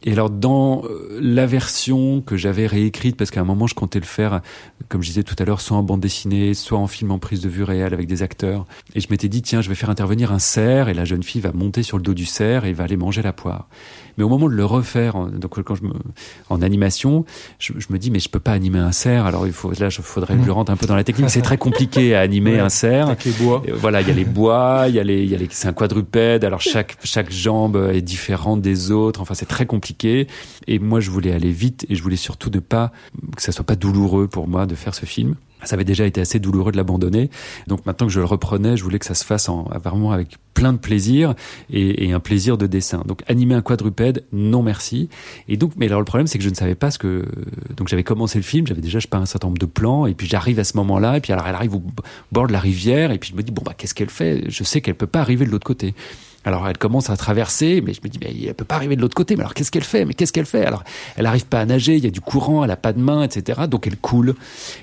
Et 0.04 0.12
alors, 0.12 0.30
dans 0.30 0.84
euh, 0.86 1.19
la 1.21 1.45
version 1.45 2.21
que 2.21 2.38
j'avais 2.38 2.65
réécrite, 2.65 3.15
parce 3.15 3.30
qu'à 3.30 3.41
un 3.41 3.45
moment, 3.45 3.67
je 3.67 3.76
comptais 3.76 4.00
le 4.00 4.06
faire, 4.06 4.41
comme 4.89 5.04
je 5.04 5.10
disais 5.10 5.23
tout 5.23 5.36
à 5.39 5.45
l'heure, 5.45 5.62
soit 5.62 5.78
en 5.78 5.84
bande 5.84 6.00
dessinée, 6.00 6.54
soit 6.54 6.78
en 6.78 6.88
film 6.88 7.12
en 7.12 7.19
prise 7.19 7.41
de 7.41 7.50
vue 7.50 7.63
réelle 7.63 7.93
avec 7.93 8.08
des 8.08 8.23
acteurs. 8.23 8.65
Et 8.95 9.00
je 9.00 9.08
m'étais 9.10 9.30
dit, 9.30 9.41
tiens, 9.41 9.62
je 9.62 9.69
vais 9.69 9.76
faire 9.76 9.89
intervenir 9.89 10.32
un 10.32 10.39
cerf, 10.39 10.89
et 10.89 10.93
la 10.93 11.06
jeune 11.06 11.23
fille 11.23 11.41
va 11.41 11.52
monter 11.52 11.84
sur 11.84 11.97
le 11.97 12.04
dos 12.04 12.13
du 12.13 12.26
cerf 12.26 12.65
et 12.65 12.73
va 12.73 12.86
aller 12.86 12.97
manger 12.97 13.21
la 13.21 13.34
poire. 13.34 13.67
Mais 14.17 14.23
au 14.23 14.30
moment 14.30 14.47
de 14.47 14.53
le 14.53 14.65
refaire, 14.65 15.27
donc 15.27 15.62
quand 15.63 15.75
je 15.75 15.84
me, 15.84 15.93
en 16.49 16.62
animation, 16.62 17.25
je, 17.60 17.73
je, 17.77 17.88
me 17.91 17.97
dis 17.97 18.12
mais 18.12 18.19
je 18.19 18.30
peux 18.30 18.39
pas 18.39 18.51
animer 18.51 18.80
un 18.80 18.91
cerf. 18.91 19.25
Alors 19.25 19.45
il 19.45 19.53
faut 19.53 19.71
là, 19.71 19.88
il 19.88 19.91
faudrait 19.91 20.36
que 20.36 20.43
je 20.43 20.51
rentre 20.51 20.71
un 20.71 20.75
peu 20.75 20.88
dans 20.88 20.95
la 20.95 21.03
technique. 21.03 21.30
C'est 21.30 21.41
très 21.41 21.58
compliqué 21.58 22.15
à 22.15 22.21
animer 22.21 22.53
ouais, 22.53 22.60
un 22.60 22.69
cerf. 22.69 23.08
Avec 23.08 23.25
les 23.25 23.32
bois. 23.32 23.63
Voilà, 23.73 24.01
il 24.01 24.08
y 24.08 24.12
a 24.12 24.13
les 24.13 24.25
bois, 24.25 24.86
il 24.88 24.95
y 24.95 24.99
a 24.99 25.03
les, 25.03 25.23
il 25.23 25.30
y 25.30 25.36
a 25.36 25.38
les, 25.38 25.47
c'est 25.51 25.67
un 25.67 25.73
quadrupède. 25.73 26.43
Alors 26.43 26.62
chaque 26.62 26.97
chaque 27.03 27.32
jambe 27.32 27.89
est 27.93 28.01
différente 28.01 28.62
des 28.62 28.91
autres. 28.91 29.21
Enfin 29.21 29.34
c'est 29.34 29.45
très 29.45 29.65
compliqué. 29.65 30.27
Et 30.67 30.80
moi 30.80 30.99
je 30.99 31.12
voulais 31.12 31.32
aller 31.32 31.51
vite 31.51 31.86
et 31.89 31.95
je 31.95 32.03
voulais 32.03 32.15
surtout 32.15 32.49
de 32.49 32.60
pas 32.60 32.91
que 33.36 33.41
ça 33.41 33.51
soit 33.51 33.65
pas 33.65 33.75
douloureux 33.75 34.27
pour 34.27 34.47
moi 34.47 34.65
de 34.65 34.75
faire 34.75 34.95
ce 34.95 35.06
film. 35.06 35.36
Ça 35.63 35.76
avait 35.76 35.86
déjà 35.86 36.06
été 36.06 36.22
assez 36.22 36.39
douloureux 36.39 36.72
de 36.72 36.78
l'abandonner. 36.78 37.30
Donc 37.67 37.86
maintenant 37.86 38.08
que 38.08 38.13
je 38.13 38.20
le 38.20 38.26
reprenais, 38.26 38.78
je 38.78 38.84
voulais 38.84 39.00
que 39.00 39.06
ça 39.06 39.15
se 39.15 39.26
fasse 39.26 39.50
en, 39.50 39.63
vraiment 39.84 40.12
avec 40.12 40.38
plein 40.54 40.74
de 40.74 40.78
plaisir 40.78 41.36
et, 41.72 42.08
et, 42.08 42.13
un 42.13 42.20
plaisir 42.20 42.58
de 42.58 42.67
dessin. 42.67 43.04
Donc 43.06 43.24
animer 43.28 43.56
un 43.56 43.62
quadrupède, 43.62 44.24
non 44.34 44.63
merci. 44.63 45.10
Et 45.48 45.58
donc, 45.58 45.74
mais 45.78 45.88
alors 45.88 46.00
le 46.00 46.06
problème, 46.06 46.28
c'est 46.28 46.38
que 46.38 46.43
je 46.43 46.50
ne 46.50 46.56
savais 46.56 46.76
pas 46.76 46.91
ce 46.91 46.98
que. 46.98 47.26
Donc 47.76 47.88
j'avais 47.88 48.04
commencé 48.04 48.38
le 48.39 48.43
film, 48.43 48.65
j'avais 48.67 48.82
déjà 48.82 49.00
je 49.00 49.08
pas 49.08 49.17
un 49.17 49.26
certain 49.26 49.48
nombre 49.48 49.60
de 49.60 49.65
plans, 49.65 50.06
et 50.06 50.13
puis 50.13 50.28
j'arrive 50.28 50.60
à 50.60 50.63
ce 50.63 50.78
moment-là, 50.78 51.17
et 51.17 51.22
puis 51.22 51.34
alors 51.34 51.48
elle 51.48 51.56
arrive 51.56 51.76
au 51.76 51.84
bord 52.32 52.48
de 52.48 52.54
la 52.54 52.60
rivière, 52.60 53.12
et 53.12 53.17
puis 53.17 53.32
je 53.32 53.36
me 53.36 53.43
dis 53.43 53.52
bon 53.52 53.62
bah 53.63 53.74
qu'est-ce 53.78 53.93
qu'elle 53.93 54.10
fait? 54.10 54.46
Je 54.50 54.63
sais 54.63 54.82
qu'elle 54.82 54.96
peut 54.96 55.08
pas 55.08 55.22
arriver 55.22 55.46
de 55.46 55.52
l'autre 55.52 55.67
côté. 55.67 55.93
Alors 56.47 56.65
elle 56.69 56.77
commence 56.77 57.10
à 57.10 57.17
traverser, 57.17 57.81
mais 57.81 57.93
je 57.93 57.99
me 58.01 58.07
dis, 58.07 58.19
mais 58.23 58.33
elle 58.47 58.53
peut 58.53 58.63
pas 58.63 58.75
arriver 58.75 58.95
de 58.95 59.01
l'autre 59.01 59.15
côté. 59.15 59.36
Mais 59.36 59.41
alors 59.41 59.53
qu'est-ce 59.53 59.69
qu'elle 59.69 59.83
fait? 59.83 60.05
Mais 60.05 60.13
qu'est-ce 60.13 60.31
qu'elle 60.31 60.45
fait? 60.45 60.65
Alors 60.65 60.86
elle 61.17 61.25
arrive 61.25 61.45
pas 61.45 61.60
à 61.60 61.65
nager, 61.65 61.97
il 61.97 62.03
y 62.05 62.07
a 62.07 62.10
du 62.10 62.21
courant, 62.21 62.63
elle 62.63 62.71
a 62.71 62.77
pas 62.77 62.93
de 62.93 63.01
main, 63.01 63.23
etc. 63.23 63.63
Donc 63.69 63.86
elle 63.86 63.97
coule. 63.97 64.33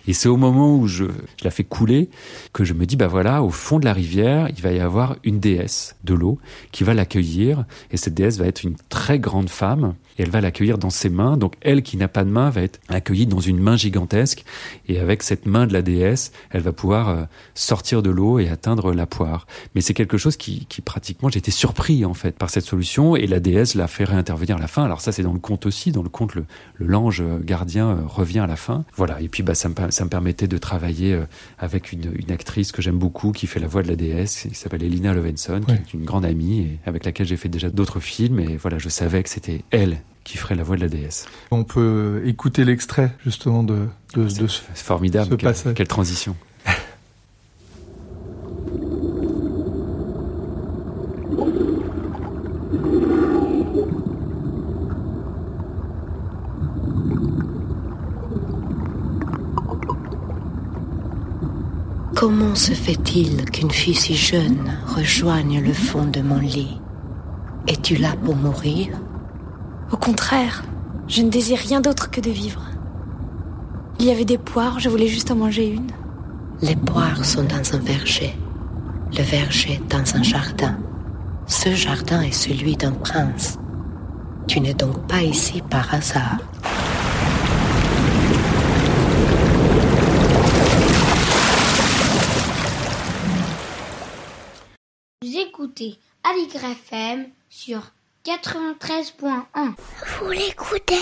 Et 0.06 0.12
c'est 0.12 0.28
au 0.28 0.36
moment 0.36 0.76
où 0.76 0.86
je, 0.86 1.06
je 1.38 1.44
la 1.44 1.50
fais 1.50 1.64
couler 1.64 2.10
que 2.52 2.64
je 2.64 2.74
me 2.74 2.84
dis, 2.84 2.96
bah 2.96 3.06
voilà, 3.06 3.42
au 3.42 3.48
fond 3.48 3.78
de 3.78 3.86
la 3.86 3.94
rivière, 3.94 4.50
il 4.54 4.60
va 4.60 4.72
y 4.72 4.78
avoir 4.78 5.16
une 5.24 5.40
déesse 5.40 5.96
de 6.04 6.12
l'eau 6.12 6.38
qui 6.70 6.84
va 6.84 6.92
l'accueillir. 6.92 7.64
Et 7.90 7.96
cette 7.96 8.12
déesse 8.12 8.36
va 8.36 8.44
être 8.44 8.62
une 8.62 8.76
très 8.90 9.18
grande 9.18 9.48
femme 9.48 9.94
et 10.18 10.22
elle 10.22 10.30
va 10.30 10.42
l'accueillir 10.42 10.76
dans 10.76 10.90
ses 10.90 11.08
mains. 11.08 11.38
Donc 11.38 11.54
elle 11.62 11.82
qui 11.82 11.96
n'a 11.96 12.08
pas 12.08 12.24
de 12.24 12.30
main 12.30 12.50
va 12.50 12.60
être 12.60 12.78
accueillie 12.90 13.26
dans 13.26 13.40
une 13.40 13.58
main 13.58 13.78
gigantesque 13.78 14.44
et 14.86 14.98
avec 15.00 15.22
cette 15.22 15.46
main 15.46 15.66
de 15.66 15.72
la 15.72 15.80
déesse, 15.80 16.30
elle 16.50 16.60
va 16.60 16.72
pouvoir 16.72 17.08
euh, 17.08 17.22
sortir 17.54 18.02
de 18.02 18.10
l'eau 18.10 18.38
et 18.38 18.50
atteindre 18.50 18.92
la 18.92 19.06
poire. 19.06 19.46
Mais 19.74 19.80
c'est 19.80 19.94
quelque 19.94 20.18
chose 20.18 20.36
qui, 20.36 20.66
qui 20.66 20.82
pratiquement 20.82 21.30
j'étais 21.30 21.53
surpris 21.54 22.04
en 22.04 22.14
fait 22.14 22.36
par 22.36 22.50
cette 22.50 22.64
solution 22.64 23.16
et 23.16 23.26
la 23.26 23.40
déesse 23.40 23.74
l'a 23.74 23.86
fait 23.86 24.04
réintervenir 24.04 24.56
à 24.56 24.60
la 24.60 24.66
fin. 24.66 24.84
Alors 24.84 25.00
ça 25.00 25.12
c'est 25.12 25.22
dans 25.22 25.32
le 25.32 25.38
conte 25.38 25.66
aussi, 25.66 25.92
dans 25.92 26.02
le 26.02 26.08
conte 26.08 26.34
le, 26.34 26.44
le 26.76 26.86
l'ange 26.86 27.22
gardien 27.42 27.90
euh, 27.90 27.96
revient 28.06 28.40
à 28.40 28.46
la 28.46 28.56
fin. 28.56 28.84
Voilà 28.96 29.20
et 29.20 29.28
puis 29.28 29.42
bah 29.42 29.54
ça 29.54 29.68
me, 29.68 29.74
ça 29.90 30.04
me 30.04 30.10
permettait 30.10 30.48
de 30.48 30.58
travailler 30.58 31.14
euh, 31.14 31.24
avec 31.58 31.92
une, 31.92 32.12
une 32.14 32.30
actrice 32.30 32.72
que 32.72 32.82
j'aime 32.82 32.98
beaucoup 32.98 33.32
qui 33.32 33.46
fait 33.46 33.60
la 33.60 33.66
voix 33.66 33.82
de 33.82 33.88
la 33.88 33.96
déesse 33.96 34.46
qui 34.48 34.54
s'appelle 34.54 34.82
Elina 34.82 35.14
Levenson 35.14 35.60
ouais. 35.68 35.80
qui 35.86 35.96
est 35.96 36.00
une 36.00 36.04
grande 36.04 36.24
amie 36.24 36.60
et 36.60 36.78
avec 36.86 37.04
laquelle 37.04 37.26
j'ai 37.26 37.36
fait 37.36 37.48
déjà 37.48 37.70
d'autres 37.70 38.00
films 38.00 38.40
et 38.40 38.56
voilà 38.56 38.78
je 38.78 38.88
savais 38.88 39.22
que 39.22 39.28
c'était 39.30 39.62
elle 39.70 39.98
qui 40.24 40.38
ferait 40.38 40.54
la 40.54 40.62
voix 40.62 40.76
de 40.76 40.80
la 40.80 40.88
déesse. 40.88 41.26
On 41.50 41.64
peut 41.64 42.22
écouter 42.24 42.64
l'extrait 42.64 43.14
justement 43.24 43.62
de, 43.62 43.86
de, 44.14 44.28
c'est, 44.28 44.40
de 44.42 44.46
ce, 44.46 44.62
c'est 44.74 44.84
formidable. 44.84 45.30
Ce 45.30 45.36
quelle, 45.36 45.48
passage. 45.50 45.74
quelle 45.74 45.88
transition. 45.88 46.34
Comment 62.14 62.54
se 62.54 62.72
fait-il 62.72 63.44
qu'une 63.50 63.70
fille 63.70 63.94
si 63.94 64.14
jeune 64.14 64.78
rejoigne 64.86 65.60
le 65.60 65.72
fond 65.72 66.06
de 66.06 66.22
mon 66.22 66.38
lit? 66.38 66.80
Es-tu 67.68 67.96
là 67.96 68.14
pour 68.24 68.34
mourir? 68.34 68.88
Au 69.92 69.96
contraire, 69.96 70.62
je 71.06 71.22
ne 71.22 71.28
désire 71.28 71.58
rien 71.58 71.80
d'autre 71.80 72.10
que 72.10 72.20
de 72.20 72.30
vivre. 72.30 72.62
Il 73.98 74.06
y 74.06 74.10
avait 74.10 74.24
des 74.24 74.38
poires, 74.38 74.80
je 74.80 74.88
voulais 74.88 75.08
juste 75.08 75.30
en 75.30 75.36
manger 75.36 75.68
une. 75.68 75.90
Les 76.62 76.76
poires 76.76 77.24
sont 77.24 77.44
dans 77.44 77.74
un 77.74 77.78
verger, 77.78 78.34
le 79.16 79.22
verger 79.22 79.82
dans 79.90 80.16
un 80.16 80.22
jardin. 80.22 80.78
Ce 81.46 81.74
jardin 81.74 82.22
est 82.22 82.32
celui 82.32 82.76
d'un 82.76 82.92
prince. 82.92 83.58
Tu 84.48 84.60
n'es 84.60 84.74
donc 84.74 85.06
pas 85.06 85.22
ici 85.22 85.62
par 85.70 85.92
hasard. 85.94 86.38
Vous 95.22 95.36
écoutez 95.38 95.98
Aligre 96.22 96.64
FM 96.64 97.26
sur 97.50 97.80
93.1. 98.24 99.42
Vous 100.20 100.30
l'écoutez 100.30 100.94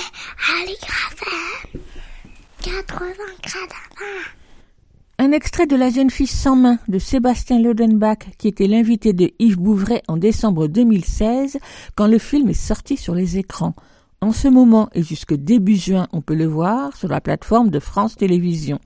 Aligre 0.60 0.88
FM 1.12 1.80
93.1. 2.62 4.41
Un 5.24 5.30
extrait 5.30 5.68
de 5.68 5.76
La 5.76 5.88
jeune 5.88 6.10
fille 6.10 6.26
sans 6.26 6.56
main 6.56 6.80
de 6.88 6.98
Sébastien 6.98 7.60
Lodenbach, 7.60 8.26
qui 8.38 8.48
était 8.48 8.66
l'invité 8.66 9.12
de 9.12 9.30
Yves 9.38 9.56
Bouvray 9.56 10.02
en 10.08 10.16
décembre 10.16 10.66
2016, 10.66 11.58
quand 11.94 12.08
le 12.08 12.18
film 12.18 12.48
est 12.48 12.54
sorti 12.54 12.96
sur 12.96 13.14
les 13.14 13.38
écrans. 13.38 13.76
En 14.20 14.32
ce 14.32 14.48
moment 14.48 14.88
et 14.94 15.04
jusque 15.04 15.34
début 15.34 15.76
juin, 15.76 16.08
on 16.10 16.22
peut 16.22 16.34
le 16.34 16.46
voir 16.46 16.96
sur 16.96 17.06
la 17.06 17.20
plateforme 17.20 17.70
de 17.70 17.78
France 17.78 18.16
Télévisions. 18.16 18.80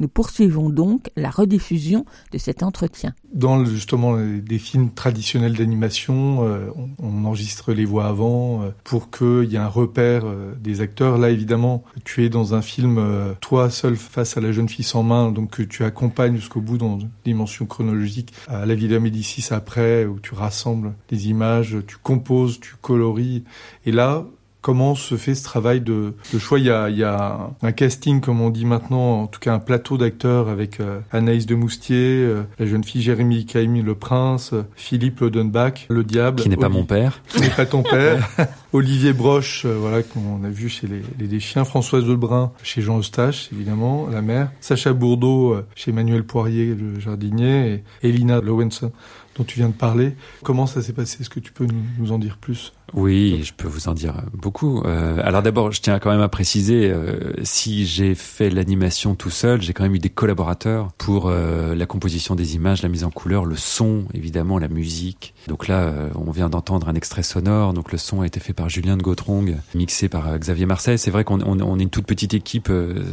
Nous 0.00 0.08
poursuivons 0.08 0.70
donc 0.70 1.10
la 1.14 1.28
rediffusion 1.28 2.06
de 2.32 2.38
cet 2.38 2.62
entretien. 2.62 3.14
Dans 3.34 3.66
justement 3.66 4.16
des 4.16 4.58
films 4.58 4.90
traditionnels 4.90 5.52
d'animation, 5.52 6.42
euh, 6.42 6.70
on, 6.98 7.26
enregistre 7.26 7.74
les 7.74 7.84
voix 7.84 8.06
avant 8.06 8.62
euh, 8.62 8.70
pour 8.82 9.10
qu'il 9.10 9.44
y 9.44 9.56
ait 9.56 9.58
un 9.58 9.68
repère 9.68 10.22
euh, 10.24 10.54
des 10.58 10.80
acteurs. 10.80 11.18
Là, 11.18 11.28
évidemment, 11.28 11.84
tu 12.04 12.24
es 12.24 12.30
dans 12.30 12.54
un 12.54 12.62
film, 12.62 12.98
toi 13.40 13.68
seul 13.68 13.96
face 13.96 14.38
à 14.38 14.40
la 14.40 14.52
jeune 14.52 14.70
fille 14.70 14.84
sans 14.84 15.02
main, 15.02 15.30
donc 15.30 15.50
que 15.50 15.62
tu 15.62 15.84
accompagnes 15.84 16.36
jusqu'au 16.36 16.62
bout 16.62 16.78
dans 16.78 16.98
une 16.98 17.10
dimension 17.24 17.66
chronologique 17.66 18.32
à 18.48 18.64
la 18.64 18.74
Villa 18.74 19.00
Médicis 19.00 19.52
après, 19.52 20.06
où 20.06 20.18
tu 20.18 20.34
rassembles 20.34 20.94
des 21.10 21.28
images, 21.28 21.76
tu 21.86 21.98
composes, 22.02 22.58
tu 22.58 22.74
coloris. 22.80 23.44
Et 23.84 23.92
là, 23.92 24.24
Comment 24.62 24.94
se 24.94 25.16
fait 25.16 25.34
ce 25.34 25.42
travail 25.42 25.80
de, 25.80 26.12
de 26.34 26.38
choix 26.38 26.58
il 26.58 26.66
y, 26.66 26.70
a, 26.70 26.90
il 26.90 26.98
y, 26.98 27.04
a, 27.04 27.50
un 27.62 27.72
casting, 27.72 28.20
comme 28.20 28.42
on 28.42 28.50
dit 28.50 28.66
maintenant, 28.66 29.22
en 29.22 29.26
tout 29.26 29.40
cas 29.40 29.54
un 29.54 29.58
plateau 29.58 29.96
d'acteurs 29.96 30.48
avec 30.48 30.80
euh, 30.80 31.00
Anaïs 31.12 31.46
de 31.46 31.54
Moustier, 31.54 31.96
euh, 31.96 32.42
la 32.58 32.66
jeune 32.66 32.84
fille 32.84 33.00
Jérémy 33.00 33.46
Caïmi, 33.46 33.80
le 33.80 33.94
prince, 33.94 34.52
Philippe 34.76 35.20
Lodenbach, 35.20 35.86
le 35.88 36.04
diable. 36.04 36.42
Qui 36.42 36.50
n'est 36.50 36.56
pas 36.56 36.68
mon 36.68 36.84
père. 36.84 37.22
Qui 37.28 37.40
n'est 37.40 37.48
pas 37.48 37.64
ton 37.64 37.82
père. 37.82 38.28
Olivier 38.74 39.14
Broche, 39.14 39.64
euh, 39.64 39.76
voilà, 39.80 40.02
qu'on 40.02 40.44
a 40.44 40.50
vu 40.50 40.68
chez 40.68 40.86
les, 40.86 41.02
les 41.18 41.26
Deschiens. 41.26 41.64
Françoise 41.64 42.06
Lebrun, 42.06 42.52
chez 42.62 42.82
Jean 42.82 42.98
Eustache, 42.98 43.48
évidemment, 43.52 44.08
la 44.12 44.20
mère. 44.20 44.50
Sacha 44.60 44.92
Bourdeau, 44.92 45.56
chez 45.74 45.90
Emmanuel 45.90 46.24
Poirier, 46.24 46.74
le 46.74 47.00
jardinier. 47.00 47.82
Et 48.02 48.08
Elina 48.08 48.40
Lowenson, 48.40 48.92
dont 49.36 49.44
tu 49.44 49.58
viens 49.58 49.68
de 49.68 49.74
parler. 49.74 50.14
Comment 50.44 50.66
ça 50.66 50.82
s'est 50.82 50.92
passé? 50.92 51.18
Est-ce 51.20 51.30
que 51.30 51.40
tu 51.40 51.52
peux 51.52 51.66
nous, 51.66 51.82
nous 51.98 52.12
en 52.12 52.18
dire 52.18 52.36
plus? 52.36 52.72
Oui, 52.94 53.42
je 53.44 53.52
peux 53.52 53.68
vous 53.68 53.88
en 53.88 53.94
dire 53.94 54.14
beaucoup. 54.32 54.82
Euh, 54.84 55.20
alors 55.22 55.42
d'abord, 55.42 55.70
je 55.70 55.80
tiens 55.80 55.98
quand 55.98 56.10
même 56.10 56.20
à 56.20 56.28
préciser, 56.28 56.90
euh, 56.90 57.32
si 57.42 57.86
j'ai 57.86 58.14
fait 58.14 58.50
l'animation 58.50 59.14
tout 59.14 59.30
seul, 59.30 59.62
j'ai 59.62 59.72
quand 59.72 59.84
même 59.84 59.94
eu 59.94 60.00
des 60.00 60.08
collaborateurs 60.08 60.88
pour 60.98 61.28
euh, 61.28 61.74
la 61.74 61.86
composition 61.86 62.34
des 62.34 62.56
images, 62.56 62.82
la 62.82 62.88
mise 62.88 63.04
en 63.04 63.10
couleur, 63.10 63.44
le 63.44 63.56
son, 63.56 64.04
évidemment, 64.12 64.58
la 64.58 64.68
musique. 64.68 65.34
Donc 65.46 65.68
là, 65.68 65.82
euh, 65.82 66.08
on 66.14 66.30
vient 66.30 66.48
d'entendre 66.48 66.88
un 66.88 66.94
extrait 66.94 67.22
sonore, 67.22 67.74
donc 67.74 67.92
le 67.92 67.98
son 67.98 68.22
a 68.22 68.26
été 68.26 68.40
fait 68.40 68.52
par 68.52 68.68
Julien 68.68 68.96
de 68.96 69.02
Gautrong, 69.02 69.56
mixé 69.74 70.08
par 70.08 70.28
euh, 70.28 70.38
Xavier 70.38 70.66
Marseille. 70.66 70.98
C'est 70.98 71.10
vrai 71.10 71.22
qu'on 71.22 71.40
on, 71.42 71.60
on 71.60 71.78
est 71.78 71.82
une 71.82 71.90
toute 71.90 72.06
petite 72.06 72.34
équipe, 72.34 72.72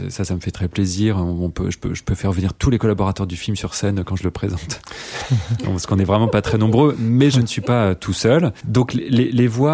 ça, 0.10 0.26
ça 0.26 0.36
me 0.36 0.40
fait 0.40 0.52
très 0.52 0.68
plaisir. 0.68 1.18
On 1.18 1.50
peut, 1.50 1.70
je, 1.70 1.78
peux, 1.78 1.94
je 1.94 2.04
peux 2.04 2.16
faire 2.16 2.32
venir 2.32 2.54
tous 2.54 2.70
les 2.70 2.78
collaborateurs 2.80 3.28
du 3.28 3.36
film 3.36 3.56
sur 3.56 3.76
scène 3.76 4.04
quand 4.04 4.16
je 4.16 4.24
le 4.24 4.32
présente. 4.32 4.82
Parce 5.64 5.86
qu'on 5.86 5.98
n'est 5.98 6.04
vraiment 6.04 6.28
pas 6.28 6.42
très 6.42 6.58
nombreux, 6.58 6.96
mais 7.00 7.30
je 7.30 7.42
ne 7.42 7.46
suis 7.46 7.62
pas 7.62 7.96
tout 7.96 8.14
seul. 8.14 8.54
Donc 8.66 8.94
les, 8.94 9.32
les 9.32 9.48
voix 9.48 9.67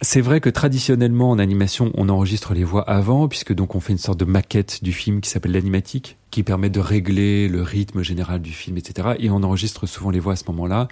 c'est 0.00 0.20
vrai 0.20 0.40
que 0.40 0.48
traditionnellement 0.48 1.30
en 1.30 1.38
animation, 1.38 1.90
on 1.94 2.08
enregistre 2.08 2.54
les 2.54 2.64
voix 2.64 2.82
avant, 2.82 3.28
puisque 3.28 3.52
donc 3.52 3.74
on 3.74 3.80
fait 3.80 3.92
une 3.92 3.98
sorte 3.98 4.18
de 4.18 4.24
maquette 4.24 4.82
du 4.82 4.92
film 4.92 5.20
qui 5.20 5.30
s'appelle 5.30 5.52
l'animatique, 5.52 6.16
qui 6.30 6.42
permet 6.42 6.70
de 6.70 6.80
régler 6.80 7.48
le 7.48 7.62
rythme 7.62 8.02
général 8.02 8.40
du 8.40 8.52
film, 8.52 8.76
etc. 8.76 9.10
Et 9.18 9.30
on 9.30 9.42
enregistre 9.42 9.86
souvent 9.86 10.10
les 10.10 10.20
voix 10.20 10.34
à 10.34 10.36
ce 10.36 10.44
moment-là 10.48 10.88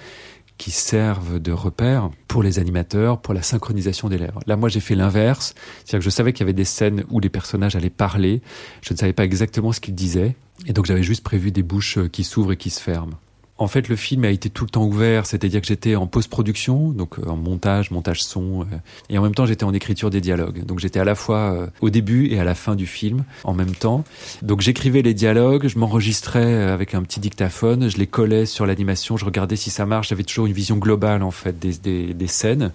qui 0.59 0.73
servent 0.73 1.39
de 1.39 1.53
repère 1.53 2.11
pour 2.27 2.43
les 2.43 2.59
animateurs, 2.59 3.21
pour 3.21 3.33
la 3.33 3.43
synchronisation 3.43 4.09
des 4.09 4.19
lèvres. 4.19 4.41
Là, 4.47 4.57
moi, 4.57 4.69
j'ai 4.69 4.81
fait 4.81 4.97
l'inverse. 4.97 5.55
C'est-à-dire 5.85 6.01
que 6.01 6.05
je 6.05 6.11
savais 6.11 6.33
qu'il 6.33 6.41
y 6.41 6.43
avait 6.43 6.53
des 6.53 6.65
scènes 6.65 7.05
où 7.11 7.21
les 7.21 7.29
personnages 7.29 7.77
allaient 7.77 7.91
parler. 7.91 8.43
Je 8.83 8.93
ne 8.93 8.99
savais 8.99 9.13
pas 9.13 9.25
exactement 9.25 9.73
ce 9.73 9.81
qu'ils 9.81 9.95
disaient. 9.95 10.35
Et 10.67 10.73
donc, 10.73 10.87
j'avais 10.87 11.05
juste 11.05 11.23
prévu 11.23 11.53
des 11.53 11.63
bouches 11.63 11.99
qui 12.11 12.25
s'ouvrent 12.25 12.53
et 12.53 12.57
qui 12.57 12.71
se 12.71 12.81
ferment. 12.81 13.15
En 13.61 13.67
fait, 13.67 13.89
le 13.89 13.97
film 13.97 14.25
a 14.25 14.31
été 14.31 14.51
tout 14.51 14.65
le 14.65 14.71
temps 14.71 14.85
ouvert, 14.85 15.27
c'est-à-dire 15.27 15.61
que 15.61 15.67
j'étais 15.67 15.97
en 15.97 16.07
post-production, 16.07 16.91
donc 16.91 17.19
euh, 17.19 17.29
en 17.29 17.37
montage, 17.37 17.91
montage 17.91 18.23
son, 18.23 18.63
euh, 18.63 18.65
et 19.11 19.19
en 19.19 19.23
même 19.23 19.35
temps 19.35 19.47
j'étais 19.47 19.65
en 19.65 19.75
écriture 19.75 20.11
des 20.11 20.21
dialogues. 20.21 20.65
Donc 20.65 20.79
j'étais 20.79 21.01
à 21.01 21.05
la 21.05 21.17
fois 21.17 21.53
euh, 21.53 21.67
au 21.81 21.91
début 21.91 22.29
et 22.29 22.39
à 22.39 22.45
la 22.45 22.55
fin 22.55 22.77
du 22.77 22.87
film 22.87 23.25
en 23.43 23.55
même 23.55 23.75
temps. 23.75 24.05
Donc 24.43 24.61
j'écrivais 24.61 25.03
les 25.03 25.13
dialogues, 25.13 25.67
je 25.67 25.77
m'enregistrais 25.77 26.69
avec 26.69 26.95
un 26.95 27.03
petit 27.03 27.19
dictaphone, 27.19 27.91
je 27.91 27.97
les 27.97 28.07
collais 28.07 28.47
sur 28.47 28.65
l'animation, 28.65 29.17
je 29.17 29.25
regardais 29.25 29.57
si 29.57 29.71
ça 29.71 29.87
marche. 29.87 30.11
J'avais 30.11 30.23
toujours 30.23 30.47
une 30.47 30.53
vision 30.53 30.77
globale 30.77 31.25
en 31.25 31.33
fait 31.33 31.59
des, 31.59 31.73
des, 31.79 32.15
des 32.15 32.27
scènes. 32.29 32.71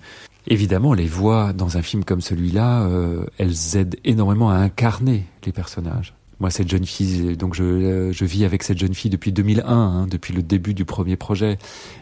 Évidemment, 0.47 0.93
les 0.93 1.07
voix 1.07 1.53
dans 1.53 1.77
un 1.77 1.81
film 1.81 2.03
comme 2.03 2.19
celui-là, 2.19 2.89
elles 3.37 3.77
aident 3.77 3.95
énormément 4.03 4.49
à 4.49 4.55
incarner 4.55 5.23
les 5.45 5.53
personnages. 5.53 6.13
Moi, 6.43 6.49
cette 6.49 6.69
jeune 6.69 6.83
fille, 6.83 7.37
donc 7.37 7.53
je, 7.53 8.11
je 8.11 8.25
vis 8.25 8.43
avec 8.43 8.63
cette 8.63 8.77
jeune 8.77 8.93
fille 8.93 9.09
depuis 9.09 9.31
2001, 9.31 9.65
hein, 9.65 10.07
depuis 10.11 10.33
le 10.33 10.43
début 10.43 10.73
du 10.73 10.83
premier 10.83 11.15
projet. 11.15 11.57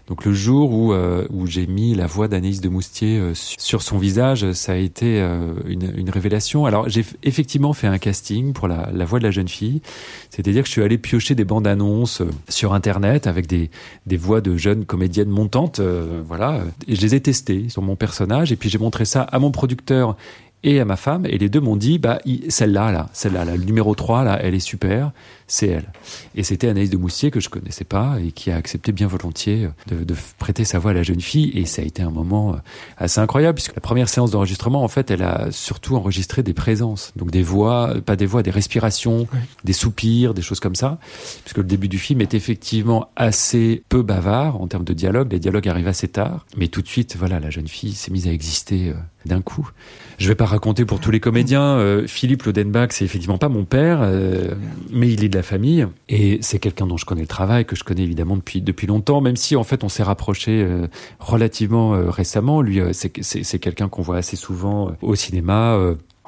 Donc 0.08 0.26
le 0.26 0.34
jour 0.34 0.74
où, 0.74 0.94
euh, 0.94 1.28
où 1.30 1.46
j'ai 1.46 1.68
mis 1.68 1.94
la 1.94 2.08
voix 2.08 2.28
d'Anaïs 2.28 2.60
de 2.60 2.68
Moustier 2.68 3.20
euh, 3.20 3.34
sur 3.36 3.84
son 3.84 4.00
visage, 4.00 4.52
ça 4.54 4.72
a 4.72 4.78
été 4.78 5.22
euh, 5.22 5.54
une, 5.68 5.94
une, 5.96 6.10
révélation. 6.10 6.66
Alors 6.66 6.90
j'ai 6.90 7.06
effectivement 7.22 7.74
fait 7.74 7.86
un 7.86 8.00
casting 8.00 8.52
pour 8.54 8.68
la, 8.68 8.90
la 8.92 9.06
voix 9.06 9.20
de 9.20 9.26
la 9.26 9.30
jeune 9.30 9.48
fille, 9.48 9.84
c'est-à-dire 10.32 10.64
que 10.64 10.68
je 10.70 10.72
suis 10.72 10.82
allé 10.82 10.98
piocher 10.98 11.36
des 11.36 11.46
bandes 11.46 11.68
annonces 11.68 12.24
sur 12.50 12.74
Internet 12.74 13.28
avec 13.28 13.46
des, 13.46 13.70
des 14.08 14.18
voix 14.18 14.42
de 14.42 14.58
jeunes 14.58 14.86
comédiennes 14.86 15.30
montantes, 15.30 15.80
voilà, 16.26 16.64
et 16.88 16.96
je 16.96 17.02
les 17.02 17.14
ai 17.14 17.22
testées 17.22 17.70
sur 17.70 17.84
mon 17.84 17.96
personnage, 17.96 18.52
et 18.52 18.56
puis 18.56 18.70
j'ai 18.72 18.80
montré 18.80 19.06
ça 19.06 19.22
à 19.22 19.38
mon 19.38 19.52
producteur 19.52 20.18
et 20.64 20.80
à 20.80 20.86
ma 20.86 20.96
femme, 20.96 21.26
et 21.26 21.38
les 21.38 21.50
deux 21.50 21.60
m'ont 21.60 21.76
dit, 21.76 21.98
bah, 21.98 22.20
celle-là, 22.50 22.92
là, 22.92 23.10
celle-là, 23.14 23.46
là, 23.46 23.56
le 23.56 23.64
numéro 23.64 23.96
3, 23.96 24.24
là, 24.24 24.40
elle 24.42 24.54
est 24.54 24.60
super, 24.60 25.12
c'est 25.52 25.68
elle. 25.68 25.92
Et 26.34 26.44
c'était 26.44 26.70
Anaïs 26.70 26.90
de 26.90 26.96
Moustier 26.96 27.30
que 27.30 27.42
je 27.42 27.50
connaissais 27.50 27.84
pas 27.84 28.18
et 28.26 28.32
qui 28.32 28.52
a 28.52 28.56
accepté 28.56 28.94
bien 28.94 29.08
volontiers 29.08 29.68
de, 29.88 30.06
de, 30.06 30.16
prêter 30.40 30.64
sa 30.64 30.80
voix 30.80 30.92
à 30.92 30.94
la 30.94 31.04
jeune 31.04 31.20
fille, 31.20 31.52
et 31.54 31.66
ça 31.66 31.82
a 31.82 31.86
été 31.86 32.02
un 32.02 32.10
moment 32.10 32.54
euh, 32.54 32.58
assez 32.98 33.20
incroyable, 33.20 33.56
puisque 33.56 33.76
la 33.76 33.82
première 33.82 34.08
séance 34.08 34.32
d'enregistrement, 34.32 34.82
en 34.82 34.88
fait, 34.88 35.12
elle 35.12 35.24
a 35.24 35.52
surtout 35.52 35.98
enregistré 35.98 36.42
des 36.42 36.54
présences, 36.54 37.12
donc 37.18 37.32
des 37.32 37.44
voix, 37.44 37.96
pas 38.06 38.16
des 38.16 38.26
voix, 38.26 38.44
des 38.44 38.52
respirations, 38.52 39.28
des 39.66 39.74
soupirs, 39.74 40.34
des 40.34 40.42
choses 40.42 40.62
comme 40.62 40.76
ça, 40.76 41.00
puisque 41.44 41.58
le 41.58 41.66
début 41.66 41.90
du 41.90 42.00
film 42.00 42.22
est 42.22 42.34
effectivement 42.34 43.10
assez 43.18 43.84
peu 43.90 44.04
bavard 44.04 44.62
en 44.62 44.68
termes 44.68 44.86
de 44.86 44.94
dialogue, 44.94 45.34
les 45.34 45.40
dialogues 45.40 45.68
arrivent 45.68 45.90
assez 45.90 46.08
tard, 46.08 46.46
mais 46.56 46.70
tout 46.70 46.82
de 46.82 46.88
suite, 46.88 47.18
voilà, 47.18 47.42
la 47.42 47.50
jeune 47.50 47.68
fille 47.68 47.94
s'est 47.94 48.12
mise 48.12 48.28
à 48.28 48.32
exister 48.32 48.90
euh, 48.90 48.94
d'un 49.26 49.42
coup. 49.42 49.70
Je 50.18 50.28
vais 50.28 50.36
pas 50.36 50.46
raconter 50.46 50.86
pour 50.86 51.00
tous 51.00 51.10
les 51.10 51.20
comédiens. 51.20 51.78
Euh, 51.78 52.06
Philippe 52.06 52.44
Lodenbach, 52.44 52.90
c'est 52.92 53.06
effectivement 53.06 53.40
pas 53.40 53.50
mon 53.50 53.66
père, 53.66 54.02
euh, 54.02 54.54
mais 54.92 55.12
il 55.12 55.24
est 55.24 55.30
de 55.30 55.36
la 55.36 55.41
famille 55.42 55.88
et 56.10 56.40
c'est 56.42 56.60
quelqu'un 56.60 56.88
dont 56.88 56.98
je 56.98 57.06
connais 57.06 57.22
le 57.22 57.28
travail, 57.28 57.66
que 57.66 57.76
je 57.76 57.84
connais 57.84 58.04
évidemment 58.04 58.38
depuis 58.38 58.62
depuis 58.62 58.88
longtemps, 58.88 59.22
même 59.22 59.36
si 59.36 59.56
en 59.56 59.64
fait 59.64 59.84
on 59.84 59.90
s'est 59.90 60.04
rapproché 60.04 60.64
euh, 60.64 60.88
relativement 61.20 61.94
euh, 61.94 62.10
récemment. 62.10 62.62
Lui, 62.62 62.80
euh, 62.80 62.92
c'est 62.94 63.60
quelqu'un 63.60 63.90
qu'on 63.90 64.02
voit 64.02 64.18
assez 64.18 64.36
souvent 64.36 64.92
au 65.02 65.16
cinéma. 65.16 65.78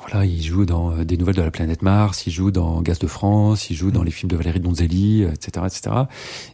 Voilà, 0.08 0.26
il 0.26 0.42
joue 0.44 0.66
dans 0.66 1.04
des 1.04 1.18
nouvelles 1.18 1.36
de 1.36 1.42
la 1.42 1.52
planète 1.52 1.82
Mars, 1.82 2.28
il 2.28 2.34
joue 2.34 2.52
dans 2.52 2.82
Gaz 2.82 3.00
de 3.00 3.08
France, 3.08 3.70
il 3.70 3.76
joue 3.76 3.90
dans 3.90 4.04
les 4.04 4.12
films 4.12 4.30
de 4.30 4.36
Valérie 4.36 4.60
Donzelli, 4.60 5.24
etc., 5.24 5.66
etc. 5.66 5.96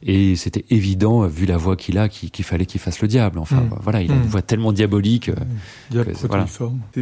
Et 0.04 0.36
c'était 0.36 0.66
évident, 0.70 1.26
vu 1.26 1.46
la 1.46 1.58
voix 1.58 1.76
qu'il 1.76 1.98
a, 1.98 2.10
qu'il 2.10 2.46
fallait 2.46 2.66
qu'il 2.66 2.80
fasse 2.80 3.02
le 3.02 3.08
diable. 3.08 3.40
Enfin, 3.40 3.62
mmh. 3.62 3.80
voilà, 3.82 4.02
il 4.02 4.12
a 4.12 4.16
une 4.16 4.22
voix 4.22 4.42
tellement 4.42 4.72
diabolique. 4.72 5.32
Diable 5.90 6.14
voilà. 6.28 6.46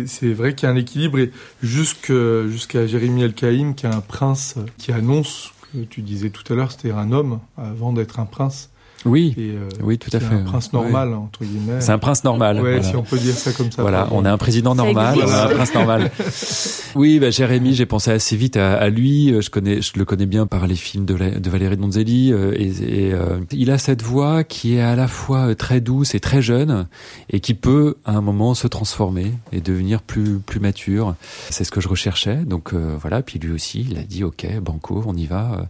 C'est 0.06 0.34
vrai 0.34 0.56
qu'il 0.56 0.68
y 0.68 0.72
a 0.72 0.74
un 0.74 0.78
équilibre 0.78 1.20
et 1.20 1.32
jusqu'à 1.62 2.48
jusqu'à 2.48 2.88
Jérémy 2.88 3.24
Elkaïm, 3.24 3.76
qui 3.76 3.86
est 3.86 3.94
un 3.94 4.02
prince 4.02 4.56
qui 4.78 4.92
annonce 4.92 5.52
que 5.74 5.80
tu 5.80 6.02
disais 6.02 6.30
tout 6.30 6.52
à 6.52 6.56
l'heure, 6.56 6.72
c'était 6.72 6.92
un 6.92 7.12
homme 7.12 7.40
avant 7.58 7.94
d'être 7.94 8.20
un 8.20 8.26
prince. 8.26 8.70
Oui, 9.06 9.34
et, 9.38 9.52
euh, 9.52 9.70
oui, 9.82 9.98
tout 9.98 10.10
à 10.14 10.20
fait. 10.20 10.36
Un 10.36 10.44
prince 10.44 10.74
normal, 10.74 11.10
ouais. 11.10 11.16
entre 11.16 11.44
guillemets. 11.44 11.80
C'est 11.80 11.92
un 11.92 12.00
prince 12.00 12.24
normal. 12.24 12.58
Ouais, 12.58 12.78
voilà. 12.78 12.84
si 12.84 12.96
on 12.96 13.04
peut 13.04 13.18
dire 13.18 13.36
ça 13.36 13.52
comme 13.52 13.72
ça. 13.72 13.82
Voilà, 13.82 14.08
on 14.12 14.26
a 14.26 14.32
un 14.32 14.38
président 14.38 14.76
normal, 14.76 15.18
on 15.24 15.30
a 15.30 15.46
un 15.46 15.50
prince 15.50 15.74
normal. 15.74 16.12
oui, 16.96 17.20
bah, 17.20 17.30
Jérémy, 17.30 17.74
j'ai 17.74 17.86
pensé 17.86 18.12
assez 18.12 18.36
vite 18.36 18.58
à, 18.58 18.76
à, 18.76 18.90
lui. 18.90 19.34
Je 19.42 19.50
connais, 19.50 19.82
je 19.82 19.94
le 19.96 20.06
connais 20.06 20.26
bien 20.26 20.48
par 20.48 20.68
les 20.68 20.76
films 20.76 21.06
de, 21.06 21.16
la, 21.16 21.30
de 21.32 21.50
Valérie 21.50 21.78
Donzelli. 21.78 22.34
Euh, 22.34 22.54
et, 22.56 23.08
et 23.08 23.14
euh, 23.14 23.40
il 23.52 23.72
a 23.72 23.78
cette 23.78 24.02
voix 24.02 24.44
qui 24.44 24.76
est 24.76 24.82
à 24.82 24.96
la 24.96 25.08
fois 25.08 25.54
très 25.56 25.80
douce 25.80 26.16
et 26.16 26.20
très 26.20 26.42
jeune, 26.42 26.88
et 27.30 27.40
qui 27.40 27.54
peut, 27.54 27.96
à 28.06 28.14
un 28.14 28.22
moment, 28.22 28.56
se 28.56 28.68
transformer 28.68 29.32
et 29.52 29.62
devenir 29.62 30.02
plus 30.02 30.40
plus 30.40 30.60
mature. 30.60 31.16
C'est 31.50 31.64
ce 31.64 31.72
que 31.72 31.82
je 31.82 31.88
recherchais. 31.88 32.38
Donc 32.38 32.74
euh, 32.74 32.96
voilà. 33.00 33.22
Puis 33.22 33.40
lui 33.40 33.52
aussi, 33.52 33.86
il 33.90 33.98
a 33.98 34.04
dit 34.04 34.24
OK, 34.24 34.48
banco, 34.62 35.04
on 35.06 35.16
y 35.16 35.26
va. 35.26 35.68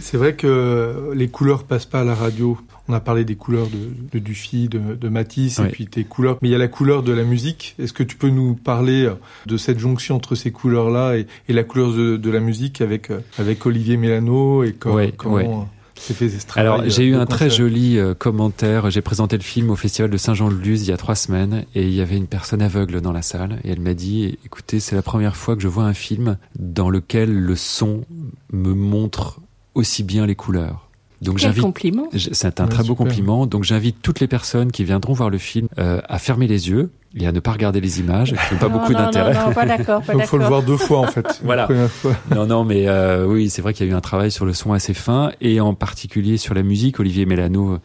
C'est 0.00 0.16
vrai 0.16 0.34
que 0.34 1.12
les 1.14 1.28
couleurs 1.28 1.64
passent 1.64 1.86
pas 1.86 2.00
à 2.00 2.04
la 2.04 2.14
radio. 2.14 2.58
On 2.88 2.94
a 2.94 3.00
parlé 3.00 3.24
des 3.24 3.36
couleurs 3.36 3.68
de, 3.68 3.90
de 4.12 4.18
Dufy, 4.18 4.68
de, 4.68 4.94
de 4.94 5.08
Matisse, 5.08 5.58
oui. 5.58 5.66
et 5.66 5.68
puis 5.70 5.86
tes 5.86 6.04
couleurs. 6.04 6.38
Mais 6.42 6.48
il 6.48 6.52
y 6.52 6.54
a 6.54 6.58
la 6.58 6.68
couleur 6.68 7.02
de 7.02 7.12
la 7.12 7.24
musique. 7.24 7.74
Est-ce 7.78 7.92
que 7.92 8.02
tu 8.02 8.16
peux 8.16 8.30
nous 8.30 8.54
parler 8.54 9.10
de 9.46 9.56
cette 9.56 9.78
jonction 9.78 10.16
entre 10.16 10.34
ces 10.34 10.52
couleurs-là 10.52 11.16
et, 11.16 11.26
et, 11.48 11.52
la 11.52 11.64
couleur 11.64 11.92
de, 11.92 12.16
de, 12.16 12.30
la 12.30 12.40
musique 12.40 12.80
avec 12.80 13.10
avec 13.38 13.64
Olivier 13.66 13.96
Mélano 13.96 14.62
et 14.62 14.74
oui, 14.86 15.12
comment 15.16 15.36
oui. 15.36 15.66
Fait 15.98 16.30
Alors 16.56 16.88
j'ai 16.88 17.04
eu 17.04 17.14
un 17.14 17.26
très 17.26 17.50
joli 17.50 17.98
euh, 17.98 18.14
commentaire. 18.14 18.90
J'ai 18.90 19.00
présenté 19.00 19.36
le 19.36 19.42
film 19.42 19.70
au 19.70 19.76
festival 19.76 20.10
de 20.10 20.16
Saint-Jean-de-Luz 20.16 20.82
il 20.82 20.90
y 20.90 20.92
a 20.92 20.96
trois 20.96 21.14
semaines 21.14 21.64
et 21.74 21.82
il 21.82 21.94
y 21.94 22.00
avait 22.00 22.16
une 22.16 22.26
personne 22.26 22.62
aveugle 22.62 23.00
dans 23.00 23.12
la 23.12 23.22
salle 23.22 23.58
et 23.64 23.70
elle 23.70 23.80
m'a 23.80 23.94
dit 23.94 24.38
"Écoutez, 24.44 24.78
c'est 24.78 24.94
la 24.94 25.02
première 25.02 25.36
fois 25.36 25.56
que 25.56 25.62
je 25.62 25.68
vois 25.68 25.84
un 25.84 25.94
film 25.94 26.36
dans 26.58 26.90
lequel 26.90 27.32
le 27.32 27.56
son 27.56 28.04
me 28.52 28.74
montre 28.74 29.40
aussi 29.74 30.04
bien 30.04 30.26
les 30.26 30.34
couleurs." 30.34 30.85
Donc 31.22 31.38
j'invite. 31.38 31.62
compliment. 31.62 32.08
C'est 32.16 32.60
un 32.60 32.64
ouais, 32.64 32.70
très 32.70 32.84
beau 32.84 32.94
compliment. 32.94 33.46
Donc 33.46 33.64
j'invite 33.64 33.96
toutes 34.02 34.20
les 34.20 34.26
personnes 34.26 34.70
qui 34.70 34.84
viendront 34.84 35.12
voir 35.12 35.30
le 35.30 35.38
film 35.38 35.68
euh, 35.78 36.00
à 36.08 36.18
fermer 36.18 36.46
les 36.46 36.68
yeux 36.68 36.90
et 37.16 37.26
à 37.26 37.32
ne 37.32 37.40
pas 37.40 37.52
regarder 37.52 37.80
les 37.80 38.00
images, 38.00 38.32
qui 38.32 38.54
n'ont 38.54 38.60
pas 38.60 38.68
non, 38.68 38.78
beaucoup 38.78 38.92
d'intérêt. 38.92 39.34
Non, 39.34 39.46
non, 39.46 39.52
pas 39.52 39.66
d'accord. 39.66 40.02
Il 40.14 40.22
faut 40.22 40.38
le 40.38 40.44
voir 40.44 40.62
deux 40.62 40.76
fois 40.76 41.00
en 41.00 41.06
fait. 41.06 41.40
voilà. 41.44 41.68
Non, 42.34 42.46
non, 42.46 42.64
mais 42.64 42.88
euh, 42.88 43.26
oui, 43.26 43.50
c'est 43.50 43.62
vrai 43.62 43.72
qu'il 43.74 43.86
y 43.86 43.88
a 43.88 43.92
eu 43.92 43.96
un 43.96 44.00
travail 44.00 44.30
sur 44.30 44.44
le 44.44 44.52
son 44.52 44.72
assez 44.72 44.94
fin 44.94 45.32
et 45.40 45.60
en 45.60 45.74
particulier 45.74 46.36
sur 46.36 46.54
la 46.54 46.62
musique. 46.62 47.00
Olivier 47.00 47.26
Mélano 47.26 47.78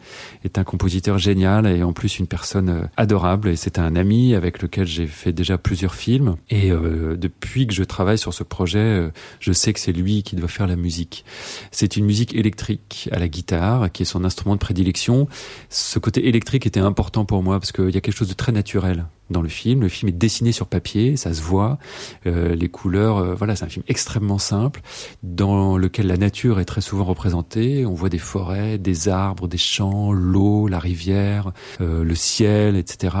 est 0.44 0.58
un 0.58 0.64
compositeur 0.64 1.18
génial 1.18 1.66
et 1.66 1.82
en 1.82 1.92
plus 1.92 2.18
une 2.18 2.26
personne 2.26 2.68
euh, 2.68 2.82
adorable. 2.96 3.48
Et 3.48 3.56
c'est 3.56 3.78
un 3.78 3.96
ami 3.96 4.34
avec 4.34 4.62
lequel 4.62 4.86
j'ai 4.86 5.06
fait 5.06 5.32
déjà 5.32 5.58
plusieurs 5.58 5.94
films. 5.94 6.36
Et 6.50 6.70
euh, 6.70 7.16
depuis 7.16 7.66
que 7.66 7.74
je 7.74 7.84
travaille 7.84 8.18
sur 8.18 8.34
ce 8.34 8.42
projet, 8.42 8.78
euh, 8.78 9.10
je 9.40 9.52
sais 9.52 9.72
que 9.72 9.80
c'est 9.80 9.92
lui 9.92 10.22
qui 10.22 10.36
doit 10.36 10.48
faire 10.48 10.66
la 10.66 10.76
musique. 10.76 11.24
C'est 11.70 11.96
une 11.96 12.04
musique 12.04 12.34
électrique 12.34 13.08
à 13.12 13.18
la 13.18 13.28
guitare, 13.28 13.90
qui 13.92 14.02
est 14.02 14.06
son 14.06 14.24
instrument 14.24 14.54
de 14.54 14.60
prédilection. 14.60 15.28
Ce 15.70 15.98
côté 15.98 16.28
électrique 16.28 16.66
était 16.66 16.80
important 16.80 17.24
pour 17.24 17.42
moi 17.42 17.58
parce 17.58 17.72
qu'il 17.72 17.90
y 17.90 17.96
a 17.96 18.00
quelque 18.00 18.16
chose 18.16 18.28
de 18.28 18.34
très 18.34 18.52
naturel 18.52 19.06
dans 19.30 19.42
le 19.42 19.48
film. 19.48 19.80
Le 19.80 19.88
film 19.88 20.08
est 20.08 20.18
dessiné 20.18 20.52
sur 20.52 20.66
papier, 20.66 21.16
ça 21.16 21.34
se 21.34 21.42
voit. 21.42 21.78
Euh, 22.26 22.54
les 22.54 22.68
couleurs, 22.68 23.18
euh, 23.18 23.34
voilà, 23.34 23.56
c'est 23.56 23.64
un 23.64 23.68
film 23.68 23.84
extrêmement 23.88 24.38
simple 24.38 24.80
dans 25.22 25.76
lequel 25.76 26.06
la 26.06 26.16
nature 26.16 26.60
est 26.60 26.64
très 26.64 26.80
souvent 26.80 27.04
représentée. 27.04 27.86
On 27.86 27.94
voit 27.94 28.08
des 28.08 28.18
forêts, 28.18 28.78
des 28.78 29.08
arbres, 29.08 29.48
des 29.48 29.58
champs, 29.58 30.12
l'eau, 30.12 30.68
la 30.68 30.78
rivière, 30.78 31.52
euh, 31.80 32.04
le 32.04 32.14
ciel, 32.14 32.76
etc. 32.76 33.16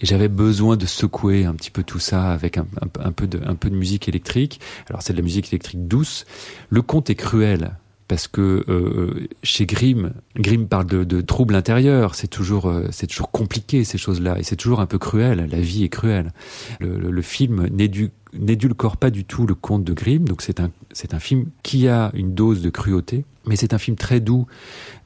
Et 0.00 0.06
j'avais 0.06 0.28
besoin 0.28 0.76
de 0.76 0.86
secouer 0.86 1.44
un 1.44 1.54
petit 1.54 1.70
peu 1.70 1.82
tout 1.82 1.98
ça 1.98 2.30
avec 2.30 2.56
un, 2.56 2.64
peu 3.12 3.26
de 3.26 3.74
musique 3.74 4.08
électrique. 4.08 4.60
Alors 4.88 5.02
c'est 5.02 5.12
de 5.12 5.18
la 5.18 5.24
musique 5.24 5.48
électrique 5.48 5.86
douce. 5.86 6.24
Le 6.70 6.80
conte 6.80 7.10
est 7.10 7.14
cruel 7.16 7.72
parce 8.10 8.26
que 8.26 8.64
euh, 8.68 9.28
chez 9.44 9.66
Grimm, 9.66 10.14
Grimm 10.34 10.66
parle 10.66 10.86
de, 10.86 11.04
de 11.04 11.20
troubles 11.20 11.54
intérieurs. 11.54 12.16
C'est 12.16 12.26
toujours, 12.26 12.66
euh, 12.66 12.88
c'est 12.90 13.06
toujours 13.06 13.30
compliqué 13.30 13.84
ces 13.84 13.98
choses-là, 13.98 14.36
et 14.36 14.42
c'est 14.42 14.56
toujours 14.56 14.80
un 14.80 14.86
peu 14.86 14.98
cruel. 14.98 15.46
La 15.48 15.60
vie 15.60 15.84
est 15.84 15.88
cruelle. 15.88 16.32
Le, 16.80 16.98
le, 16.98 17.12
le 17.12 17.22
film 17.22 17.68
n'édulcore 18.32 18.96
pas 18.96 19.10
du 19.10 19.24
tout 19.24 19.46
le 19.46 19.54
conte 19.54 19.84
de 19.84 19.92
Grimm, 19.92 20.24
donc 20.24 20.42
c'est 20.42 20.58
un, 20.58 20.72
c'est 20.92 21.14
un 21.14 21.20
film 21.20 21.46
qui 21.62 21.86
a 21.86 22.10
une 22.14 22.34
dose 22.34 22.62
de 22.62 22.70
cruauté, 22.70 23.24
mais 23.46 23.56
c'est 23.56 23.72
un 23.72 23.78
film 23.78 23.96
très 23.96 24.20
doux 24.20 24.46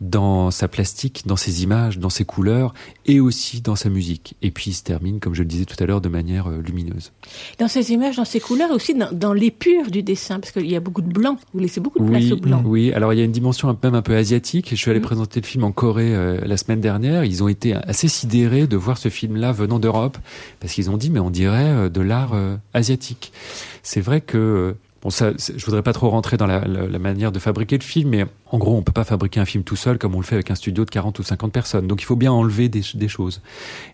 dans 0.00 0.50
sa 0.50 0.68
plastique, 0.68 1.22
dans 1.26 1.36
ses 1.36 1.62
images, 1.62 1.98
dans 1.98 2.10
ses 2.10 2.24
couleurs 2.24 2.74
et 3.06 3.20
aussi 3.20 3.60
dans 3.60 3.76
sa 3.76 3.88
musique. 3.88 4.34
Et 4.42 4.50
puis 4.50 4.70
il 4.70 4.74
se 4.74 4.82
termine, 4.82 5.20
comme 5.20 5.34
je 5.34 5.42
le 5.42 5.48
disais 5.48 5.64
tout 5.64 5.76
à 5.82 5.86
l'heure, 5.86 6.00
de 6.00 6.08
manière 6.08 6.48
euh, 6.48 6.60
lumineuse. 6.60 7.12
Dans 7.58 7.68
ses 7.68 7.92
images, 7.92 8.16
dans 8.16 8.24
ses 8.24 8.40
couleurs, 8.40 8.70
aussi 8.70 8.94
dans, 8.94 9.10
dans 9.12 9.32
l'épure 9.32 9.90
du 9.90 10.02
dessin, 10.02 10.40
parce 10.40 10.52
qu'il 10.52 10.70
y 10.70 10.76
a 10.76 10.80
beaucoup 10.80 11.02
de 11.02 11.12
blanc. 11.12 11.36
Vous 11.52 11.60
laissez 11.60 11.80
beaucoup 11.80 12.00
de 12.00 12.08
place 12.08 12.24
oui, 12.24 12.32
au 12.32 12.36
blanc. 12.36 12.62
Oui, 12.64 12.92
alors 12.92 13.12
il 13.12 13.18
y 13.18 13.22
a 13.22 13.24
une 13.24 13.32
dimension 13.32 13.74
même 13.82 13.94
un 13.94 14.02
peu 14.02 14.16
asiatique. 14.16 14.68
Je 14.70 14.76
suis 14.76 14.90
allé 14.90 15.00
mmh. 15.00 15.04
présenter 15.04 15.40
le 15.40 15.46
film 15.46 15.64
en 15.64 15.72
Corée 15.72 16.14
euh, 16.14 16.40
la 16.44 16.56
semaine 16.56 16.80
dernière. 16.80 17.24
Ils 17.24 17.42
ont 17.42 17.48
été 17.48 17.74
assez 17.74 18.08
sidérés 18.08 18.66
de 18.66 18.76
voir 18.76 18.98
ce 18.98 19.08
film-là 19.08 19.52
venant 19.52 19.78
d'Europe, 19.78 20.18
parce 20.60 20.72
qu'ils 20.72 20.90
ont 20.90 20.96
dit 20.96 21.10
mais 21.10 21.20
on 21.20 21.30
dirait 21.30 21.70
euh, 21.70 21.88
de 21.88 22.00
l'art 22.00 22.32
euh, 22.34 22.56
asiatique. 22.72 23.32
C'est 23.82 24.00
vrai 24.00 24.20
que 24.20 24.76
Bon, 25.04 25.10
ça, 25.10 25.32
je 25.36 25.62
voudrais 25.66 25.82
pas 25.82 25.92
trop 25.92 26.08
rentrer 26.08 26.38
dans 26.38 26.46
la, 26.46 26.98
manière 26.98 27.30
de 27.30 27.38
fabriquer 27.38 27.76
le 27.76 27.82
film, 27.82 28.08
mais 28.08 28.24
en 28.50 28.56
gros, 28.56 28.74
on 28.74 28.80
peut 28.80 28.90
pas 28.90 29.04
fabriquer 29.04 29.38
un 29.38 29.44
film 29.44 29.62
tout 29.62 29.76
seul 29.76 29.98
comme 29.98 30.14
on 30.14 30.20
le 30.20 30.24
fait 30.24 30.36
avec 30.36 30.50
un 30.50 30.54
studio 30.54 30.86
de 30.86 30.90
40 30.90 31.18
ou 31.18 31.22
50 31.22 31.52
personnes. 31.52 31.86
Donc, 31.86 32.00
il 32.00 32.06
faut 32.06 32.16
bien 32.16 32.32
enlever 32.32 32.70
des, 32.70 32.82
choses. 33.08 33.42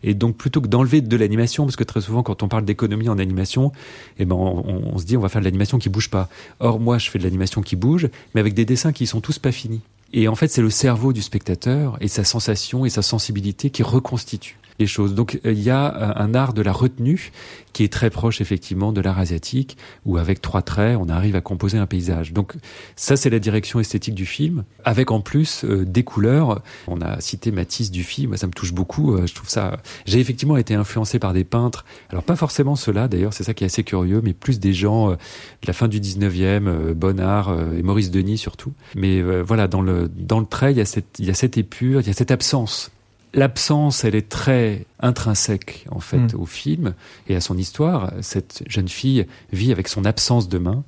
Et 0.05 0.15
donc, 0.15 0.37
plutôt 0.37 0.61
que 0.61 0.69
d'enlever 0.69 1.01
de 1.01 1.17
l'animation, 1.17 1.65
parce 1.65 1.75
que 1.75 1.83
très 1.83 2.01
souvent, 2.01 2.23
quand 2.23 2.45
on 2.45 2.49
parle 2.49 2.65
d'économie 2.65 3.09
en 3.09 3.19
animation, 3.19 3.73
eh 4.21 4.25
ben, 4.25 4.37
on, 4.37 4.93
on, 4.95 4.99
se 4.99 5.05
dit, 5.05 5.17
on 5.17 5.21
va 5.21 5.29
faire 5.29 5.41
de 5.41 5.47
l'animation 5.47 5.79
qui 5.79 5.89
bouge 5.89 6.11
pas. 6.11 6.29
Or, 6.61 6.79
moi, 6.79 6.99
je 6.99 7.11
fais 7.11 7.19
de 7.19 7.25
l'animation 7.25 7.61
qui 7.61 7.75
bouge, 7.75 8.09
mais 8.35 8.41
avec 8.41 8.55
des 8.55 8.65
dessins 8.65 8.93
qui 8.93 9.09
sont 9.09 9.21
tous 9.21 9.41
pas 9.41 9.51
finis. 9.51 9.81
Et 10.13 10.29
en 10.29 10.37
fait, 10.37 10.47
c'est 10.47 10.63
le 10.63 10.71
cerveau 10.71 11.13
du 11.13 11.23
spectateur 11.23 11.97
et 12.01 12.07
sa 12.07 12.23
sensation 12.23 12.85
et 12.85 12.91
sa 12.91 13.03
sensibilité 13.03 13.71
qui 13.71 13.83
reconstituent 13.83 14.60
les 14.81 14.87
choses. 14.87 15.15
Donc 15.15 15.39
il 15.45 15.61
y 15.61 15.71
a 15.71 16.15
un 16.19 16.35
art 16.35 16.53
de 16.53 16.63
la 16.63 16.73
retenue 16.73 17.31
qui 17.73 17.85
est 17.85 17.93
très 17.93 18.11
proche 18.11 18.41
effectivement 18.41 18.93
de 18.93 19.01
l'art 19.01 19.19
asiatique, 19.19 19.77
où 20.05 20.17
avec 20.17 20.41
trois 20.41 20.63
traits, 20.63 20.99
on 21.01 21.09
arrive 21.09 21.37
à 21.37 21.41
composer 21.41 21.79
un 21.79 21.87
paysage. 21.87 22.33
Donc 22.33 22.55
ça, 22.97 23.17
c'est 23.17 23.31
la 23.31 23.39
direction 23.39 23.81
esthétique 23.81 24.15
du 24.15 24.27
film, 24.27 24.65
avec 24.85 25.11
en 25.11 25.21
plus 25.21 25.65
euh, 25.65 25.85
des 25.85 26.03
couleurs. 26.03 26.63
On 26.89 27.01
a 27.01 27.21
cité 27.21 27.53
Matisse 27.53 27.91
Dufy, 27.91 28.27
moi 28.27 28.37
ça 28.37 28.47
me 28.47 28.53
touche 28.53 28.73
beaucoup. 28.73 29.15
Euh, 29.15 29.27
je 29.27 29.35
trouve 29.35 29.49
ça. 29.49 29.79
J'ai 30.07 30.19
effectivement 30.19 30.57
été 30.57 30.75
influencé 30.75 31.19
par 31.19 31.33
des 31.33 31.45
peintres. 31.45 31.85
Alors 32.09 32.25
pas 32.25 32.37
forcément 32.37 32.77
ceux-là, 32.77 33.09
d'ailleurs, 33.09 33.33
c'est 33.33 33.45
ça 33.45 33.55
qui 33.55 33.65
est 33.65 33.67
assez 33.67 33.85
curieux, 33.85 34.21
mais 34.23 34.33
plus 34.33 34.59
des 34.59 34.73
gens 34.73 35.11
euh, 35.11 35.15
de 35.15 35.67
la 35.67 35.73
fin 35.73 35.89
du 35.89 36.01
19e, 36.01 36.67
euh, 36.67 36.95
Bonnard 36.95 37.55
et 37.77 37.83
Maurice 37.83 38.11
Denis 38.11 38.39
surtout. 38.39 38.73
Mais 38.95 39.23
voilà, 39.43 39.69
dans 39.69 39.83
le 39.83 40.09
dans 40.09 40.41
le 40.41 40.47
trait, 40.47 40.73
il 40.73 40.79
y 40.79 40.81
a 40.81 40.85
cette 40.85 41.19
il 41.19 41.27
y 41.27 41.31
a 41.31 41.35
cette 41.35 41.59
épure, 41.59 42.01
il 42.01 42.07
y 42.07 42.11
a 42.11 42.13
cette 42.13 42.31
absence 42.31 42.91
l'absence, 43.35 44.05
elle 44.05 44.15
est 44.15 44.29
très 44.29 44.87
intrinsèque 45.01 45.87
en 45.91 46.01
fait 46.01 46.35
mmh. 46.35 46.41
au 46.41 46.47
film 46.47 46.95
et 47.29 47.37
à 47.37 47.41
son 47.41 47.57
histoire. 47.57 48.13
Cette 48.21 48.63
jeune 48.67 48.89
fille 48.89 49.27
vit 49.53 49.73
avec 49.73 49.89
son 49.89 50.05
absence 50.05 50.49
de 50.49 50.59
main. 50.59 50.85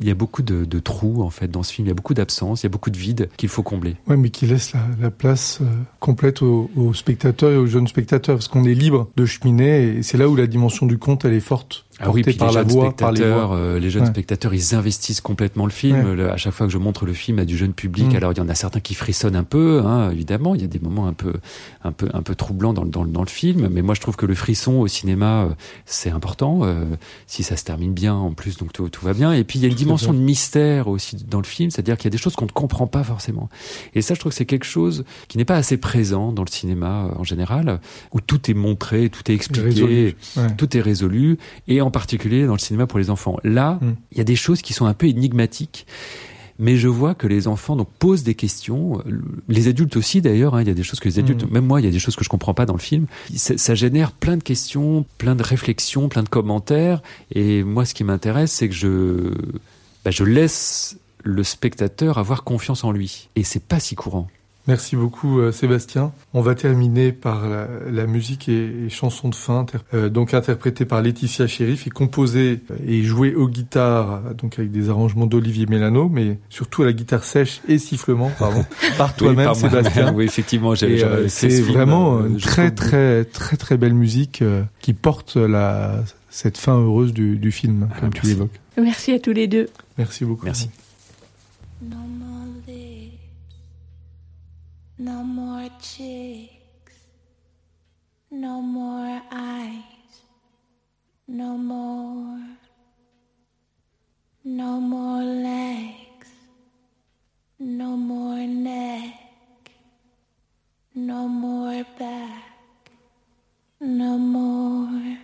Il 0.00 0.08
y 0.08 0.10
a 0.10 0.14
beaucoup 0.14 0.42
de, 0.42 0.64
de 0.64 0.78
trous 0.80 1.22
en 1.22 1.30
fait 1.30 1.46
dans 1.46 1.62
ce 1.62 1.72
film. 1.72 1.86
Il 1.86 1.90
y 1.90 1.92
a 1.92 1.94
beaucoup 1.94 2.14
d'absence, 2.14 2.62
il 2.62 2.66
y 2.66 2.66
a 2.66 2.70
beaucoup 2.70 2.90
de 2.90 2.98
vide 2.98 3.28
qu'il 3.36 3.48
faut 3.48 3.62
combler. 3.62 3.94
Ouais, 4.08 4.16
mais 4.16 4.30
qui 4.30 4.44
laisse 4.44 4.72
la, 4.72 4.80
la 5.00 5.10
place 5.12 5.60
euh, 5.60 5.66
complète 6.00 6.42
aux, 6.42 6.68
aux, 6.74 6.94
spectateurs 6.94 7.52
et 7.52 7.56
aux 7.56 7.66
jeunes 7.66 7.86
spectateurs, 7.86 8.36
parce 8.36 8.48
qu'on 8.48 8.64
est 8.64 8.74
libre 8.74 9.08
de 9.16 9.24
cheminer 9.24 9.98
et 9.98 10.02
c'est 10.02 10.18
là 10.18 10.28
où 10.28 10.34
la 10.34 10.48
dimension 10.48 10.86
du 10.86 10.98
conte 10.98 11.24
elle 11.24 11.34
est 11.34 11.40
forte. 11.40 11.86
Ah 12.00 12.10
oui, 12.10 12.22
puis 12.22 12.34
par 12.34 12.48
les 12.48 12.56
la 12.56 12.62
voix, 12.62 12.94
par 12.94 13.12
les 13.12 13.20
voix. 13.20 13.56
Euh, 13.56 13.78
les 13.78 13.90
jeunes 13.90 14.02
ouais. 14.02 14.08
spectateurs, 14.08 14.52
ils 14.52 14.74
investissent 14.74 15.20
complètement 15.20 15.64
le 15.64 15.70
film. 15.70 16.04
Ouais. 16.04 16.16
Le, 16.16 16.30
à 16.30 16.36
chaque 16.36 16.52
fois 16.52 16.66
que 16.66 16.72
je 16.72 16.78
montre 16.78 17.06
le 17.06 17.12
film 17.12 17.38
à 17.38 17.44
du 17.44 17.56
jeune 17.56 17.72
public, 17.72 18.12
mmh. 18.12 18.16
alors 18.16 18.32
il 18.32 18.38
y 18.38 18.40
en 18.40 18.48
a 18.48 18.54
certains 18.54 18.80
qui 18.80 18.94
frissonnent 18.94 19.36
un 19.36 19.44
peu, 19.44 19.82
hein, 19.84 20.10
évidemment. 20.10 20.54
Il 20.54 20.60
y 20.60 20.64
a 20.64 20.68
des 20.68 20.80
moments 20.80 21.06
un 21.06 21.12
peu, 21.12 21.34
un 21.84 21.92
peu, 21.92 22.08
un 22.12 22.22
peu 22.22 22.34
troublants 22.34 22.72
dans, 22.72 22.84
dans, 22.84 23.04
dans 23.04 23.22
le 23.22 23.28
film, 23.28 23.68
mais 23.70 23.82
moi 23.82 23.94
je 23.94 24.00
trouve 24.00 24.16
que 24.16 24.26
le 24.26 24.34
frisson 24.34 24.80
au 24.80 24.88
cinéma, 24.88 25.44
euh, 25.44 25.48
c'est 25.86 26.10
important. 26.10 26.60
Euh, 26.62 26.84
si 27.26 27.42
ça 27.42 27.56
se 27.56 27.64
termine 27.64 27.92
bien, 27.92 28.14
en 28.14 28.32
plus, 28.32 28.56
donc 28.56 28.72
tout, 28.72 28.88
tout 28.88 29.04
va 29.04 29.12
bien. 29.12 29.32
Et 29.32 29.44
puis 29.44 29.58
il 29.58 29.62
y 29.62 29.66
a 29.66 29.68
une 29.68 29.74
dimension 29.74 30.12
de 30.12 30.18
mystère 30.18 30.88
aussi 30.88 31.16
dans 31.28 31.38
le 31.38 31.44
film, 31.44 31.70
c'est-à-dire 31.70 31.96
qu'il 31.96 32.06
y 32.06 32.08
a 32.08 32.16
des 32.16 32.18
choses 32.18 32.34
qu'on 32.34 32.46
ne 32.46 32.50
comprend 32.50 32.86
pas 32.86 33.04
forcément. 33.04 33.48
Et 33.94 34.02
ça, 34.02 34.14
je 34.14 34.20
trouve 34.20 34.32
que 34.32 34.36
c'est 34.36 34.46
quelque 34.46 34.66
chose 34.66 35.04
qui 35.28 35.38
n'est 35.38 35.44
pas 35.44 35.56
assez 35.56 35.76
présent 35.76 36.32
dans 36.32 36.42
le 36.42 36.50
cinéma 36.50 37.06
euh, 37.06 37.20
en 37.20 37.24
général, 37.24 37.80
où 38.12 38.20
tout 38.20 38.50
est 38.50 38.54
montré, 38.54 39.10
tout 39.10 39.30
est 39.30 39.34
expliqué, 39.34 40.16
ouais. 40.36 40.46
tout 40.56 40.76
est 40.76 40.80
résolu, 40.80 41.38
et 41.68 41.80
en 41.84 41.90
particulier 41.90 42.46
dans 42.46 42.54
le 42.54 42.58
cinéma 42.58 42.86
pour 42.86 42.98
les 42.98 43.10
enfants. 43.10 43.36
Là, 43.44 43.78
il 43.82 43.88
mm. 43.88 43.96
y 44.16 44.20
a 44.20 44.24
des 44.24 44.36
choses 44.36 44.62
qui 44.62 44.72
sont 44.72 44.86
un 44.86 44.94
peu 44.94 45.06
énigmatiques 45.06 45.86
mais 46.58 46.76
je 46.76 46.88
vois 46.88 47.14
que 47.14 47.26
les 47.26 47.48
enfants 47.48 47.76
donc 47.76 47.88
posent 47.98 48.22
des 48.22 48.34
questions, 48.34 49.02
les 49.48 49.68
adultes 49.68 49.96
aussi 49.96 50.20
d'ailleurs. 50.20 50.54
Hein, 50.54 50.62
il 50.62 50.68
y 50.68 50.70
a 50.70 50.74
des 50.74 50.82
choses 50.82 51.00
que 51.00 51.08
les 51.08 51.18
adultes, 51.18 51.44
mmh. 51.44 51.52
même 51.52 51.66
moi, 51.66 51.80
il 51.80 51.84
y 51.84 51.88
a 51.88 51.90
des 51.90 51.98
choses 51.98 52.16
que 52.16 52.24
je 52.24 52.28
comprends 52.28 52.54
pas 52.54 52.66
dans 52.66 52.74
le 52.74 52.80
film. 52.80 53.06
Ça, 53.34 53.58
ça, 53.58 53.74
génère 53.74 54.12
plein 54.12 54.36
de 54.36 54.42
questions, 54.42 55.04
plein 55.18 55.34
de 55.34 55.42
réflexions, 55.42 56.08
plein 56.08 56.22
de 56.22 56.28
commentaires. 56.28 57.02
Et 57.32 57.64
moi, 57.64 57.84
ce 57.84 57.94
qui 57.94 58.04
m'intéresse, 58.04 58.52
c'est 58.52 58.68
que 58.68 58.74
je, 58.74 59.32
bah, 60.04 60.10
je 60.10 60.24
laisse 60.24 60.96
le 61.24 61.42
spectateur 61.42 62.18
avoir 62.18 62.44
confiance 62.44 62.84
en 62.84 62.92
lui. 62.92 63.28
Et 63.34 63.42
c'est 63.42 63.64
pas 63.64 63.80
si 63.80 63.96
courant. 63.96 64.28
Merci 64.66 64.96
beaucoup 64.96 65.40
euh, 65.40 65.52
Sébastien. 65.52 66.12
On 66.32 66.40
va 66.40 66.54
terminer 66.54 67.12
par 67.12 67.48
la, 67.48 67.68
la 67.90 68.06
musique 68.06 68.48
et, 68.48 68.86
et, 68.86 68.88
chanson 68.88 69.28
de 69.28 69.34
fin, 69.34 69.66
euh, 69.92 70.08
donc 70.08 70.32
interprétée 70.32 70.84
par 70.84 71.02
Laetitia 71.02 71.46
Sheriff 71.46 71.86
et 71.86 71.90
composée 71.90 72.60
et 72.86 73.02
jouée 73.02 73.34
aux 73.34 73.48
guitares, 73.48 74.22
donc 74.34 74.58
avec 74.58 74.70
des 74.70 74.88
arrangements 74.88 75.26
d'Olivier 75.26 75.66
Mélano, 75.66 76.08
mais 76.08 76.38
surtout 76.48 76.82
à 76.82 76.86
la 76.86 76.92
guitare 76.92 77.24
sèche 77.24 77.60
et 77.68 77.78
sifflement, 77.78 78.30
pardon, 78.38 78.64
par 78.98 79.14
toi-même 79.14 79.50
oui, 79.50 79.54
Sébastien. 79.56 80.12
oui, 80.14 80.24
effectivement, 80.24 80.74
euh, 80.82 81.26
c'est 81.28 81.60
vraiment 81.60 82.18
euh, 82.18 82.28
une 82.28 82.38
très 82.38 82.70
très 82.70 83.24
très 83.24 83.56
très 83.56 83.76
belle 83.76 83.94
musique 83.94 84.42
euh, 84.42 84.62
qui 84.80 84.94
porte 84.94 85.36
la 85.36 86.02
cette 86.30 86.58
fin 86.58 86.76
heureuse 86.78 87.12
du, 87.12 87.36
du 87.36 87.52
film, 87.52 87.88
comme 88.00 88.12
tu 88.12 88.26
l'évoques. 88.26 88.60
Merci 88.76 89.12
à 89.12 89.20
tous 89.20 89.32
les 89.32 89.46
deux. 89.46 89.68
Merci 89.98 90.24
beaucoup. 90.24 90.46
Merci. 90.46 90.68
No 94.96 95.24
more 95.24 95.68
cheeks, 95.80 96.94
no 98.30 98.62
more 98.62 99.20
eyes, 99.32 99.82
no 101.26 101.58
more, 101.58 102.40
no 104.44 104.80
more 104.80 105.20
legs, 105.20 106.28
no 107.58 107.96
more 107.96 108.46
neck, 108.46 109.72
no 110.94 111.26
more 111.26 111.84
back, 111.98 112.92
no 113.80 114.16
more, 114.16 115.18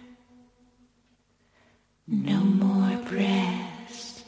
no 2.08 2.40
more 2.40 2.96
breast, 3.08 4.24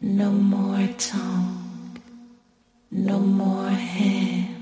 no 0.00 0.32
more 0.32 0.88
tongue, 0.98 2.00
no 2.90 3.20
more 3.20 3.68
hand. 3.68 4.55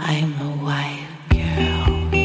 I'm 0.00 0.40
a 0.40 0.64
wild 0.64 1.08
girl. 1.30 2.17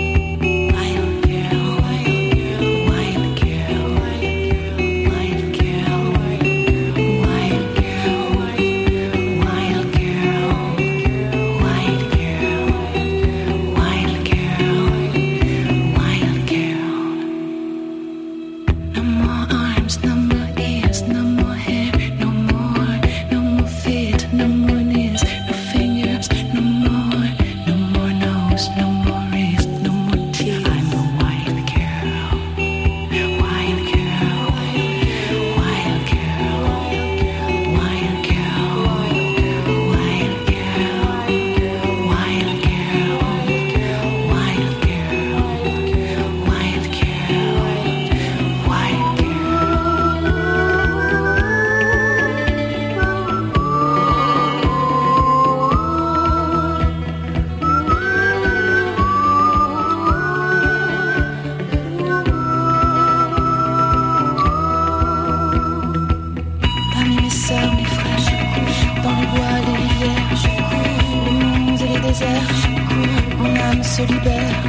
Se 74.07 74.13
libère. 74.13 74.63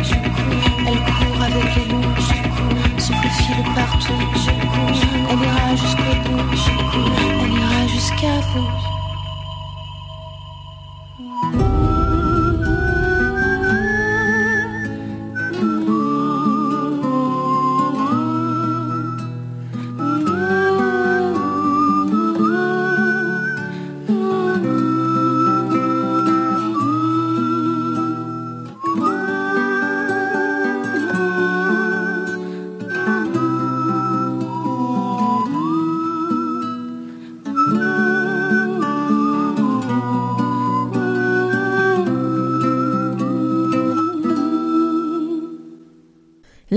Elle 0.86 0.98
court 0.98 1.42
avec 1.42 1.76
les 1.76 1.84
loups. 1.86 2.20
Se 2.98 3.12
faufile 3.12 3.64
partout. 3.74 4.12
Elle 5.30 5.38
ira 5.38 5.76
jusqu'au 5.76 6.30
bout. 6.30 6.44
Elle 7.42 7.52
ira 7.52 7.86
jusqu'à 7.88 8.40
vous. 8.52 8.93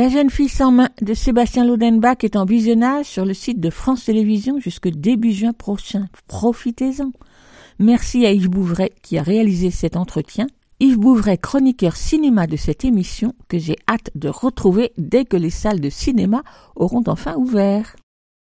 La 0.08 0.14
jeune 0.14 0.30
fille 0.30 0.48
sans 0.48 0.72
main 0.72 0.88
de 1.02 1.14
Sébastien 1.14 1.66
Lodenbach 1.66 2.24
est 2.24 2.38
en 2.38 2.46
visionnage 2.46 3.08
sur 3.08 3.26
le 3.26 3.34
site 3.34 3.60
de 3.60 3.70
France 3.70 4.06
Télévisions 4.06 4.58
jusque 4.58 4.88
début 4.88 5.34
juin 5.34 5.52
prochain. 5.52 6.08
Profitez-en. 6.30 7.12
Merci 7.78 8.26
à 8.26 8.32
Yves 8.32 8.50
Bouvray 8.50 8.94
qui 9.04 9.18
a 9.18 9.22
réalisé 9.22 9.70
cet 9.70 9.98
entretien. 9.98 10.48
Yves 10.80 10.98
Bouvray, 10.98 11.38
chroniqueur 11.38 11.98
cinéma 11.98 12.48
de 12.48 12.56
cette 12.56 12.86
émission, 12.86 13.34
que 13.50 13.58
j'ai 13.60 13.76
hâte 13.86 14.10
de 14.16 14.30
retrouver 14.30 14.94
dès 14.98 15.26
que 15.26 15.36
les 15.36 15.50
salles 15.50 15.82
de 15.82 15.90
cinéma 15.90 16.42
auront 16.78 17.04
enfin 17.08 17.36
ouvert. 17.36 17.98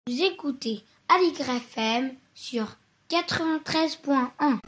Vous 0.07 0.23
écoutez 0.23 0.85
Aligre 1.09 1.51
FM 1.51 2.13
sur 2.33 2.77
93.1. 3.11 4.61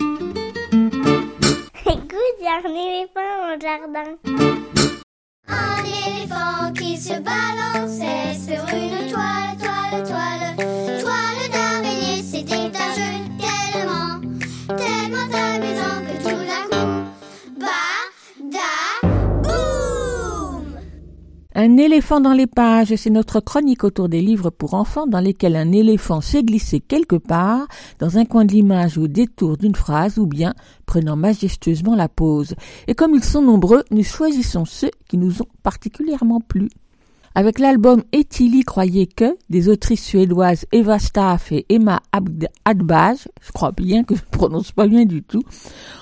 Écoute, 1.86 2.38
j'ai 2.40 2.49
un 2.49 2.74
éléphant 2.74 3.55
au 3.55 3.61
jardin. 3.61 4.16
Un 5.49 5.84
éléphant 5.84 6.72
qui 6.72 6.96
se 6.96 7.14
balançait 7.20 8.34
sur 8.34 8.64
une 8.74 9.11
toile, 9.11 9.57
toile, 9.59 10.05
toile, 10.05 10.57
toile 11.01 11.47
Un 21.61 21.77
éléphant 21.77 22.21
dans 22.21 22.35
les 22.35 22.47
pages, 22.47 22.95
c'est 22.95 23.11
notre 23.11 23.41
chronique 23.41 23.83
autour 23.83 24.09
des 24.09 24.21
livres 24.21 24.49
pour 24.49 24.75
enfants 24.75 25.09
dans 25.09 25.19
lesquels 25.19 25.57
un 25.57 25.73
éléphant 25.73 26.21
s'est 26.21 26.45
glissé 26.45 26.79
quelque 26.79 27.17
part, 27.17 27.67
dans 27.99 28.17
un 28.17 28.25
coin 28.25 28.45
de 28.45 28.53
l'image 28.53 28.97
au 28.97 29.09
détour 29.09 29.57
d'une 29.57 29.75
phrase, 29.75 30.19
ou 30.19 30.27
bien 30.27 30.55
prenant 30.87 31.17
majestueusement 31.17 31.97
la 31.97 32.09
pose. 32.09 32.55
Et 32.87 32.95
comme 32.95 33.17
ils 33.17 33.25
sont 33.25 33.43
nombreux, 33.43 33.83
nous 33.91 34.05
choisissons 34.05 34.67
ceux 34.67 34.93
qui 35.09 35.19
nous 35.19 35.43
ont 35.43 35.49
particulièrement 35.65 36.41
plu. 36.41 36.69
Avec 37.39 37.61
l'album 37.61 38.03
Etili 38.11 38.64
croyait 38.64 39.07
que 39.07 39.39
des 39.49 39.68
autrices 39.68 40.05
suédoises 40.05 40.66
Eva 40.72 40.99
Staff 40.99 41.53
et 41.53 41.66
Emma 41.68 42.03
Adbaj, 42.64 43.28
je 43.41 43.53
crois 43.53 43.70
bien 43.70 44.03
que 44.03 44.16
je 44.16 44.22
ne 44.22 44.36
prononce 44.36 44.72
pas 44.72 44.89
bien 44.89 45.05
du 45.05 45.22
tout, 45.22 45.45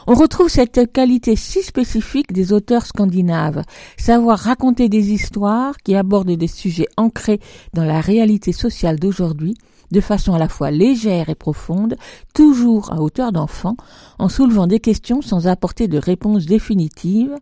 on 0.07 0.15
retrouve 0.15 0.49
cette 0.49 0.91
qualité 0.91 1.37
si 1.37 1.63
spécifique 1.63 2.33
des 2.33 2.55
auteurs 2.55 2.87
scandinaves, 2.87 3.65
savoir 3.99 4.39
raconter 4.39 4.89
des 4.89 5.13
histoires 5.13 5.77
qui 5.85 5.95
abordent 5.95 6.31
des 6.31 6.47
sujets 6.47 6.89
ancrés 6.97 7.41
dans 7.75 7.85
la 7.85 8.01
réalité 8.01 8.53
sociale 8.53 8.99
d'aujourd'hui, 8.99 9.59
de 9.91 10.01
façon 10.01 10.33
à 10.33 10.39
la 10.39 10.49
fois 10.49 10.71
légère 10.71 11.29
et 11.29 11.35
profonde, 11.35 11.97
toujours 12.33 12.91
à 12.95 13.03
hauteur 13.03 13.31
d'enfant, 13.33 13.77
en 14.19 14.31
soulevant 14.31 14.67
des 14.67 14.81
questions 14.81 15.21
sans 15.21 15.49
apporter 15.49 15.87
de 15.87 15.99
réponse 15.99 16.47
définitive, 16.47 17.37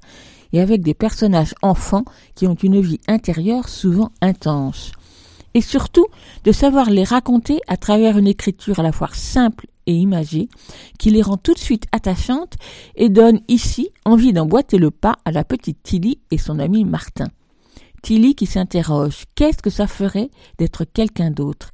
et 0.55 0.61
avec 0.61 0.83
des 0.83 0.95
personnages 0.95 1.53
enfants 1.63 2.05
qui 2.37 2.47
ont 2.47 2.55
une 2.55 2.81
vie 2.81 3.01
intérieure 3.09 3.69
souvent 3.69 4.13
intense. 4.23 4.93
Et 5.53 5.61
surtout, 5.61 6.07
de 6.45 6.53
savoir 6.53 6.91
les 6.91 7.03
raconter 7.03 7.59
à 7.67 7.77
travers 7.77 8.17
une 8.17 8.29
écriture 8.29 8.79
à 8.79 8.85
la 8.85 8.93
fois 8.93 9.11
simple 9.13 9.67
et 9.87 9.95
imagée, 9.95 10.49
qui 10.97 11.11
les 11.11 11.23
rend 11.23 11.37
tout 11.37 11.55
de 11.55 11.59
suite 11.59 11.87
attachantes 11.91 12.55
et 12.95 13.09
donne 13.09 13.41
ici 13.49 13.91
envie 14.05 14.33
d'emboîter 14.33 14.79
le 14.79 14.93
pas 14.93 15.17
à 15.25 15.33
la 15.33 15.43
petite 15.43 15.83
Tilly 15.83 16.21
et 16.31 16.39
son 16.39 16.61
ami 16.61 16.85
Martin. 16.85 17.29
Tilly 18.03 18.37
qui 18.37 18.47
s'interroge, 18.47 19.25
qu'est-ce 19.35 19.63
que 19.63 19.71
ça 19.71 19.89
ferait 19.89 20.31
d'être 20.59 20.85
quelqu'un 20.85 21.33
d'autre? 21.33 21.73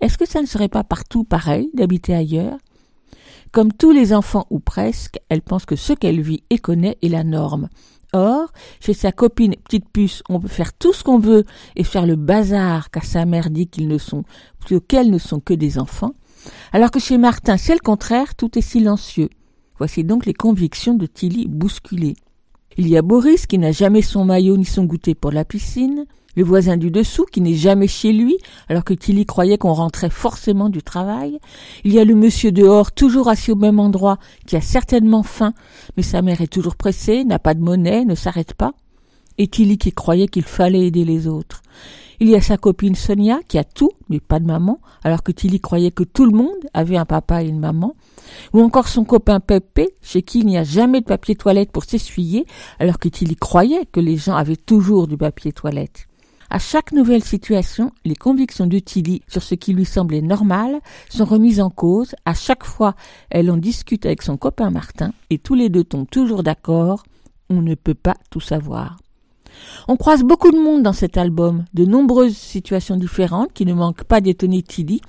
Est-ce 0.00 0.18
que 0.18 0.28
ça 0.28 0.40
ne 0.40 0.46
serait 0.46 0.68
pas 0.68 0.84
partout 0.84 1.22
pareil 1.22 1.70
d'habiter 1.74 2.12
ailleurs? 2.12 2.58
Comme 3.52 3.72
tous 3.72 3.92
les 3.92 4.12
enfants 4.12 4.46
ou 4.50 4.58
presque, 4.58 5.18
elle 5.28 5.42
pense 5.42 5.64
que 5.64 5.76
ce 5.76 5.92
qu'elle 5.92 6.20
vit 6.20 6.42
et 6.50 6.58
connaît 6.58 6.98
est 7.02 7.08
la 7.08 7.22
norme. 7.22 7.68
Chez 8.80 8.94
sa 8.94 9.12
copine 9.12 9.54
petite 9.64 9.88
puce, 9.88 10.22
on 10.28 10.40
peut 10.40 10.48
faire 10.48 10.72
tout 10.72 10.92
ce 10.92 11.04
qu'on 11.04 11.18
veut 11.18 11.44
et 11.74 11.84
faire 11.84 12.06
le 12.06 12.16
bazar 12.16 12.90
car 12.90 13.04
sa 13.04 13.24
mère 13.24 13.50
dit 13.50 13.66
qu'ils 13.66 13.88
ne 13.88 13.98
sont, 13.98 14.24
qu'elles 14.88 15.10
ne 15.10 15.18
sont 15.18 15.40
que 15.40 15.54
des 15.54 15.78
enfants. 15.78 16.12
Alors 16.72 16.90
que 16.90 17.00
chez 17.00 17.18
Martin, 17.18 17.56
c'est 17.56 17.74
le 17.74 17.80
contraire, 17.80 18.34
tout 18.34 18.58
est 18.58 18.62
silencieux. 18.62 19.30
Voici 19.78 20.04
donc 20.04 20.26
les 20.26 20.34
convictions 20.34 20.94
de 20.94 21.06
Tilly 21.06 21.46
bousculées. 21.48 22.16
Il 22.78 22.88
y 22.88 22.96
a 22.96 23.02
Boris 23.02 23.46
qui 23.46 23.58
n'a 23.58 23.72
jamais 23.72 24.02
son 24.02 24.24
maillot 24.24 24.56
ni 24.56 24.64
son 24.64 24.84
goûter 24.84 25.14
pour 25.14 25.32
la 25.32 25.44
piscine 25.44 26.06
le 26.36 26.44
voisin 26.44 26.76
du 26.76 26.90
dessous 26.90 27.24
qui 27.24 27.40
n'est 27.40 27.54
jamais 27.54 27.88
chez 27.88 28.12
lui, 28.12 28.36
alors 28.68 28.84
que 28.84 28.94
Tilly 28.94 29.26
croyait 29.26 29.58
qu'on 29.58 29.72
rentrait 29.72 30.10
forcément 30.10 30.68
du 30.68 30.82
travail. 30.82 31.38
Il 31.84 31.92
y 31.92 31.98
a 31.98 32.04
le 32.04 32.14
monsieur 32.14 32.52
dehors, 32.52 32.92
toujours 32.92 33.28
assis 33.28 33.50
au 33.50 33.56
même 33.56 33.80
endroit, 33.80 34.18
qui 34.46 34.54
a 34.56 34.60
certainement 34.60 35.22
faim, 35.22 35.54
mais 35.96 36.02
sa 36.02 36.22
mère 36.22 36.42
est 36.42 36.52
toujours 36.52 36.76
pressée, 36.76 37.24
n'a 37.24 37.38
pas 37.38 37.54
de 37.54 37.60
monnaie, 37.60 38.04
ne 38.04 38.14
s'arrête 38.14 38.54
pas. 38.54 38.72
Et 39.38 39.48
Tilly 39.48 39.78
qui 39.78 39.92
croyait 39.92 40.28
qu'il 40.28 40.44
fallait 40.44 40.86
aider 40.86 41.04
les 41.04 41.26
autres. 41.26 41.62
Il 42.18 42.30
y 42.30 42.34
a 42.34 42.40
sa 42.40 42.56
copine 42.56 42.94
Sonia 42.94 43.40
qui 43.46 43.58
a 43.58 43.64
tout, 43.64 43.90
mais 44.08 44.20
pas 44.20 44.40
de 44.40 44.46
maman, 44.46 44.80
alors 45.04 45.22
que 45.22 45.32
Tilly 45.32 45.60
croyait 45.60 45.90
que 45.90 46.04
tout 46.04 46.24
le 46.24 46.36
monde 46.36 46.64
avait 46.72 46.96
un 46.96 47.04
papa 47.04 47.42
et 47.42 47.48
une 47.48 47.58
maman. 47.58 47.94
Ou 48.54 48.62
encore 48.62 48.88
son 48.88 49.04
copain 49.04 49.40
Pepe, 49.40 49.90
chez 50.00 50.22
qui 50.22 50.40
il 50.40 50.46
n'y 50.46 50.56
a 50.56 50.64
jamais 50.64 51.00
de 51.00 51.06
papier 51.06 51.34
toilette 51.34 51.70
pour 51.70 51.84
s'essuyer, 51.84 52.46
alors 52.78 52.98
que 52.98 53.08
Tilly 53.08 53.36
croyait 53.36 53.84
que 53.86 54.00
les 54.00 54.16
gens 54.16 54.34
avaient 54.34 54.56
toujours 54.56 55.06
du 55.06 55.18
papier 55.18 55.52
toilette. 55.52 56.08
À 56.56 56.58
chaque 56.58 56.92
nouvelle 56.92 57.22
situation, 57.22 57.92
les 58.06 58.14
convictions 58.14 58.66
de 58.66 58.78
Tilly 58.78 59.20
sur 59.28 59.42
ce 59.42 59.54
qui 59.54 59.74
lui 59.74 59.84
semblait 59.84 60.22
normal 60.22 60.80
sont 61.10 61.26
remises 61.26 61.60
en 61.60 61.68
cause. 61.68 62.14
À 62.24 62.32
chaque 62.32 62.64
fois, 62.64 62.94
elle 63.28 63.50
en 63.50 63.58
discute 63.58 64.06
avec 64.06 64.22
son 64.22 64.38
copain 64.38 64.70
Martin 64.70 65.12
et 65.28 65.36
tous 65.36 65.52
les 65.52 65.68
deux 65.68 65.84
tombent 65.84 66.08
toujours 66.08 66.42
d'accord. 66.42 67.04
On 67.50 67.60
ne 67.60 67.74
peut 67.74 67.92
pas 67.92 68.14
tout 68.30 68.40
savoir. 68.40 68.96
On 69.86 69.96
croise 69.98 70.22
beaucoup 70.22 70.50
de 70.50 70.56
monde 70.56 70.82
dans 70.82 70.94
cet 70.94 71.18
album, 71.18 71.66
de 71.74 71.84
nombreuses 71.84 72.38
situations 72.38 72.96
différentes 72.96 73.52
qui 73.52 73.66
ne 73.66 73.74
manquent 73.74 74.04
pas 74.04 74.22
d'étonner 74.22 74.62
Tilly 74.62 75.02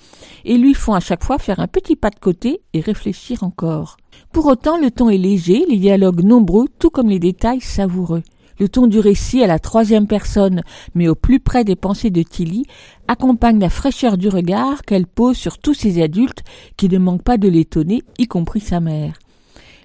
et 0.43 0.57
lui 0.57 0.73
font 0.73 0.95
à 0.95 0.99
chaque 0.99 1.23
fois 1.23 1.37
faire 1.37 1.61
un 1.61 1.67
petit 1.67 1.95
pas 1.95 2.09
de 2.09 2.19
côté 2.19 2.59
et 2.73 2.81
réfléchir 2.81 3.43
encore. 3.43 3.95
Pour 4.33 4.47
autant, 4.47 4.77
le 4.77 4.91
ton 4.91 5.07
est 5.07 5.17
léger, 5.17 5.63
les 5.69 5.77
dialogues 5.77 6.25
nombreux, 6.25 6.65
tout 6.77 6.89
comme 6.89 7.07
les 7.07 7.19
détails 7.19 7.61
savoureux. 7.61 8.23
Le 8.59 8.67
ton 8.67 8.87
du 8.87 8.99
récit 8.99 9.43
à 9.43 9.47
la 9.47 9.59
troisième 9.59 10.07
personne, 10.07 10.63
mais 10.95 11.07
au 11.07 11.15
plus 11.15 11.39
près 11.39 11.63
des 11.63 11.75
pensées 11.75 12.09
de 12.09 12.23
Tilly, 12.23 12.65
accompagne 13.07 13.59
la 13.59 13.69
fraîcheur 13.69 14.17
du 14.17 14.29
regard 14.29 14.81
qu'elle 14.81 15.05
pose 15.05 15.37
sur 15.37 15.59
tous 15.59 15.75
ces 15.75 16.01
adultes 16.01 16.43
qui 16.75 16.89
ne 16.89 16.97
manquent 16.97 17.23
pas 17.23 17.37
de 17.37 17.47
l'étonner, 17.47 18.01
y 18.17 18.25
compris 18.25 18.59
sa 18.59 18.79
mère. 18.79 19.13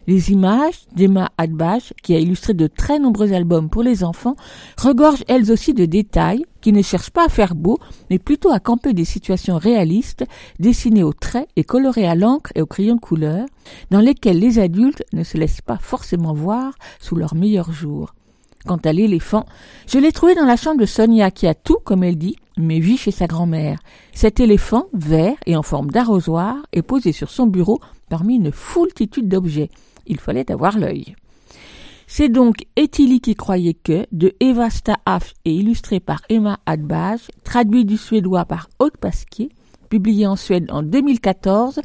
Les 0.08 0.32
images 0.32 0.80
d'Emma 0.96 1.30
Adbach, 1.38 1.92
qui 2.02 2.14
a 2.14 2.18
illustré 2.18 2.54
de 2.54 2.66
très 2.66 2.98
nombreux 2.98 3.32
albums 3.32 3.68
pour 3.68 3.84
les 3.84 4.02
enfants, 4.02 4.34
regorgent 4.76 5.22
elles 5.28 5.52
aussi 5.52 5.74
de 5.74 5.84
détails 5.84 6.44
qui 6.60 6.72
ne 6.72 6.82
cherchent 6.82 7.10
pas 7.10 7.26
à 7.26 7.28
faire 7.28 7.54
beau, 7.54 7.78
mais 8.10 8.18
plutôt 8.18 8.50
à 8.50 8.58
camper 8.58 8.94
des 8.94 9.04
situations 9.04 9.58
réalistes, 9.58 10.24
dessinées 10.58 11.04
au 11.04 11.12
trait 11.12 11.46
et 11.54 11.62
colorées 11.62 12.08
à 12.08 12.16
l'encre 12.16 12.50
et 12.56 12.62
au 12.62 12.66
crayon 12.66 12.96
de 12.96 13.00
couleur, 13.00 13.46
dans 13.90 14.00
lesquelles 14.00 14.40
les 14.40 14.58
adultes 14.58 15.04
ne 15.12 15.22
se 15.22 15.36
laissent 15.36 15.60
pas 15.60 15.78
forcément 15.78 16.32
voir 16.32 16.72
sous 17.00 17.14
leurs 17.14 17.36
meilleurs 17.36 17.72
jours. 17.72 18.12
Quant 18.66 18.76
à 18.84 18.92
l'éléphant, 18.92 19.46
je 19.88 19.98
l'ai 19.98 20.12
trouvé 20.12 20.34
dans 20.34 20.44
la 20.44 20.56
chambre 20.56 20.80
de 20.80 20.86
Sonia 20.86 21.30
qui 21.30 21.46
a 21.46 21.54
tout, 21.54 21.78
comme 21.84 22.04
elle 22.04 22.18
dit, 22.18 22.36
mais 22.56 22.78
vit 22.78 22.96
chez 22.96 23.10
sa 23.10 23.26
grand-mère. 23.26 23.78
Cet 24.12 24.38
éléphant, 24.38 24.86
vert 24.92 25.36
et 25.46 25.56
en 25.56 25.62
forme 25.62 25.90
d'arrosoir, 25.90 26.56
est 26.72 26.82
posé 26.82 27.12
sur 27.12 27.30
son 27.30 27.46
bureau 27.46 27.80
parmi 28.08 28.36
une 28.36 28.52
foultitude 28.52 29.28
d'objets. 29.28 29.70
Il 30.06 30.20
fallait 30.20 30.50
avoir 30.50 30.78
l'œil. 30.78 31.16
C'est 32.06 32.28
donc 32.28 32.66
Etili 32.76 33.20
qui 33.20 33.34
croyait 33.34 33.74
que, 33.74 34.06
de 34.12 34.34
Eva 34.38 34.68
Staaf 34.68 35.32
et 35.44 35.54
illustré 35.54 35.98
par 35.98 36.20
Emma 36.28 36.58
Adbage, 36.66 37.28
traduit 37.42 37.84
du 37.84 37.96
suédois 37.96 38.44
par 38.44 38.68
Haute 38.78 38.98
Pasquier, 38.98 39.48
publié 39.88 40.26
en 40.26 40.36
Suède 40.36 40.66
en 40.70 40.82
2014 40.82 41.80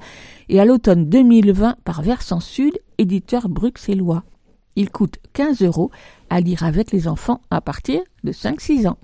et 0.49 0.59
à 0.59 0.65
l'automne 0.65 1.09
2020 1.09 1.77
par 1.83 2.01
Versant 2.01 2.41
Sud, 2.41 2.77
éditeur 2.97 3.47
bruxellois. 3.47 4.23
Il 4.77 4.91
coûte 4.91 5.17
15 5.33 5.63
euros 5.63 5.89
à 6.29 6.39
lire 6.39 6.63
avec 6.63 6.91
les 6.91 7.07
enfants 7.07 7.41
à 7.49 7.61
partir 7.61 7.99
de 8.23 8.31
5-6 8.31 8.87
ans. 8.87 8.99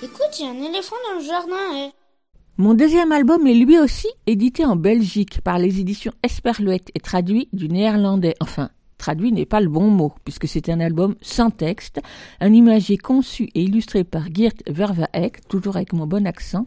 Écoute, 0.00 0.38
il 0.38 0.44
y 0.44 0.46
a 0.46 0.50
un 0.50 0.62
éléphant 0.70 0.94
dans 1.10 1.18
le 1.18 1.24
jardin, 1.26 1.56
eh. 1.74 1.90
Mon 2.58 2.74
deuxième 2.74 3.10
album 3.10 3.44
est 3.44 3.54
lui 3.54 3.80
aussi 3.80 4.06
édité 4.28 4.64
en 4.64 4.76
Belgique 4.76 5.40
par 5.40 5.58
les 5.58 5.80
éditions 5.80 6.12
Esperluette 6.22 6.92
et 6.94 7.00
traduit 7.00 7.48
du 7.52 7.68
néerlandais. 7.68 8.36
Enfin, 8.38 8.70
traduit 8.98 9.32
n'est 9.32 9.46
pas 9.46 9.60
le 9.60 9.68
bon 9.68 9.90
mot, 9.90 10.12
puisque 10.22 10.46
c'est 10.46 10.68
un 10.68 10.78
album 10.78 11.16
sans 11.20 11.50
texte, 11.50 12.00
un 12.38 12.52
imagier 12.52 12.98
conçu 12.98 13.48
et 13.56 13.64
illustré 13.64 14.04
par 14.04 14.32
Geert 14.32 14.52
Vervaek, 14.68 15.48
toujours 15.48 15.74
avec 15.74 15.92
mon 15.92 16.06
bon 16.06 16.24
accent, 16.24 16.66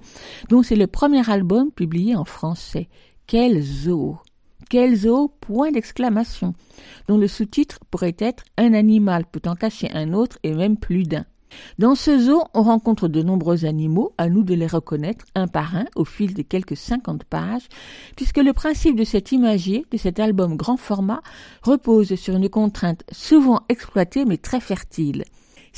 dont 0.50 0.64
c'est 0.64 0.76
le 0.76 0.88
premier 0.88 1.30
album 1.30 1.72
publié 1.72 2.14
en 2.14 2.26
français. 2.26 2.90
Quel 3.26 3.62
zoo 3.62 4.18
Quel 4.70 4.96
zoo 4.96 5.32
Point 5.42 5.72
d'exclamation, 5.72 6.54
dont 7.08 7.18
le 7.18 7.28
sous-titre 7.28 7.80
pourrait 7.92 8.16
être 8.18 8.44
Un 8.58 8.74
animal 8.74 9.26
peut 9.26 9.48
en 9.48 9.56
cacher 9.56 9.92
un 9.94 10.14
autre 10.14 10.40
et 10.44 10.54
même 10.54 10.78
plus 10.78 11.04
d'un. 11.04 11.26
Dans 11.78 11.96
ce 11.96 12.18
zoo, 12.20 12.44
on 12.54 12.64
rencontre 12.64 13.08
de 13.08 13.22
nombreux 13.22 13.66
animaux, 13.66 14.14
à 14.18 14.28
nous 14.28 14.44
de 14.44 14.54
les 14.54 14.68
reconnaître 14.68 15.26
un 15.36 15.48
par 15.48 15.76
un 15.76 15.86
au 15.96 16.04
fil 16.04 16.34
des 16.34 16.44
quelques 16.44 16.78
50 16.78 17.24
pages, 17.24 17.68
puisque 18.16 18.40
le 18.40 18.54
principe 18.54 18.96
de 18.96 19.04
cet 19.04 19.32
imagier, 19.32 19.86
de 19.92 19.98
cet 19.98 20.20
album 20.20 20.58
grand 20.58 20.78
format, 20.78 21.22
repose 21.62 22.16
sur 22.16 22.36
une 22.36 22.50
contrainte 22.50 23.04
souvent 23.12 23.62
exploitée 23.70 24.26
mais 24.26 24.38
très 24.38 24.60
fertile. 24.60 25.24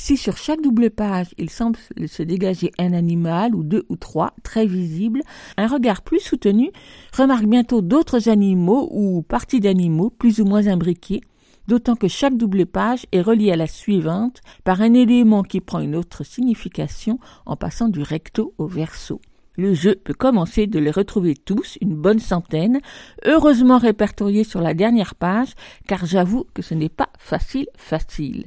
Si 0.00 0.16
sur 0.16 0.36
chaque 0.36 0.62
double 0.62 0.90
page 0.90 1.34
il 1.38 1.50
semble 1.50 1.76
se 2.06 2.22
dégager 2.22 2.70
un 2.78 2.92
animal 2.92 3.56
ou 3.56 3.64
deux 3.64 3.84
ou 3.88 3.96
trois 3.96 4.32
très 4.44 4.64
visibles, 4.64 5.22
un 5.56 5.66
regard 5.66 6.02
plus 6.02 6.20
soutenu 6.20 6.70
remarque 7.12 7.46
bientôt 7.46 7.82
d'autres 7.82 8.28
animaux 8.28 8.88
ou 8.92 9.22
parties 9.22 9.58
d'animaux 9.58 10.10
plus 10.10 10.40
ou 10.40 10.44
moins 10.44 10.68
imbriqués, 10.68 11.20
d'autant 11.66 11.96
que 11.96 12.06
chaque 12.06 12.36
double 12.36 12.64
page 12.64 13.06
est 13.10 13.20
reliée 13.20 13.50
à 13.50 13.56
la 13.56 13.66
suivante 13.66 14.40
par 14.62 14.82
un 14.82 14.94
élément 14.94 15.42
qui 15.42 15.60
prend 15.60 15.80
une 15.80 15.96
autre 15.96 16.24
signification 16.24 17.18
en 17.44 17.56
passant 17.56 17.88
du 17.88 18.00
recto 18.00 18.54
au 18.56 18.68
verso. 18.68 19.20
Le 19.56 19.74
jeu 19.74 19.96
peut 19.96 20.14
commencer 20.14 20.68
de 20.68 20.78
les 20.78 20.92
retrouver 20.92 21.34
tous, 21.34 21.76
une 21.80 21.96
bonne 21.96 22.20
centaine, 22.20 22.78
heureusement 23.24 23.78
répertoriés 23.78 24.44
sur 24.44 24.60
la 24.60 24.74
dernière 24.74 25.16
page, 25.16 25.54
car 25.88 26.06
j'avoue 26.06 26.46
que 26.54 26.62
ce 26.62 26.74
n'est 26.74 26.88
pas 26.88 27.08
facile 27.18 27.66
facile. 27.76 28.46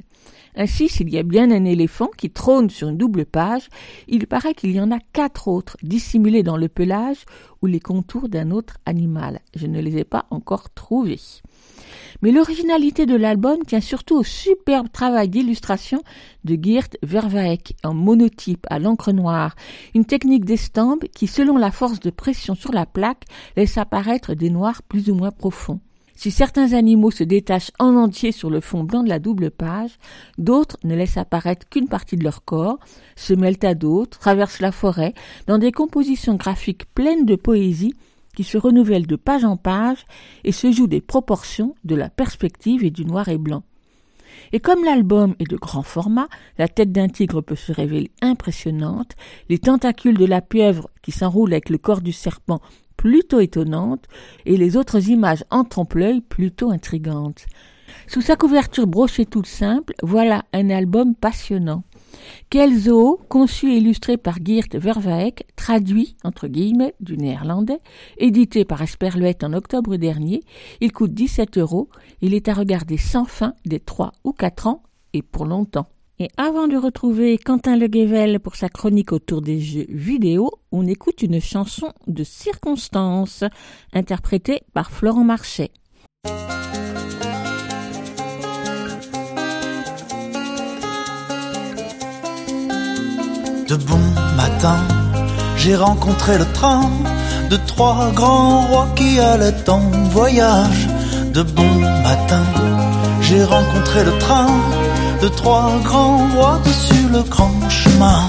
Ainsi, 0.54 0.88
s'il 0.88 1.08
y 1.08 1.18
a 1.18 1.22
bien 1.22 1.50
un 1.50 1.64
éléphant 1.64 2.10
qui 2.16 2.30
trône 2.30 2.68
sur 2.68 2.88
une 2.88 2.98
double 2.98 3.24
page, 3.24 3.68
il 4.06 4.26
paraît 4.26 4.54
qu'il 4.54 4.72
y 4.72 4.80
en 4.80 4.90
a 4.90 4.98
quatre 5.12 5.48
autres 5.48 5.78
dissimulés 5.82 6.42
dans 6.42 6.58
le 6.58 6.68
pelage 6.68 7.24
ou 7.62 7.66
les 7.66 7.80
contours 7.80 8.28
d'un 8.28 8.50
autre 8.50 8.76
animal. 8.84 9.40
Je 9.56 9.66
ne 9.66 9.80
les 9.80 9.96
ai 9.96 10.04
pas 10.04 10.26
encore 10.30 10.68
trouvés. 10.70 11.20
Mais 12.20 12.32
l'originalité 12.32 13.06
de 13.06 13.16
l'album 13.16 13.58
tient 13.66 13.80
surtout 13.80 14.16
au 14.16 14.24
superbe 14.24 14.88
travail 14.92 15.28
d'illustration 15.28 16.02
de 16.44 16.58
Geert 16.60 16.88
Vervaek 17.02 17.74
en 17.82 17.94
monotype 17.94 18.66
à 18.68 18.78
l'encre 18.78 19.12
noire, 19.12 19.54
une 19.94 20.04
technique 20.04 20.44
d'estampe 20.44 21.04
qui, 21.14 21.26
selon 21.26 21.56
la 21.56 21.70
force 21.70 22.00
de 22.00 22.10
pression 22.10 22.54
sur 22.54 22.72
la 22.72 22.86
plaque, 22.86 23.24
laisse 23.56 23.78
apparaître 23.78 24.34
des 24.34 24.50
noirs 24.50 24.82
plus 24.82 25.08
ou 25.08 25.14
moins 25.14 25.30
profonds. 25.30 25.80
Si 26.22 26.30
certains 26.30 26.72
animaux 26.74 27.10
se 27.10 27.24
détachent 27.24 27.72
en 27.80 27.96
entier 27.96 28.30
sur 28.30 28.48
le 28.48 28.60
fond 28.60 28.84
blanc 28.84 29.02
de 29.02 29.08
la 29.08 29.18
double 29.18 29.50
page, 29.50 29.98
d'autres 30.38 30.76
ne 30.84 30.94
laissent 30.94 31.16
apparaître 31.16 31.68
qu'une 31.68 31.88
partie 31.88 32.16
de 32.16 32.22
leur 32.22 32.44
corps, 32.44 32.78
se 33.16 33.34
mêlent 33.34 33.58
à 33.64 33.74
d'autres, 33.74 34.20
traversent 34.20 34.60
la 34.60 34.70
forêt, 34.70 35.14
dans 35.48 35.58
des 35.58 35.72
compositions 35.72 36.36
graphiques 36.36 36.84
pleines 36.94 37.26
de 37.26 37.34
poésie 37.34 37.96
qui 38.36 38.44
se 38.44 38.56
renouvellent 38.56 39.08
de 39.08 39.16
page 39.16 39.44
en 39.44 39.56
page 39.56 40.06
et 40.44 40.52
se 40.52 40.70
jouent 40.70 40.86
des 40.86 41.00
proportions, 41.00 41.74
de 41.82 41.96
la 41.96 42.08
perspective 42.08 42.84
et 42.84 42.92
du 42.92 43.04
noir 43.04 43.26
et 43.26 43.36
blanc. 43.36 43.64
Et 44.52 44.60
comme 44.60 44.84
l'album 44.84 45.34
est 45.40 45.50
de 45.50 45.56
grand 45.56 45.82
format, 45.82 46.28
la 46.56 46.68
tête 46.68 46.92
d'un 46.92 47.08
tigre 47.08 47.40
peut 47.40 47.56
se 47.56 47.72
révéler 47.72 48.12
impressionnante, 48.20 49.16
les 49.48 49.58
tentacules 49.58 50.18
de 50.18 50.24
la 50.24 50.40
pieuvre 50.40 50.88
qui 51.02 51.10
s'enroulent 51.10 51.52
avec 51.52 51.68
le 51.68 51.78
corps 51.78 52.00
du 52.00 52.12
serpent 52.12 52.60
plutôt 53.02 53.40
étonnantes, 53.40 54.06
et 54.46 54.56
les 54.56 54.76
autres 54.76 55.08
images 55.08 55.42
en 55.50 55.64
trompe-l'œil 55.64 56.20
plutôt 56.20 56.70
intrigantes. 56.70 57.46
Sous 58.06 58.20
sa 58.20 58.36
couverture 58.36 58.86
brochée 58.86 59.26
toute 59.26 59.48
simple, 59.48 59.92
voilà 60.04 60.44
un 60.52 60.70
album 60.70 61.16
passionnant. 61.16 61.82
Quel 62.48 62.72
zoo, 62.78 63.18
conçu 63.28 63.72
et 63.72 63.78
illustré 63.78 64.18
par 64.18 64.36
Geert 64.44 64.68
Vervaek, 64.74 65.48
traduit, 65.56 66.14
entre 66.22 66.46
guillemets, 66.46 66.94
du 67.00 67.16
néerlandais, 67.16 67.80
édité 68.18 68.64
par 68.64 68.82
Esperluette 68.82 69.42
en 69.42 69.52
octobre 69.52 69.96
dernier, 69.96 70.44
il 70.80 70.92
coûte 70.92 71.12
17 71.12 71.58
euros, 71.58 71.88
il 72.20 72.34
est 72.34 72.46
à 72.46 72.54
regarder 72.54 72.98
sans 72.98 73.24
fin 73.24 73.54
des 73.66 73.80
3 73.80 74.12
ou 74.22 74.32
4 74.32 74.68
ans 74.68 74.84
et 75.12 75.22
pour 75.22 75.44
longtemps. 75.44 75.88
Et 76.22 76.30
avant 76.36 76.68
de 76.68 76.76
retrouver 76.76 77.36
Quentin 77.36 77.76
Le 77.76 78.38
pour 78.38 78.54
sa 78.54 78.68
chronique 78.68 79.10
autour 79.10 79.42
des 79.42 79.58
jeux 79.58 79.86
vidéo, 79.88 80.52
on 80.70 80.86
écoute 80.86 81.20
une 81.22 81.40
chanson 81.40 81.92
de 82.06 82.22
circonstance 82.22 83.42
interprétée 83.92 84.62
par 84.72 84.92
Florent 84.92 85.24
Marchais. 85.24 85.72
De 93.66 93.74
bon 93.74 93.98
matin, 94.36 94.78
j'ai 95.56 95.74
rencontré 95.74 96.38
le 96.38 96.44
train 96.52 96.88
de 97.50 97.56
trois 97.66 98.12
grands 98.12 98.68
rois 98.68 98.88
qui 98.94 99.18
allaient 99.18 99.68
en 99.68 99.80
voyage. 100.10 100.86
De 101.34 101.42
bon 101.42 101.80
matin, 101.80 102.44
j'ai 103.32 103.44
rencontré 103.44 104.04
le 104.04 104.12
train 104.18 104.46
de 105.22 105.28
trois 105.28 105.72
grands 105.82 106.28
rois 106.34 106.60
dessus 106.66 107.06
le 107.10 107.22
grand 107.22 107.60
chemin. 107.70 108.20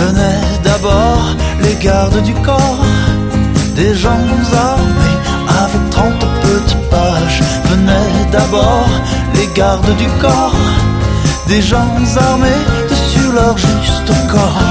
Venaient 0.00 0.48
d'abord 0.64 1.24
les 1.60 1.74
gardes 1.74 2.22
du 2.22 2.32
corps, 2.48 2.84
des 3.74 3.94
gens 3.94 4.24
armés 4.70 5.18
avec 5.62 5.90
trente 5.90 6.24
petits 6.46 6.82
pages. 6.90 7.42
Venaient 7.70 8.24
d'abord 8.32 8.88
les 9.34 9.48
gardes 9.54 9.94
du 9.96 10.08
corps 10.22 10.62
des 11.48 11.60
gens 11.60 11.90
armés 12.28 12.62
dessus 12.90 13.30
leur 13.34 13.56
juste 13.58 14.12
corps. 14.32 14.62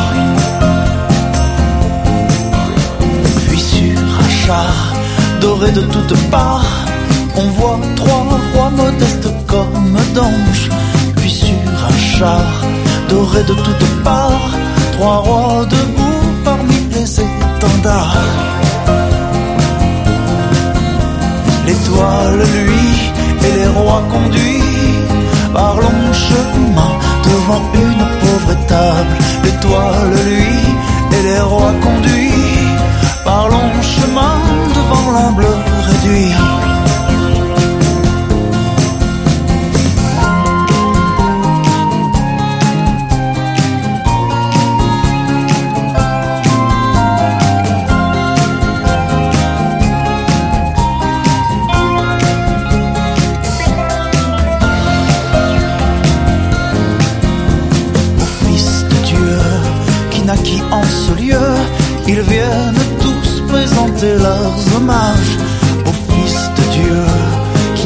Puis 3.47 3.59
sur 3.59 3.99
un 4.24 4.30
char 4.45 4.94
doré 5.45 5.71
de 5.71 5.81
toutes 5.81 6.17
parts, 6.31 6.73
on 7.35 7.47
voit 7.57 7.79
trois 7.95 8.23
rois 8.53 8.71
modestes 8.83 9.29
comme 9.45 9.97
d'anges. 10.15 10.67
Puis 11.17 11.29
sur 11.29 11.67
un 11.91 11.97
char 12.13 12.47
doré 13.09 13.41
de 13.43 13.53
toutes 13.65 13.95
parts, 14.03 14.51
trois 14.93 15.19
rois 15.27 15.65
debout 15.75 16.25
parmi 16.43 16.79
les 16.95 17.09
étendards. 17.25 18.17
L'étoile, 21.67 22.43
lui, 22.65 22.89
et 23.45 23.53
les 23.59 23.69
rois 23.77 24.03
conduits 24.13 24.95
par 25.53 25.75
long 25.83 26.05
chemin 26.27 26.93
devant 27.29 27.65
une 27.85 28.03
pauvre 28.21 28.51
étable. 28.57 29.15
L'étoile, 29.43 30.15
lui, 30.27 30.57
et 31.15 31.23
les 31.29 31.41
rois 31.51 31.75
conduits 31.85 32.65
par 33.23 33.43
long 33.53 33.71
chemin 33.95 34.64
devant 34.76 35.11
l'ombre 35.11 35.47
réduit. 35.88 36.74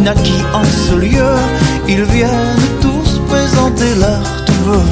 Naquit 0.10 0.44
en 0.54 0.66
ce 0.84 0.96
lieu. 0.96 1.34
Ils 1.88 2.06
viennent 2.16 2.68
tous 2.82 3.10
présenter 3.32 3.92
leurs 4.04 4.30
vœux. 4.66 4.90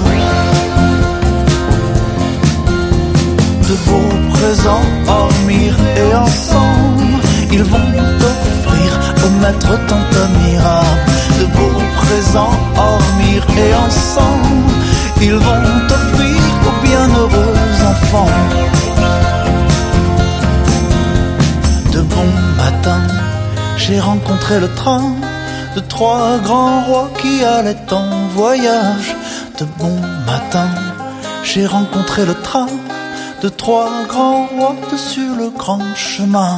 De 3.70 3.76
beaux 3.88 4.16
présents 4.36 4.90
hormis 5.16 5.72
et 6.02 6.12
ensemble, 6.28 7.18
ils 7.52 7.64
vont 7.74 7.92
offrir 8.32 8.90
au 9.26 9.30
maître 9.42 9.74
tant 9.90 10.06
admirable. 10.26 11.02
De 11.40 11.46
beaux 11.58 11.84
présents 12.02 12.58
hormis 12.86 13.40
et 13.66 13.74
ensemble, 13.88 14.72
ils 15.22 15.40
vont 15.48 15.66
offrir 15.98 16.40
aux 16.68 16.78
bienheureux 16.86 17.58
enfants. 17.92 18.34
de 21.94 22.02
bon 22.02 22.30
matin, 22.58 23.02
j'ai 23.78 24.00
rencontré 24.00 24.60
le 24.60 24.68
train 24.74 25.16
de 25.76 25.80
trois 25.80 26.40
grands 26.40 26.84
rois 26.86 27.10
qui 27.22 27.44
allaient 27.44 27.94
en 27.94 28.28
voyage 28.30 29.16
de 29.60 29.66
bon 29.80 29.96
matin. 30.26 30.70
J'ai 31.44 31.66
rencontré 31.66 32.26
le 32.26 32.34
train 32.34 32.68
de 33.42 33.50
trois 33.50 34.06
grands 34.08 34.48
rois 34.48 34.76
sur 34.98 35.36
le 35.36 35.50
grand 35.50 35.96
chemin. 35.96 36.58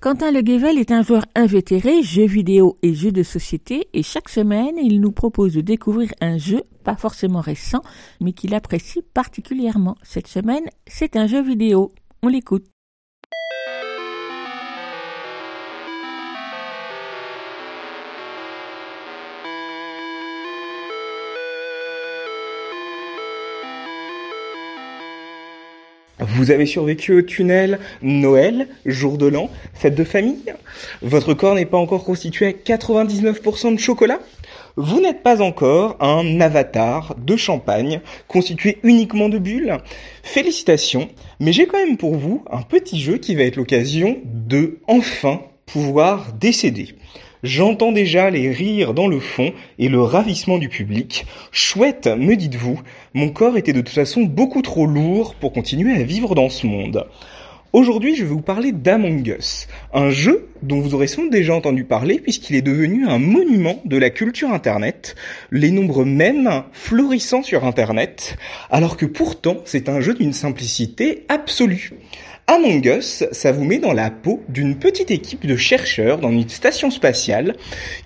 Quentin 0.00 0.30
Le 0.30 0.42
Guével 0.42 0.78
est 0.78 0.92
un 0.92 1.02
joueur 1.02 1.24
invétéré, 1.34 2.02
jeux 2.02 2.26
vidéo 2.26 2.76
et 2.82 2.94
jeux 2.94 3.10
de 3.10 3.22
société, 3.22 3.88
et 3.94 4.02
chaque 4.02 4.28
semaine, 4.28 4.76
il 4.80 5.00
nous 5.00 5.12
propose 5.12 5.54
de 5.54 5.62
découvrir 5.62 6.10
un 6.20 6.36
jeu, 6.36 6.62
pas 6.84 6.94
forcément 6.94 7.40
récent, 7.40 7.80
mais 8.20 8.32
qu'il 8.32 8.54
apprécie 8.54 9.00
particulièrement. 9.14 9.96
Cette 10.02 10.28
semaine, 10.28 10.64
c'est 10.86 11.16
un 11.16 11.26
jeu 11.26 11.42
vidéo. 11.42 11.90
On 12.22 12.28
l'écoute. 12.28 12.73
Vous 26.26 26.50
avez 26.50 26.64
survécu 26.64 27.12
au 27.12 27.22
tunnel, 27.22 27.78
Noël, 28.02 28.68
jour 28.86 29.18
de 29.18 29.26
l'an, 29.26 29.50
fête 29.74 29.94
de 29.94 30.04
famille. 30.04 30.54
Votre 31.02 31.34
corps 31.34 31.54
n'est 31.54 31.66
pas 31.66 31.76
encore 31.76 32.04
constitué 32.04 32.46
à 32.46 32.52
99% 32.52 33.74
de 33.74 33.78
chocolat. 33.78 34.20
Vous 34.76 35.00
n'êtes 35.00 35.22
pas 35.22 35.42
encore 35.42 35.96
un 36.00 36.40
avatar 36.40 37.14
de 37.18 37.36
champagne 37.36 38.00
constitué 38.26 38.78
uniquement 38.82 39.28
de 39.28 39.38
bulles. 39.38 39.78
Félicitations, 40.22 41.10
mais 41.40 41.52
j'ai 41.52 41.66
quand 41.66 41.78
même 41.78 41.98
pour 41.98 42.16
vous 42.16 42.42
un 42.50 42.62
petit 42.62 43.00
jeu 43.00 43.18
qui 43.18 43.34
va 43.34 43.42
être 43.42 43.56
l'occasion 43.56 44.16
de 44.24 44.78
enfin 44.88 45.42
pouvoir 45.66 46.32
décéder. 46.32 46.94
J'entends 47.44 47.92
déjà 47.92 48.30
les 48.30 48.50
rires 48.50 48.94
dans 48.94 49.06
le 49.06 49.20
fond 49.20 49.52
et 49.78 49.90
le 49.90 50.00
ravissement 50.00 50.56
du 50.56 50.70
public. 50.70 51.26
Chouette, 51.52 52.06
me 52.06 52.36
dites-vous, 52.36 52.80
mon 53.12 53.28
corps 53.28 53.58
était 53.58 53.74
de 53.74 53.82
toute 53.82 53.90
façon 53.90 54.22
beaucoup 54.22 54.62
trop 54.62 54.86
lourd 54.86 55.34
pour 55.34 55.52
continuer 55.52 55.92
à 55.92 56.04
vivre 56.04 56.34
dans 56.34 56.48
ce 56.48 56.66
monde. 56.66 57.06
Aujourd'hui, 57.74 58.16
je 58.16 58.22
vais 58.22 58.30
vous 58.30 58.40
parler 58.40 58.72
d'Among 58.72 59.26
Us, 59.26 59.68
un 59.92 60.08
jeu 60.08 60.48
dont 60.62 60.80
vous 60.80 60.94
aurez 60.94 61.06
sans 61.06 61.26
déjà 61.26 61.54
entendu 61.54 61.84
parler 61.84 62.18
puisqu'il 62.18 62.56
est 62.56 62.62
devenu 62.62 63.06
un 63.06 63.18
monument 63.18 63.82
de 63.84 63.98
la 63.98 64.08
culture 64.08 64.50
Internet, 64.50 65.14
les 65.50 65.70
nombres 65.70 66.06
mêmes 66.06 66.62
florissant 66.72 67.42
sur 67.42 67.66
Internet, 67.66 68.38
alors 68.70 68.96
que 68.96 69.04
pourtant 69.04 69.58
c'est 69.66 69.90
un 69.90 70.00
jeu 70.00 70.14
d'une 70.14 70.32
simplicité 70.32 71.26
absolue. 71.28 71.90
Among 72.46 72.84
Us, 72.84 73.24
ça 73.32 73.52
vous 73.52 73.64
met 73.64 73.78
dans 73.78 73.94
la 73.94 74.10
peau 74.10 74.42
d'une 74.50 74.78
petite 74.78 75.10
équipe 75.10 75.46
de 75.46 75.56
chercheurs 75.56 76.18
dans 76.18 76.30
une 76.30 76.46
station 76.50 76.90
spatiale 76.90 77.56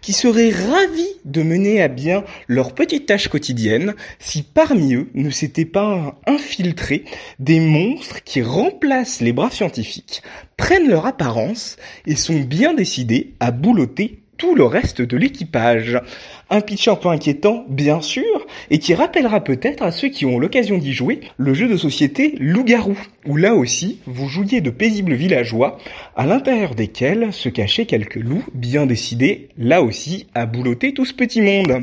qui 0.00 0.12
seraient 0.12 0.50
ravis 0.50 1.08
de 1.24 1.42
mener 1.42 1.82
à 1.82 1.88
bien 1.88 2.22
leurs 2.46 2.72
petites 2.72 3.06
tâches 3.06 3.26
quotidiennes 3.26 3.94
si 4.20 4.44
parmi 4.44 4.94
eux 4.94 5.10
ne 5.14 5.30
s'étaient 5.30 5.64
pas 5.64 6.20
infiltrés 6.26 7.04
des 7.40 7.58
monstres 7.58 8.22
qui 8.22 8.40
remplacent 8.40 9.20
les 9.20 9.32
bras 9.32 9.50
scientifiques, 9.50 10.22
prennent 10.56 10.88
leur 10.88 11.06
apparence 11.06 11.76
et 12.06 12.14
sont 12.14 12.38
bien 12.38 12.74
décidés 12.74 13.34
à 13.40 13.50
boulotter 13.50 14.22
tout 14.38 14.54
le 14.54 14.64
reste 14.64 15.02
de 15.02 15.16
l'équipage. 15.16 16.00
Un 16.48 16.62
pitch 16.62 16.88
un 16.88 16.96
peu 16.96 17.08
inquiétant, 17.08 17.66
bien 17.68 18.00
sûr, 18.00 18.46
et 18.70 18.78
qui 18.78 18.94
rappellera 18.94 19.40
peut-être 19.40 19.82
à 19.82 19.90
ceux 19.90 20.08
qui 20.08 20.24
ont 20.24 20.38
l'occasion 20.38 20.78
d'y 20.78 20.94
jouer 20.94 21.20
le 21.36 21.52
jeu 21.52 21.68
de 21.68 21.76
société 21.76 22.34
Loup-garou, 22.38 22.96
où 23.26 23.36
là 23.36 23.54
aussi 23.54 23.98
vous 24.06 24.28
jouiez 24.28 24.62
de 24.62 24.70
paisibles 24.70 25.14
villageois, 25.14 25.78
à 26.16 26.24
l'intérieur 26.24 26.74
desquels 26.74 27.32
se 27.32 27.50
cachaient 27.50 27.86
quelques 27.86 28.16
loups 28.16 28.46
bien 28.54 28.86
décidés, 28.86 29.48
là 29.58 29.82
aussi, 29.82 30.26
à 30.34 30.46
boulotter 30.46 30.94
tout 30.94 31.04
ce 31.04 31.12
petit 31.12 31.42
monde. 31.42 31.82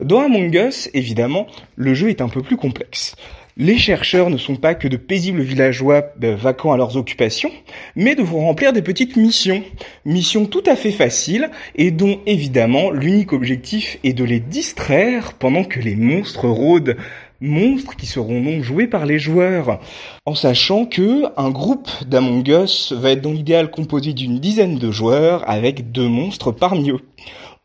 Dans 0.00 0.20
Among 0.20 0.52
Us, 0.54 0.90
évidemment, 0.94 1.46
le 1.76 1.94
jeu 1.94 2.08
est 2.08 2.22
un 2.22 2.28
peu 2.28 2.42
plus 2.42 2.56
complexe. 2.56 3.14
Les 3.58 3.76
chercheurs 3.76 4.30
ne 4.30 4.38
sont 4.38 4.56
pas 4.56 4.74
que 4.74 4.88
de 4.88 4.96
paisibles 4.96 5.42
villageois 5.42 6.04
euh, 6.24 6.34
vacants 6.34 6.72
à 6.72 6.78
leurs 6.78 6.96
occupations, 6.96 7.50
mais 7.96 8.14
de 8.14 8.22
vous 8.22 8.38
remplir 8.38 8.72
des 8.72 8.80
petites 8.80 9.16
missions. 9.16 9.62
Missions 10.06 10.46
tout 10.46 10.62
à 10.64 10.74
fait 10.74 10.90
faciles 10.90 11.50
et 11.76 11.90
dont 11.90 12.18
évidemment 12.24 12.90
l'unique 12.90 13.34
objectif 13.34 13.98
est 14.04 14.14
de 14.14 14.24
les 14.24 14.40
distraire 14.40 15.34
pendant 15.34 15.64
que 15.64 15.80
les 15.80 15.96
monstres 15.96 16.48
rôdent. 16.48 16.96
Monstres 17.42 17.96
qui 17.96 18.06
seront 18.06 18.40
donc 18.40 18.62
joués 18.62 18.86
par 18.86 19.04
les 19.04 19.18
joueurs. 19.18 19.80
En 20.24 20.34
sachant 20.34 20.86
que 20.86 21.24
un 21.36 21.50
groupe 21.50 21.90
d'Among 22.06 22.48
Us 22.48 22.92
va 22.92 23.10
être 23.10 23.20
dans 23.20 23.32
l'idéal 23.32 23.70
composé 23.70 24.14
d'une 24.14 24.38
dizaine 24.38 24.78
de 24.78 24.90
joueurs 24.90 25.46
avec 25.50 25.92
deux 25.92 26.08
monstres 26.08 26.52
parmi 26.52 26.90
eux. 26.90 27.00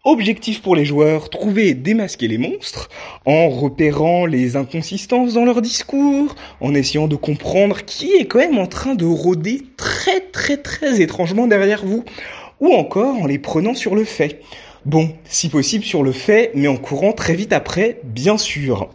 Objectif 0.09 0.61
pour 0.61 0.77
les 0.77 0.85
joueurs, 0.85 1.29
trouver 1.29 1.67
et 1.67 1.73
démasquer 1.73 2.29
les 2.29 2.37
monstres, 2.37 2.87
en 3.25 3.49
repérant 3.49 4.25
les 4.25 4.55
inconsistances 4.55 5.33
dans 5.33 5.43
leur 5.43 5.61
discours, 5.61 6.33
en 6.61 6.73
essayant 6.73 7.09
de 7.09 7.17
comprendre 7.17 7.83
qui 7.83 8.13
est 8.13 8.23
quand 8.23 8.39
même 8.39 8.57
en 8.57 8.67
train 8.67 8.95
de 8.95 9.03
rôder 9.03 9.63
très 9.75 10.21
très 10.21 10.55
très 10.55 11.01
étrangement 11.01 11.45
derrière 11.45 11.85
vous, 11.85 12.05
ou 12.61 12.73
encore 12.73 13.21
en 13.21 13.27
les 13.27 13.37
prenant 13.37 13.73
sur 13.73 13.95
le 13.95 14.05
fait. 14.05 14.39
Bon, 14.85 15.09
si 15.25 15.49
possible 15.49 15.83
sur 15.83 16.03
le 16.03 16.13
fait, 16.13 16.51
mais 16.55 16.69
en 16.69 16.77
courant 16.77 17.11
très 17.11 17.35
vite 17.35 17.51
après, 17.51 17.99
bien 18.05 18.37
sûr. 18.37 18.87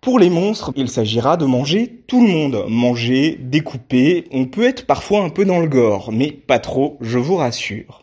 Pour 0.00 0.18
les 0.18 0.30
monstres, 0.30 0.72
il 0.74 0.88
s'agira 0.88 1.36
de 1.36 1.44
manger 1.44 2.02
tout 2.08 2.26
le 2.26 2.32
monde. 2.32 2.64
Manger, 2.68 3.38
découper, 3.40 4.24
on 4.32 4.46
peut 4.46 4.66
être 4.66 4.84
parfois 4.84 5.22
un 5.22 5.28
peu 5.28 5.44
dans 5.44 5.60
le 5.60 5.68
gore, 5.68 6.10
mais 6.10 6.32
pas 6.32 6.58
trop, 6.58 6.98
je 7.00 7.20
vous 7.20 7.36
rassure. 7.36 8.00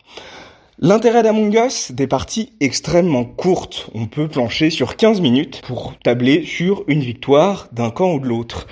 L'intérêt 0.80 1.22
d'Among 1.22 1.54
Us, 1.54 1.92
des 1.92 2.08
parties 2.08 2.52
extrêmement 2.58 3.24
courtes. 3.24 3.88
On 3.94 4.06
peut 4.06 4.26
plancher 4.26 4.70
sur 4.70 4.96
15 4.96 5.20
minutes 5.20 5.62
pour 5.64 5.94
tabler 6.02 6.44
sur 6.44 6.82
une 6.88 6.98
victoire 6.98 7.68
d'un 7.70 7.92
camp 7.92 8.12
ou 8.12 8.18
de 8.18 8.26
l'autre. 8.26 8.66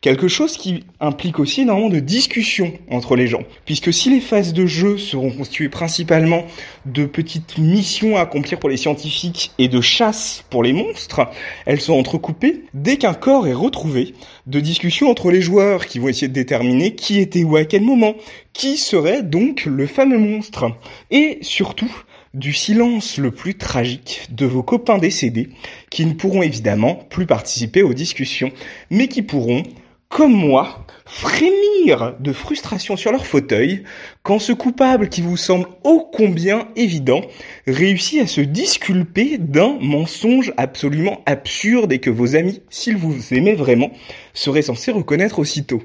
Quelque 0.00 0.28
chose 0.28 0.56
qui 0.56 0.84
implique 1.00 1.40
aussi 1.40 1.62
énormément 1.62 1.88
de 1.88 1.98
discussion 1.98 2.72
entre 2.88 3.16
les 3.16 3.26
gens. 3.26 3.42
Puisque 3.64 3.92
si 3.92 4.10
les 4.10 4.20
phases 4.20 4.52
de 4.52 4.64
jeu 4.64 4.96
seront 4.96 5.32
constituées 5.32 5.68
principalement 5.68 6.46
de 6.86 7.04
petites 7.04 7.58
missions 7.58 8.16
à 8.16 8.20
accomplir 8.20 8.60
pour 8.60 8.68
les 8.68 8.76
scientifiques 8.76 9.50
et 9.58 9.66
de 9.66 9.80
chasse 9.80 10.44
pour 10.50 10.62
les 10.62 10.72
monstres, 10.72 11.22
elles 11.66 11.80
sont 11.80 11.94
entrecoupées 11.94 12.62
dès 12.74 12.96
qu'un 12.96 13.12
corps 13.12 13.48
est 13.48 13.54
retrouvé 13.54 14.14
de 14.46 14.60
discussions 14.60 15.10
entre 15.10 15.32
les 15.32 15.42
joueurs 15.42 15.86
qui 15.86 15.98
vont 15.98 16.06
essayer 16.06 16.28
de 16.28 16.32
déterminer 16.32 16.94
qui 16.94 17.18
était 17.18 17.42
où 17.42 17.56
à 17.56 17.64
quel 17.64 17.82
moment, 17.82 18.14
qui 18.52 18.76
serait 18.76 19.24
donc 19.24 19.64
le 19.64 19.88
fameux 19.88 20.18
monstre. 20.18 20.70
Et 21.10 21.38
surtout, 21.42 21.92
du 22.34 22.52
silence 22.52 23.18
le 23.18 23.32
plus 23.32 23.56
tragique 23.56 24.28
de 24.30 24.46
vos 24.46 24.62
copains 24.62 24.98
décédés 24.98 25.48
qui 25.90 26.06
ne 26.06 26.12
pourront 26.12 26.42
évidemment 26.42 26.94
plus 26.94 27.26
participer 27.26 27.82
aux 27.82 27.94
discussions, 27.94 28.52
mais 28.90 29.08
qui 29.08 29.22
pourront 29.22 29.64
comme 30.08 30.32
moi, 30.32 30.86
frémir 31.04 32.14
de 32.18 32.32
frustration 32.32 32.96
sur 32.96 33.12
leur 33.12 33.26
fauteuil 33.26 33.84
quand 34.22 34.38
ce 34.38 34.52
coupable 34.52 35.10
qui 35.10 35.20
vous 35.20 35.36
semble 35.36 35.68
ô 35.84 36.08
combien 36.12 36.68
évident 36.76 37.20
réussit 37.66 38.22
à 38.22 38.26
se 38.26 38.40
disculper 38.40 39.36
d'un 39.38 39.76
mensonge 39.80 40.52
absolument 40.56 41.20
absurde 41.26 41.92
et 41.92 41.98
que 41.98 42.10
vos 42.10 42.36
amis, 42.36 42.62
s'ils 42.70 42.96
vous 42.96 43.34
aimaient 43.34 43.54
vraiment, 43.54 43.90
seraient 44.32 44.62
censés 44.62 44.92
reconnaître 44.92 45.38
aussitôt. 45.38 45.82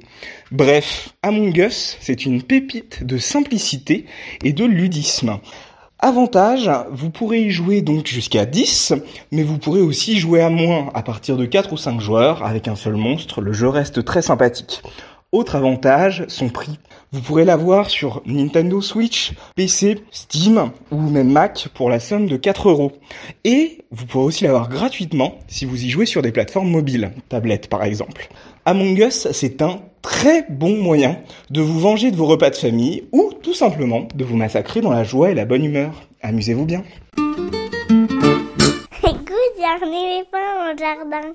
Bref, 0.52 1.10
Among 1.22 1.58
Us, 1.58 1.98
c'est 2.00 2.26
une 2.26 2.42
pépite 2.42 3.04
de 3.04 3.18
simplicité 3.18 4.06
et 4.44 4.54
de 4.54 4.64
ludisme. 4.64 5.40
Avantage, 6.06 6.70
vous 6.92 7.10
pourrez 7.10 7.44
y 7.44 7.50
jouer 7.50 7.82
donc 7.82 8.08
jusqu'à 8.08 8.46
10, 8.46 8.92
mais 9.32 9.42
vous 9.42 9.58
pourrez 9.58 9.80
aussi 9.80 10.20
jouer 10.20 10.42
à 10.42 10.50
moins, 10.50 10.92
à 10.94 11.02
partir 11.02 11.38
de 11.38 11.46
4 11.46 11.72
ou 11.72 11.78
5 11.78 12.02
joueurs, 12.02 12.44
avec 12.44 12.68
un 12.68 12.76
seul 12.76 12.98
monstre, 12.98 13.40
le 13.40 13.54
jeu 13.54 13.70
reste 13.70 14.04
très 14.04 14.22
sympathique. 14.22 14.82
Autre 15.32 15.56
avantage, 15.56 16.26
son 16.28 16.50
prix. 16.50 16.78
Vous 17.14 17.22
pourrez 17.22 17.46
l'avoir 17.46 17.90
sur 17.90 18.22
Nintendo 18.26 18.82
Switch, 18.82 19.32
PC, 19.56 20.04
Steam 20.12 20.72
ou 20.92 21.00
même 21.00 21.32
Mac 21.32 21.70
pour 21.74 21.90
la 21.90 22.02
somme 22.02 22.28
de 22.28 22.36
4 22.36 22.68
euros. 22.68 22.92
Et 23.46 23.86
vous 23.92 24.06
pourrez 24.06 24.26
aussi 24.26 24.44
l'avoir 24.44 24.68
gratuitement 24.68 25.40
si 25.48 25.64
vous 25.64 25.86
y 25.86 25.90
jouez 25.90 26.06
sur 26.06 26.22
des 26.22 26.34
plateformes 26.34 26.70
mobiles, 26.70 27.14
tablettes 27.30 27.70
par 27.70 27.82
exemple. 27.82 28.28
Among 28.66 28.98
Us, 28.98 29.30
c'est 29.32 29.62
un 29.62 29.80
très 30.04 30.46
bon 30.50 30.78
moyen 30.84 31.18
de 31.50 31.62
vous 31.62 31.80
venger 31.80 32.12
de 32.12 32.16
vos 32.16 32.28
repas 32.28 32.52
de 32.52 32.56
famille 32.56 33.06
ou 33.12 33.32
tout 33.42 33.56
simplement 33.56 34.08
de 34.14 34.24
vous 34.24 34.36
massacrer 34.36 34.82
dans 34.82 34.92
la 34.92 35.04
joie 35.04 35.32
et 35.32 35.34
la 35.34 35.46
bonne 35.46 35.66
humeur. 35.66 36.04
Amusez-vous 36.22 36.66
bien. 36.66 36.84
Écoute, 39.04 39.58
les 39.58 40.24
pas 40.32 40.76
jardin. 40.78 41.34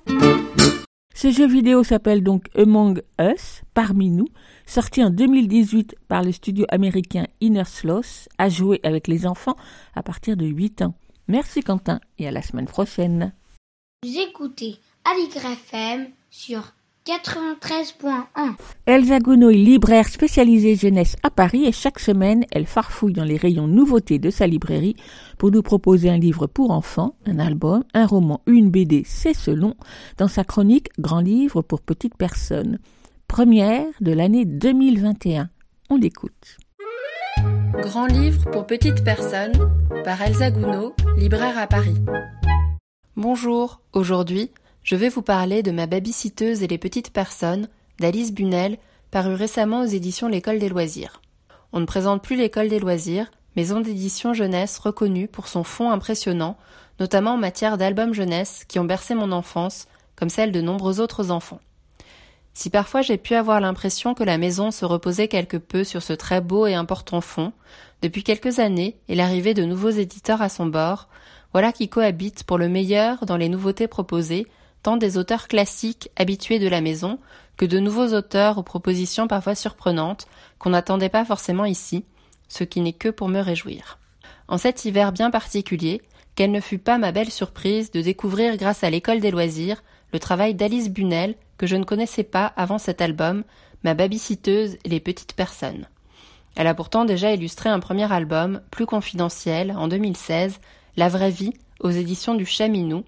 Ce 1.14 1.32
jeu 1.32 1.48
vidéo 1.48 1.82
s'appelle 1.82 2.22
donc 2.22 2.44
Among 2.56 3.02
Us, 3.20 3.62
parmi 3.74 4.10
nous, 4.10 4.28
sorti 4.66 5.02
en 5.02 5.10
2018 5.10 5.96
par 6.06 6.22
le 6.22 6.30
studio 6.30 6.64
américain 6.68 7.26
Inner 7.40 7.64
Sloth, 7.64 8.28
à 8.38 8.48
jouer 8.48 8.78
avec 8.84 9.08
les 9.08 9.26
enfants 9.26 9.56
à 9.96 10.04
partir 10.04 10.36
de 10.36 10.46
8 10.46 10.82
ans. 10.82 10.94
Merci 11.26 11.62
Quentin 11.62 11.98
et 12.18 12.28
à 12.28 12.30
la 12.30 12.42
semaine 12.42 12.66
prochaine. 12.66 13.32
Vous 14.04 14.16
écoutez 14.16 14.76
FM 15.04 16.06
sur 16.30 16.72
93.1. 17.09 18.54
Elsa 18.84 19.18
Gounod 19.18 19.50
est 19.50 19.56
libraire 19.56 20.06
spécialisée 20.06 20.76
jeunesse 20.76 21.16
à 21.22 21.30
Paris 21.30 21.64
et 21.64 21.72
chaque 21.72 22.00
semaine, 22.00 22.44
elle 22.50 22.66
farfouille 22.66 23.14
dans 23.14 23.24
les 23.24 23.38
rayons 23.38 23.66
nouveautés 23.66 24.18
de 24.18 24.28
sa 24.28 24.46
librairie 24.46 24.94
pour 25.38 25.50
nous 25.50 25.62
proposer 25.62 26.11
un 26.11 26.18
livre 26.18 26.46
pour 26.46 26.70
enfants, 26.70 27.14
un 27.24 27.38
album, 27.38 27.82
un 27.94 28.04
roman, 28.04 28.42
une 28.46 28.70
BD, 28.70 29.04
c'est 29.06 29.32
selon, 29.32 29.74
dans 30.18 30.28
sa 30.28 30.44
chronique 30.44 30.90
Grand 30.98 31.20
livre 31.20 31.62
pour 31.62 31.80
petites 31.80 32.16
personnes. 32.16 32.78
Première 33.26 33.86
de 34.02 34.12
l'année 34.12 34.44
2021. 34.44 35.48
On 35.88 35.96
l'écoute. 35.96 36.59
Grand 37.80 38.06
livre 38.06 38.50
pour 38.50 38.66
petites 38.66 39.02
personnes 39.02 39.54
par 40.04 40.20
Elsa 40.20 40.50
Gounod, 40.50 40.92
libraire 41.16 41.56
à 41.56 41.66
Paris. 41.66 41.96
Bonjour, 43.16 43.80
aujourd'hui, 43.94 44.50
je 44.89 44.97
vais 44.97 45.11
vous 45.11 45.20
parler 45.20 45.62
de 45.62 45.70
ma 45.70 45.86
babysiteuse 45.86 46.62
et 46.62 46.66
les 46.66 46.78
petites 46.78 47.12
personnes 47.12 47.68
d'Alice 48.01 48.32
Bunel, 48.32 48.78
paru 49.11 49.34
récemment 49.34 49.82
aux 49.82 49.86
éditions 49.86 50.28
L'École 50.28 50.59
des 50.59 50.70
loisirs. 50.70 51.20
On 51.74 51.80
ne 51.80 51.84
présente 51.84 52.22
plus 52.22 52.36
l'École 52.36 52.70
des 52.70 52.78
loisirs, 52.78 53.30
maison 53.55 53.80
d'édition 53.80 54.32
jeunesse 54.32 54.78
reconnue 54.78 55.28
pour 55.28 55.47
son 55.47 55.62
fond 55.62 55.91
impressionnant, 55.91 56.57
notamment 57.01 57.32
en 57.32 57.36
matière 57.36 57.76
d'albums 57.76 58.14
jeunesse 58.14 58.64
qui 58.66 58.78
ont 58.78 58.86
bercé 58.86 59.14
mon 59.14 59.30
enfance, 59.30 59.89
comme 60.16 60.30
celle 60.30 60.53
de 60.53 60.62
nombreux 60.62 61.01
autres 61.01 61.30
enfants. 61.30 61.61
Si 62.55 62.70
parfois 62.70 63.03
j'ai 63.03 63.18
pu 63.18 63.34
avoir 63.34 63.61
l'impression 63.61 64.14
que 64.14 64.24
la 64.24 64.39
maison 64.39 64.70
se 64.70 64.86
reposait 64.86 65.28
quelque 65.28 65.59
peu 65.59 65.84
sur 65.84 66.03
ce 66.03 66.14
très 66.14 66.41
beau 66.41 66.66
et 66.66 66.72
important 66.72 67.20
fond, 67.20 67.53
depuis 68.01 68.22
quelques 68.22 68.59
années 68.59 68.97
et 69.09 69.14
l'arrivée 69.14 69.53
de 69.53 69.64
nouveaux 69.64 69.91
éditeurs 69.91 70.41
à 70.41 70.49
son 70.49 70.64
bord, 70.64 71.09
voilà 71.53 71.72
qui 71.72 71.91
cohabitent 71.91 72.45
pour 72.45 72.57
le 72.57 72.70
meilleur 72.70 73.26
dans 73.26 73.36
les 73.36 73.51
nouveautés 73.51 73.86
proposées 73.86 74.47
tant 74.82 74.96
des 74.96 75.18
auteurs 75.18 75.48
classiques 75.48 76.10
habitués 76.16 76.58
de 76.58 76.68
la 76.68 76.80
maison 76.80 77.18
que 77.56 77.66
de 77.66 77.78
nouveaux 77.78 78.14
auteurs 78.14 78.58
aux 78.58 78.62
propositions 78.62 79.28
parfois 79.28 79.54
surprenantes 79.54 80.26
qu'on 80.58 80.70
n'attendait 80.70 81.08
pas 81.08 81.24
forcément 81.24 81.64
ici, 81.64 82.04
ce 82.48 82.64
qui 82.64 82.80
n'est 82.80 82.92
que 82.92 83.08
pour 83.08 83.28
me 83.28 83.40
réjouir. 83.40 83.98
En 84.46 84.58
cet 84.58 84.84
hiver 84.84 85.12
bien 85.12 85.30
particulier, 85.30 86.00
quelle 86.34 86.52
ne 86.52 86.60
fut 86.60 86.78
pas 86.78 86.98
ma 86.98 87.12
belle 87.12 87.30
surprise 87.30 87.90
de 87.90 88.00
découvrir 88.00 88.56
grâce 88.56 88.84
à 88.84 88.90
l'école 88.90 89.20
des 89.20 89.30
loisirs 89.30 89.82
le 90.12 90.18
travail 90.18 90.54
d'Alice 90.54 90.88
Bunel 90.88 91.34
que 91.58 91.66
je 91.66 91.76
ne 91.76 91.84
connaissais 91.84 92.22
pas 92.22 92.46
avant 92.56 92.78
cet 92.78 93.00
album, 93.00 93.44
Ma 93.84 93.94
babysiteuse 93.94 94.76
et 94.84 94.88
les 94.88 94.98
petites 94.98 95.34
personnes. 95.34 95.86
Elle 96.56 96.66
a 96.66 96.74
pourtant 96.74 97.04
déjà 97.04 97.32
illustré 97.32 97.68
un 97.68 97.78
premier 97.78 98.12
album, 98.12 98.60
plus 98.72 98.86
confidentiel, 98.86 99.70
en 99.70 99.86
2016, 99.86 100.58
La 100.96 101.08
vraie 101.08 101.30
vie, 101.30 101.52
aux 101.78 101.90
éditions 101.90 102.34
du 102.34 102.44
Chaminou, 102.44 103.04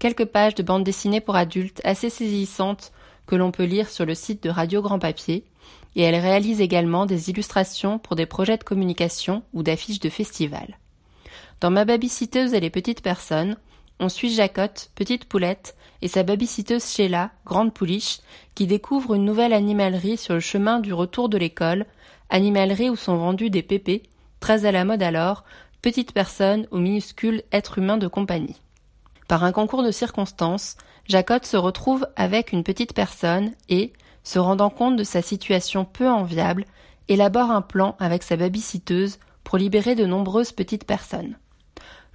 quelques 0.00 0.24
pages 0.24 0.56
de 0.56 0.64
bande 0.64 0.82
dessinée 0.82 1.20
pour 1.20 1.36
adultes 1.36 1.80
assez 1.84 2.10
saisissantes 2.10 2.90
que 3.26 3.36
l'on 3.36 3.52
peut 3.52 3.64
lire 3.64 3.88
sur 3.88 4.06
le 4.06 4.16
site 4.16 4.42
de 4.42 4.50
Radio 4.50 4.82
Grand 4.82 4.98
Papier, 4.98 5.44
et 5.94 6.02
elle 6.02 6.16
réalise 6.16 6.60
également 6.60 7.06
des 7.06 7.30
illustrations 7.30 7.98
pour 7.98 8.16
des 8.16 8.26
projets 8.26 8.56
de 8.56 8.64
communication 8.64 9.42
ou 9.52 9.62
d'affiches 9.62 10.00
de 10.00 10.08
festivals. 10.08 10.78
Dans 11.60 11.70
Ma 11.70 11.84
babysiteuse 11.84 12.54
et 12.54 12.60
les 12.60 12.70
petites 12.70 13.02
personnes, 13.02 13.56
on 14.00 14.08
suit 14.08 14.32
Jacotte, 14.32 14.90
petite 14.94 15.26
poulette, 15.26 15.76
et 16.00 16.08
sa 16.08 16.22
babysiteuse 16.22 16.90
Sheila, 16.90 17.30
grande 17.44 17.74
pouliche, 17.74 18.20
qui 18.54 18.66
découvre 18.66 19.14
une 19.14 19.26
nouvelle 19.26 19.52
animalerie 19.52 20.16
sur 20.16 20.32
le 20.32 20.40
chemin 20.40 20.80
du 20.80 20.94
retour 20.94 21.28
de 21.28 21.36
l'école, 21.36 21.84
animalerie 22.30 22.88
où 22.88 22.96
sont 22.96 23.18
vendus 23.18 23.50
des 23.50 23.62
pépés, 23.62 24.04
très 24.40 24.64
à 24.64 24.72
la 24.72 24.86
mode 24.86 25.02
alors, 25.02 25.44
petites 25.82 26.12
personnes 26.12 26.66
ou 26.70 26.78
minuscules 26.78 27.42
êtres 27.52 27.78
humains 27.78 27.98
de 27.98 28.08
compagnie. 28.08 28.56
Par 29.30 29.44
un 29.44 29.52
concours 29.52 29.84
de 29.84 29.92
circonstances, 29.92 30.76
Jacotte 31.06 31.46
se 31.46 31.56
retrouve 31.56 32.04
avec 32.16 32.50
une 32.50 32.64
petite 32.64 32.94
personne 32.94 33.52
et, 33.68 33.92
se 34.24 34.40
rendant 34.40 34.70
compte 34.70 34.96
de 34.96 35.04
sa 35.04 35.22
situation 35.22 35.84
peu 35.84 36.08
enviable, 36.08 36.64
élabore 37.06 37.52
un 37.52 37.62
plan 37.62 37.94
avec 38.00 38.24
sa 38.24 38.34
babysiteuse 38.34 39.20
pour 39.44 39.56
libérer 39.56 39.94
de 39.94 40.04
nombreuses 40.04 40.50
petites 40.50 40.84
personnes. 40.84 41.38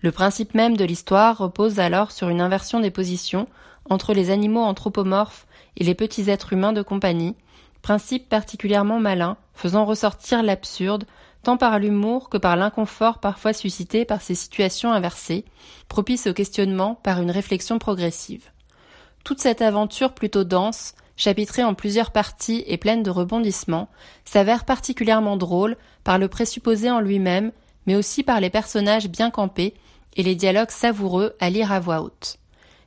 Le 0.02 0.12
principe 0.12 0.56
même 0.56 0.76
de 0.76 0.84
l'histoire 0.84 1.38
repose 1.38 1.80
alors 1.80 2.12
sur 2.12 2.28
une 2.28 2.42
inversion 2.42 2.82
des 2.82 2.92
positions 2.92 3.48
entre 3.90 4.14
les 4.14 4.30
animaux 4.30 4.64
anthropomorphes 4.64 5.48
et 5.78 5.86
les 5.86 5.96
petits 5.96 6.30
êtres 6.30 6.52
humains 6.52 6.74
de 6.74 6.82
compagnie, 6.82 7.38
principe 7.82 8.28
particulièrement 8.28 9.00
malin, 9.00 9.38
faisant 9.54 9.86
ressortir 9.86 10.44
l'absurde, 10.44 11.06
tant 11.46 11.58
par 11.58 11.78
l'humour 11.78 12.30
que 12.30 12.40
par 12.40 12.56
l'inconfort 12.56 13.20
parfois 13.20 13.54
suscité 13.54 14.04
par 14.04 14.24
ces 14.24 14.34
situations 14.34 14.92
inversées, 14.92 15.46
propice 15.88 16.26
au 16.26 16.34
questionnement 16.34 16.96
par 16.96 17.22
une 17.22 17.30
réflexion 17.30 17.78
progressive. 17.78 18.50
Toute 19.24 19.40
cette 19.40 19.62
aventure 19.62 20.14
plutôt 20.14 20.44
dense, 20.44 20.96
chapitrée 21.16 21.64
en 21.64 21.76
plusieurs 21.76 22.10
parties 22.10 22.64
et 22.66 22.78
pleine 22.78 23.04
de 23.04 23.12
rebondissements, 23.12 23.90
s'avère 24.26 24.66
particulièrement 24.66 25.38
drôle 25.38 25.78
par 26.04 26.18
le 26.18 26.30
présupposé 26.30 26.90
en 26.90 27.00
lui-même, 27.00 27.52
mais 27.86 27.96
aussi 27.96 28.24
par 28.24 28.40
les 28.40 28.50
personnages 28.50 29.08
bien 29.08 29.30
campés 29.30 29.76
et 30.16 30.24
les 30.24 30.34
dialogues 30.34 30.72
savoureux 30.72 31.36
à 31.40 31.52
lire 31.52 31.72
à 31.72 31.80
voix 31.80 32.02
haute. 32.02 32.38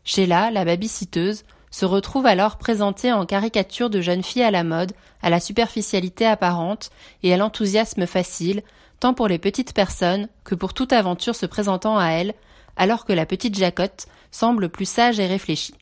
Sheila, 0.02 0.50
la 0.50 0.64
babysiteuse, 0.64 1.44
se 1.70 1.84
retrouve 1.84 2.26
alors 2.26 2.56
présentée 2.56 3.12
en 3.12 3.26
caricature 3.26 3.90
de 3.90 4.00
jeune 4.00 4.22
fille 4.22 4.42
à 4.42 4.50
la 4.50 4.64
mode, 4.64 4.92
à 5.22 5.30
la 5.30 5.40
superficialité 5.40 6.26
apparente 6.26 6.90
et 7.22 7.32
à 7.32 7.36
l'enthousiasme 7.36 8.06
facile, 8.06 8.62
tant 9.00 9.14
pour 9.14 9.28
les 9.28 9.38
petites 9.38 9.74
personnes 9.74 10.28
que 10.44 10.54
pour 10.54 10.74
toute 10.74 10.92
aventure 10.92 11.36
se 11.36 11.46
présentant 11.46 11.98
à 11.98 12.08
elle, 12.08 12.34
alors 12.76 13.04
que 13.04 13.12
la 13.12 13.26
petite 13.26 13.56
Jacotte 13.56 14.06
semble 14.30 14.68
plus 14.68 14.88
sage 14.88 15.20
et 15.20 15.26
réfléchie. 15.26 15.74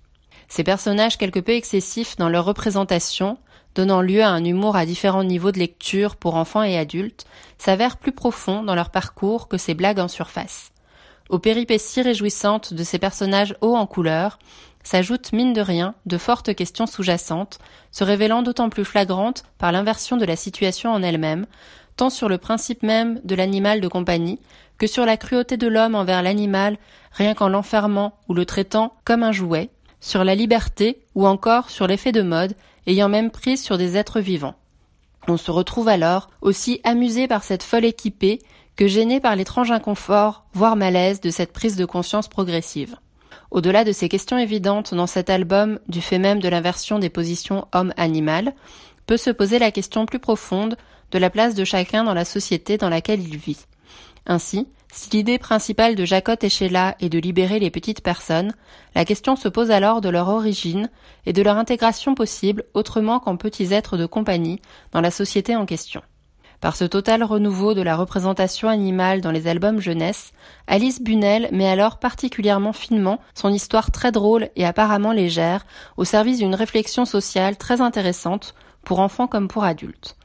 Ces 0.49 0.64
personnages 0.64 1.18
quelque 1.18 1.41
peu 1.41 1.53
excessifs 1.53 2.16
dans 2.16 2.28
leur 2.28 2.45
représentation, 2.45 3.39
donnant 3.74 4.01
lieu 4.01 4.22
à 4.22 4.28
un 4.28 4.45
humour 4.45 4.76
à 4.76 4.87
différents 4.87 5.24
niveaux 5.24 5.53
de 5.53 5.59
lecture 5.59 6.16
pour 6.16 6.37
enfants 6.37 6.62
et 6.62 6.78
adultes, 6.78 7.26
s'avèrent 7.59 7.99
plus 7.99 8.12
profonds 8.12 8.62
dans 8.62 8.74
leur 8.74 8.91
parcours 8.91 9.49
que 9.49 9.59
ces 9.59 9.74
blagues 9.74 9.99
en 9.99 10.09
surface. 10.09 10.72
Aux 11.28 11.41
péripéties 11.41 12.03
réjouissantes 12.03 12.72
de 12.72 12.84
ces 12.84 12.99
personnages 12.99 13.57
hauts 13.61 13.76
en 13.76 13.87
couleur, 13.87 14.39
s'ajoutent 14.87 15.32
mine 15.32 15.53
de 15.53 15.61
rien 15.61 15.97
de 16.07 16.16
fortes 16.16 16.55
questions 16.55 16.87
sous-jacentes, 16.87 17.59
se 17.91 18.05
révélant 18.05 18.43
d'autant 18.43 18.70
plus 18.70 18.84
flagrantes 18.84 19.43
par 19.59 19.72
l'inversion 19.72 20.16
de 20.16 20.24
la 20.24 20.37
situation 20.37 20.93
en 20.93 21.03
elle-même, 21.03 21.47
tant 21.97 22.09
sur 22.09 22.28
le 22.28 22.39
principe 22.39 22.84
même 22.84 23.20
de 23.24 23.34
l'animal 23.34 23.80
de 23.80 23.89
compagnie, 23.89 24.39
que 24.78 24.87
sur 24.87 25.05
la 25.05 25.16
cruauté 25.16 25.57
de 25.57 25.66
l'homme 25.66 25.97
envers 25.97 26.22
l'animal, 26.22 26.76
rien 27.11 27.34
qu'en 27.34 27.49
l'enfermant 27.49 28.14
ou 28.28 28.34
le 28.34 28.47
traitant 28.47 28.95
comme 29.05 29.24
un 29.24 29.32
jouet, 29.32 29.70
sur 30.01 30.22
la 30.22 30.37
liberté 30.37 31.01
ou 31.16 31.26
encore 31.26 31.68
sur 31.68 31.89
l'effet 31.89 32.12
de 32.12 32.22
mode, 32.22 32.55
ayant 32.87 33.09
même 33.09 33.32
prise 33.32 33.64
sur 33.64 33.78
des 33.78 33.97
êtres 33.97 34.20
vivants. 34.20 34.55
On 35.26 35.37
se 35.37 35.51
retrouve 35.51 35.89
alors 35.89 36.30
aussi 36.43 36.80
amusé 36.84 37.26
par 37.26 37.43
cette 37.43 37.64
folle 37.64 37.84
équipée 37.84 38.39
que 38.76 38.87
gêné 38.87 39.18
par 39.18 39.34
l'étrange 39.34 39.72
inconfort, 39.72 40.45
voire 40.53 40.76
malaise 40.76 41.20
de 41.20 41.30
cette 41.30 41.53
prise 41.53 41.74
de 41.74 41.87
conscience 41.87 42.28
progressive. 42.28 42.97
Au-delà 43.51 43.85
de 43.85 43.93
ces 43.93 44.09
questions 44.09 44.39
évidentes 44.39 44.95
dans 44.95 45.07
cet 45.07 45.31
album, 45.31 45.79
du 45.89 46.01
fait 46.01 46.19
même 46.19 46.41
de 46.41 46.49
l'inversion 46.49 46.99
des 46.99 47.11
positions 47.11 47.67
homme-animal, 47.73 48.55
peut 49.07 49.17
se 49.17 49.31
poser 49.31 49.59
la 49.59 49.71
question 49.71 50.07
plus 50.07 50.19
profonde 50.19 50.77
de 51.13 51.19
la 51.19 51.31
place 51.31 51.55
de 51.55 51.65
chacun 51.65 52.05
dans 52.05 52.15
la 52.15 52.25
société 52.25 52.77
dans 52.77 52.89
laquelle 52.89 53.23
il 53.23 53.37
vit. 53.37 53.67
Ainsi, 54.27 54.67
si 54.93 55.11
l'idée 55.11 55.39
principale 55.39 55.95
de 55.95 56.05
Jacotte 56.05 56.43
et 56.43 56.49
Sheila 56.49 56.97
est 57.01 57.09
de 57.09 57.19
libérer 57.19 57.59
les 57.59 57.71
petites 57.71 58.03
personnes, 58.03 58.55
la 58.95 59.05
question 59.05 59.37
se 59.37 59.49
pose 59.49 59.71
alors 59.71 60.01
de 60.01 60.09
leur 60.09 60.29
origine 60.29 60.91
et 61.27 61.33
de 61.33 61.43
leur 61.43 61.57
intégration 61.57 62.15
possible 62.15 62.65
autrement 62.75 63.21
qu'en 63.21 63.37
petits 63.37 63.73
êtres 63.73 63.97
de 63.97 64.07
compagnie 64.07 64.61
dans 64.93 65.01
la 65.01 65.11
société 65.11 65.55
en 65.55 65.67
question. 65.67 66.03
Par 66.61 66.75
ce 66.75 66.85
total 66.85 67.23
renouveau 67.23 67.75
de 67.75 67.83
la 67.83 67.97
représentation 67.97 68.69
animale 68.69 69.21
dans 69.21 69.31
les 69.31 69.47
albums 69.47 69.81
jeunesse, 69.81 70.33
Alice 70.67 71.03
Bunel 71.03 71.49
met 71.53 71.69
alors 71.69 71.99
particulièrement 71.99 72.73
finement 72.73 73.21
son 73.35 73.51
histoire 73.53 73.91
très 73.91 74.11
drôle 74.11 74.49
et 74.57 74.65
apparemment 74.65 75.13
légère 75.13 75.67
au 75.97 76.05
service 76.05 76.39
d'une 76.39 76.55
réflexion 76.55 77.05
sociale 77.05 77.57
très 77.57 77.81
intéressante 77.81 78.55
pour 78.85 79.01
enfants 79.01 79.27
comme 79.27 79.49
pour 79.49 79.65
adultes. 79.65 80.17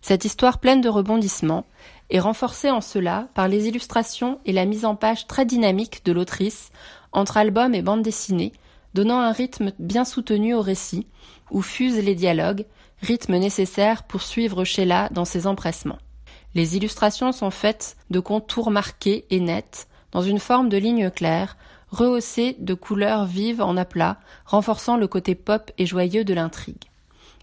Cette 0.00 0.24
histoire 0.24 0.58
pleine 0.58 0.80
de 0.80 0.88
rebondissements 0.88 1.64
est 2.10 2.20
renforcée 2.20 2.70
en 2.70 2.80
cela 2.80 3.28
par 3.34 3.48
les 3.48 3.68
illustrations 3.68 4.40
et 4.46 4.52
la 4.52 4.64
mise 4.64 4.84
en 4.84 4.96
page 4.96 5.26
très 5.26 5.44
dynamique 5.44 6.04
de 6.04 6.12
l'autrice 6.12 6.70
entre 7.12 7.36
albums 7.36 7.74
et 7.74 7.82
bandes 7.82 8.02
dessinées, 8.02 8.52
donnant 8.94 9.20
un 9.20 9.32
rythme 9.32 9.72
bien 9.78 10.04
soutenu 10.04 10.54
au 10.54 10.62
récit, 10.62 11.06
où 11.50 11.62
fusent 11.62 12.02
les 12.02 12.14
dialogues, 12.14 12.64
rythme 13.00 13.36
nécessaire 13.36 14.02
pour 14.04 14.22
suivre 14.22 14.64
Sheila 14.64 15.08
dans 15.10 15.24
ses 15.24 15.46
empressements. 15.46 15.98
Les 16.54 16.76
illustrations 16.76 17.32
sont 17.32 17.50
faites 17.50 17.96
de 18.10 18.20
contours 18.20 18.70
marqués 18.70 19.26
et 19.30 19.40
nets, 19.40 19.88
dans 20.12 20.22
une 20.22 20.38
forme 20.38 20.68
de 20.68 20.78
lignes 20.78 21.10
claires, 21.10 21.56
rehaussées 21.90 22.56
de 22.58 22.74
couleurs 22.74 23.26
vives 23.26 23.62
en 23.62 23.76
aplat, 23.76 24.18
renforçant 24.44 24.96
le 24.96 25.06
côté 25.06 25.34
pop 25.34 25.70
et 25.78 25.86
joyeux 25.86 26.24
de 26.24 26.34
l'intrigue. 26.34 26.84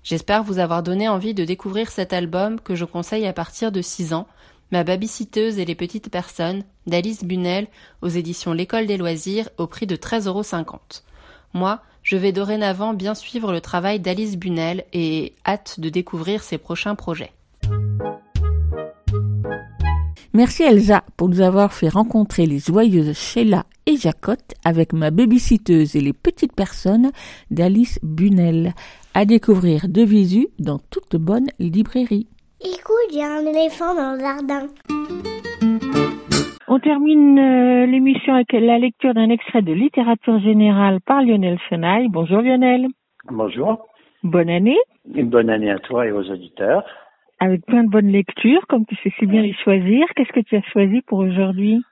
J'espère 0.04 0.44
vous 0.44 0.60
avoir 0.60 0.84
donné 0.84 1.08
envie 1.08 1.34
de 1.34 1.46
découvrir 1.46 1.90
cet 1.90 2.14
album 2.14 2.60
que 2.60 2.76
je 2.76 2.86
conseille 2.86 3.26
à 3.26 3.34
partir 3.34 3.72
de 3.72 3.82
6 3.82 4.14
ans, 4.14 4.28
Ma 4.72 4.84
babysiteuse 4.84 5.60
et 5.60 5.66
les 5.66 5.76
petites 5.76 6.10
personnes, 6.10 6.64
d'Alice 6.88 7.24
Bunel, 7.24 7.68
aux 8.02 8.08
éditions 8.08 8.52
L'École 8.52 8.88
des 8.88 8.98
loisirs, 8.98 9.48
au 9.58 9.68
prix 9.68 9.86
de 9.86 9.96
13,50 9.96 10.28
euros. 10.28 10.44
Moi, 11.54 11.82
Je 12.06 12.18
vais 12.18 12.32
dorénavant 12.32 12.94
bien 12.94 13.16
suivre 13.16 13.52
le 13.52 13.62
travail 13.62 14.00
d'Alice 14.00 14.38
Bunel 14.38 14.86
et 14.94 15.34
hâte 15.44 15.80
de 15.80 15.90
découvrir 15.90 16.44
ses 16.44 16.60
prochains 16.60 16.94
projets. 16.94 17.32
Merci 20.32 20.62
Elsa 20.62 21.04
pour 21.18 21.30
nous 21.30 21.42
avoir 21.42 21.74
fait 21.74 21.90
rencontrer 21.90 22.46
les 22.46 22.60
joyeuses 22.60 23.18
Sheila 23.18 23.66
et 23.88 23.98
Jacotte 23.98 24.54
avec 24.64 24.94
ma 24.94 25.10
babysiteuse 25.10 25.96
et 25.96 26.02
les 26.02 26.14
petites 26.14 26.54
personnes 26.54 27.12
d'Alice 27.50 27.98
Bunel. 28.04 28.76
À 29.16 29.26
découvrir 29.26 29.88
de 29.88 30.04
visu 30.04 30.50
dans 30.60 30.78
toute 30.78 31.16
bonne 31.16 31.48
librairie. 31.58 32.28
Écoute, 32.62 33.10
il 33.10 33.18
y 33.18 33.22
a 33.24 33.34
un 33.34 33.46
éléphant 33.48 33.96
dans 33.96 34.14
le 34.14 34.20
jardin. 34.20 34.68
On 36.68 36.80
termine 36.80 37.38
euh, 37.38 37.86
l'émission 37.86 38.34
avec 38.34 38.52
la 38.54 38.80
lecture 38.80 39.14
d'un 39.14 39.30
extrait 39.30 39.62
de 39.62 39.72
littérature 39.72 40.40
générale 40.40 41.00
par 41.00 41.22
Lionel 41.22 41.60
Fenaille. 41.70 42.08
Bonjour 42.10 42.42
Lionel. 42.42 42.88
Bonjour. 43.30 43.86
Bonne 44.24 44.50
année. 44.50 44.80
Une 45.14 45.30
bonne 45.30 45.52
année 45.52 45.70
à 45.70 45.78
toi 45.78 46.08
et 46.08 46.12
aux 46.12 46.24
auditeurs. 46.24 46.84
Avec 47.40 47.64
plein 47.68 47.84
de 47.84 47.90
bonnes 47.90 48.12
lectures, 48.12 48.66
comme 48.68 48.84
tu 48.88 48.96
sais 48.96 49.14
si 49.20 49.28
bien 49.28 49.44
les 49.44 49.54
choisir. 49.54 50.08
Qu'est-ce 50.16 50.32
que 50.32 50.40
tu 50.40 50.56
as 50.56 50.64
choisi 50.74 51.02
pour 51.02 51.20
aujourd'hui? 51.20 51.84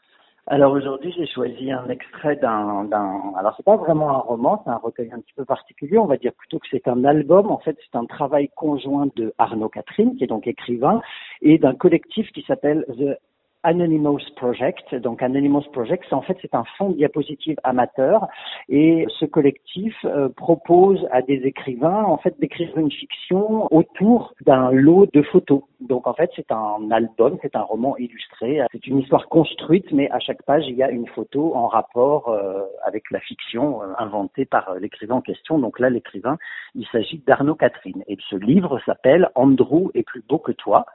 Alors 0.47 0.74
aujourd'hui, 0.74 1.13
j'ai 1.15 1.28
choisi 1.28 1.71
un 1.71 1.88
extrait 1.89 2.36
d'un, 2.38 2.86
d'un, 2.86 3.32
alors 3.38 3.53
c'est 3.55 3.63
pas 3.63 3.78
vraiment 3.78 4.09
un 4.09 4.19
roman, 4.19 4.61
c'est 4.65 4.71
un 4.71 4.78
recueil 4.78 5.11
un 5.13 5.19
petit 5.19 5.34
peu 5.36 5.45
particulier. 5.45 5.99
On 5.99 6.07
va 6.07 6.17
dire 6.17 6.34
plutôt 6.34 6.57
que 6.57 6.65
c'est 6.71 6.88
un 6.88 7.05
album. 7.05 7.51
En 7.51 7.59
fait, 7.59 7.78
c'est 7.80 7.97
un 7.97 8.05
travail 8.05 8.49
conjoint 8.55 9.07
de 9.15 9.34
Arnaud 9.38 9.69
Catherine, 9.69 10.15
qui 10.15 10.24
est 10.24 10.28
donc 10.28 10.47
écrivain, 10.47 10.99
et 11.43 11.59
d'un 11.59 11.76
collectif 11.76 12.28
qui 12.32 12.41
s'appelle 12.41 12.86
The 12.97 13.19
Anonymous 13.64 14.20
Project. 14.36 14.93
Donc 14.95 15.24
Anonymous 15.24 15.64
Project, 15.72 16.05
c'est 16.07 16.16
en 16.16 16.22
fait 16.22 16.38
c'est 16.41 16.53
un 16.53 16.66
fonds 16.78 16.89
de 16.89 16.97
diapositives 16.97 17.57
amateur 17.64 18.28
et 18.70 19.05
ce 19.20 19.26
collectif 19.26 19.95
euh, 20.05 20.30
propose 20.30 21.07
à 21.11 21.22
des 21.22 21.41
écrivains 21.45 22.03
en 22.03 22.18
fait 22.18 22.39
d'écrire 22.39 22.78
une 22.78 22.91
fiction 22.91 23.68
autour 23.74 24.34
d'un 24.45 24.72
lot 24.72 25.07
de 25.14 25.22
photos. 25.22 25.61
Donc 25.80 26.07
en 26.07 26.14
fait 26.14 26.30
c'est 26.36 26.51
un 26.51 26.91
album, 26.91 27.38
c'est 27.41 27.55
un 27.55 27.61
roman 27.61 27.95
illustré, 27.97 28.61
c'est 28.72 28.86
une 28.88 28.99
histoire 28.99 29.28
construite 29.30 29.91
mais 29.91 30.09
à 30.11 30.20
chaque 30.20 30.43
page 30.43 30.66
il 30.68 30.76
y 30.76 30.84
a 30.84 30.91
une 30.91 31.07
photo 31.07 31.55
en 31.55 31.68
rapport 31.68 32.30
euh, 32.30 32.64
avec 32.86 33.09
la 33.11 33.20
fiction 33.20 33.82
euh, 33.82 33.93
inventée 33.97 34.45
par 34.45 34.76
l'écrivain 34.76 35.16
en 35.16 35.22
question. 35.22 35.57
Donc 35.57 35.80
là 35.80 35.89
l'écrivain, 35.89 36.38
il 36.76 36.86
s'agit 36.88 37.22
d'Arnaud 37.26 37.55
Catherine 37.55 38.03
et 38.07 38.18
ce 38.30 38.36
livre 38.36 38.80
s'appelle 38.86 39.30
Andrew 39.36 39.89
est 39.93 40.03
plus 40.03 40.24
beau 40.28 40.38
que 40.38 40.51
toi. 40.51 40.86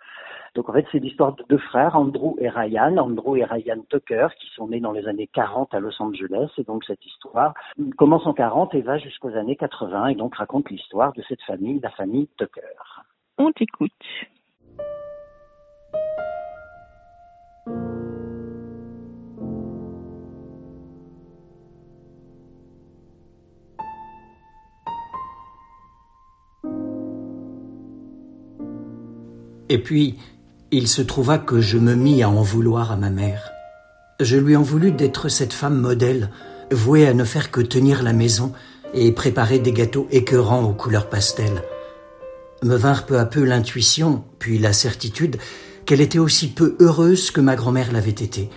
Donc 0.58 0.68
en 0.70 0.72
fait, 0.72 0.86
c'est 0.90 0.98
l'histoire 0.98 1.36
de 1.36 1.44
deux 1.48 1.58
frères, 1.58 1.94
Andrew 1.94 2.34
et 2.40 2.48
Ryan, 2.48 2.96
Andrew 2.96 3.36
et 3.36 3.44
Ryan 3.44 3.78
Tucker, 3.88 4.26
qui 4.40 4.48
sont 4.56 4.66
nés 4.66 4.80
dans 4.80 4.90
les 4.90 5.06
années 5.06 5.28
40 5.32 5.72
à 5.72 5.78
Los 5.78 6.02
Angeles. 6.02 6.48
Et 6.58 6.64
donc 6.64 6.82
cette 6.84 7.06
histoire 7.06 7.54
commence 7.96 8.26
en 8.26 8.34
40 8.34 8.74
et 8.74 8.80
va 8.80 8.98
jusqu'aux 8.98 9.36
années 9.36 9.54
80 9.54 10.08
et 10.08 10.14
donc 10.16 10.34
raconte 10.34 10.68
l'histoire 10.68 11.12
de 11.12 11.22
cette 11.28 11.42
famille, 11.42 11.78
la 11.80 11.90
famille 11.90 12.28
Tucker. 12.36 12.60
On 13.38 13.52
t'écoute. 13.52 13.92
Et 29.70 29.78
puis, 29.78 30.18
il 30.70 30.86
se 30.86 31.00
trouva 31.00 31.38
que 31.38 31.60
je 31.60 31.78
me 31.78 31.94
mis 31.94 32.22
à 32.22 32.28
en 32.28 32.42
vouloir 32.42 32.92
à 32.92 32.96
ma 32.96 33.08
mère. 33.08 33.50
Je 34.20 34.36
lui 34.36 34.54
en 34.54 34.62
voulus 34.62 34.92
d'être 34.92 35.28
cette 35.28 35.54
femme 35.54 35.78
modèle, 35.78 36.30
vouée 36.70 37.06
à 37.06 37.14
ne 37.14 37.24
faire 37.24 37.50
que 37.50 37.60
tenir 37.60 38.02
la 38.02 38.12
maison 38.12 38.52
et 38.92 39.12
préparer 39.12 39.58
des 39.58 39.72
gâteaux 39.72 40.06
écœurants 40.10 40.64
aux 40.64 40.74
couleurs 40.74 41.08
pastel. 41.08 41.62
Me 42.62 42.76
vinrent 42.76 43.06
peu 43.06 43.18
à 43.18 43.24
peu 43.24 43.44
l'intuition, 43.44 44.24
puis 44.38 44.58
la 44.58 44.72
certitude 44.72 45.36
qu'elle 45.86 46.00
était 46.02 46.18
aussi 46.18 46.48
peu 46.48 46.76
heureuse 46.80 47.30
que 47.30 47.40
ma 47.40 47.56
grand-mère 47.56 47.92
l'avait 47.92 48.10
été. 48.10 48.50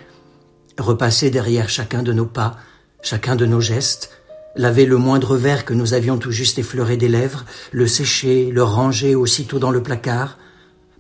Repasser 0.78 1.30
derrière 1.30 1.70
chacun 1.70 2.04
de 2.04 2.12
nos 2.12 2.26
pas, 2.26 2.58
chacun 3.02 3.38
de 3.38 3.46
nos 3.46 3.62
gestes, 3.62 4.10
laver 4.58 4.86
le 4.86 4.98
moindre 4.98 5.38
verre 5.38 5.64
que 5.64 5.74
nous 5.74 5.94
avions 5.94 6.18
tout 6.18 6.32
juste 6.32 6.60
effleuré 6.60 6.98
des 6.98 7.08
lèvres, 7.08 7.46
le 7.72 7.88
sécher, 7.88 8.52
le 8.52 8.64
ranger 8.64 9.16
aussitôt 9.16 9.60
dans 9.60 9.72
le 9.72 9.84
placard, 9.84 10.38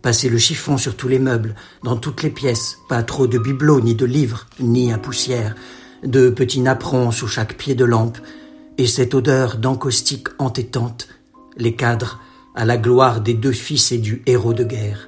passer 0.02 0.30
le 0.30 0.38
chiffon 0.38 0.78
sur 0.78 0.96
tous 0.96 1.08
les 1.08 1.20
meubles, 1.20 1.56
dans 1.84 1.96
toutes 1.96 2.24
les 2.24 2.30
pièces, 2.30 2.80
pas 2.90 3.04
trop 3.04 3.28
de 3.28 3.38
bibelots, 3.38 3.82
ni 3.82 3.96
de 3.96 4.06
livres, 4.06 4.48
ni 4.60 4.92
à 4.92 4.98
poussière, 4.98 5.56
de 6.04 6.30
petits 6.30 6.62
napperons 6.62 7.12
sous 7.12 7.28
chaque 7.28 7.58
pied 7.58 7.76
de 7.76 7.86
lampe, 7.86 8.18
et 8.78 8.88
cette 8.88 9.14
odeur 9.14 9.58
d'encaustique 9.58 10.28
entêtante, 10.40 11.08
les 11.58 11.76
cadres, 11.76 12.20
à 12.56 12.66
la 12.66 12.78
gloire 12.78 13.22
des 13.22 13.34
deux 13.34 13.52
fils 13.52 13.92
et 13.92 13.98
du 13.98 14.24
héros 14.26 14.54
de 14.54 14.64
guerre. 14.64 15.08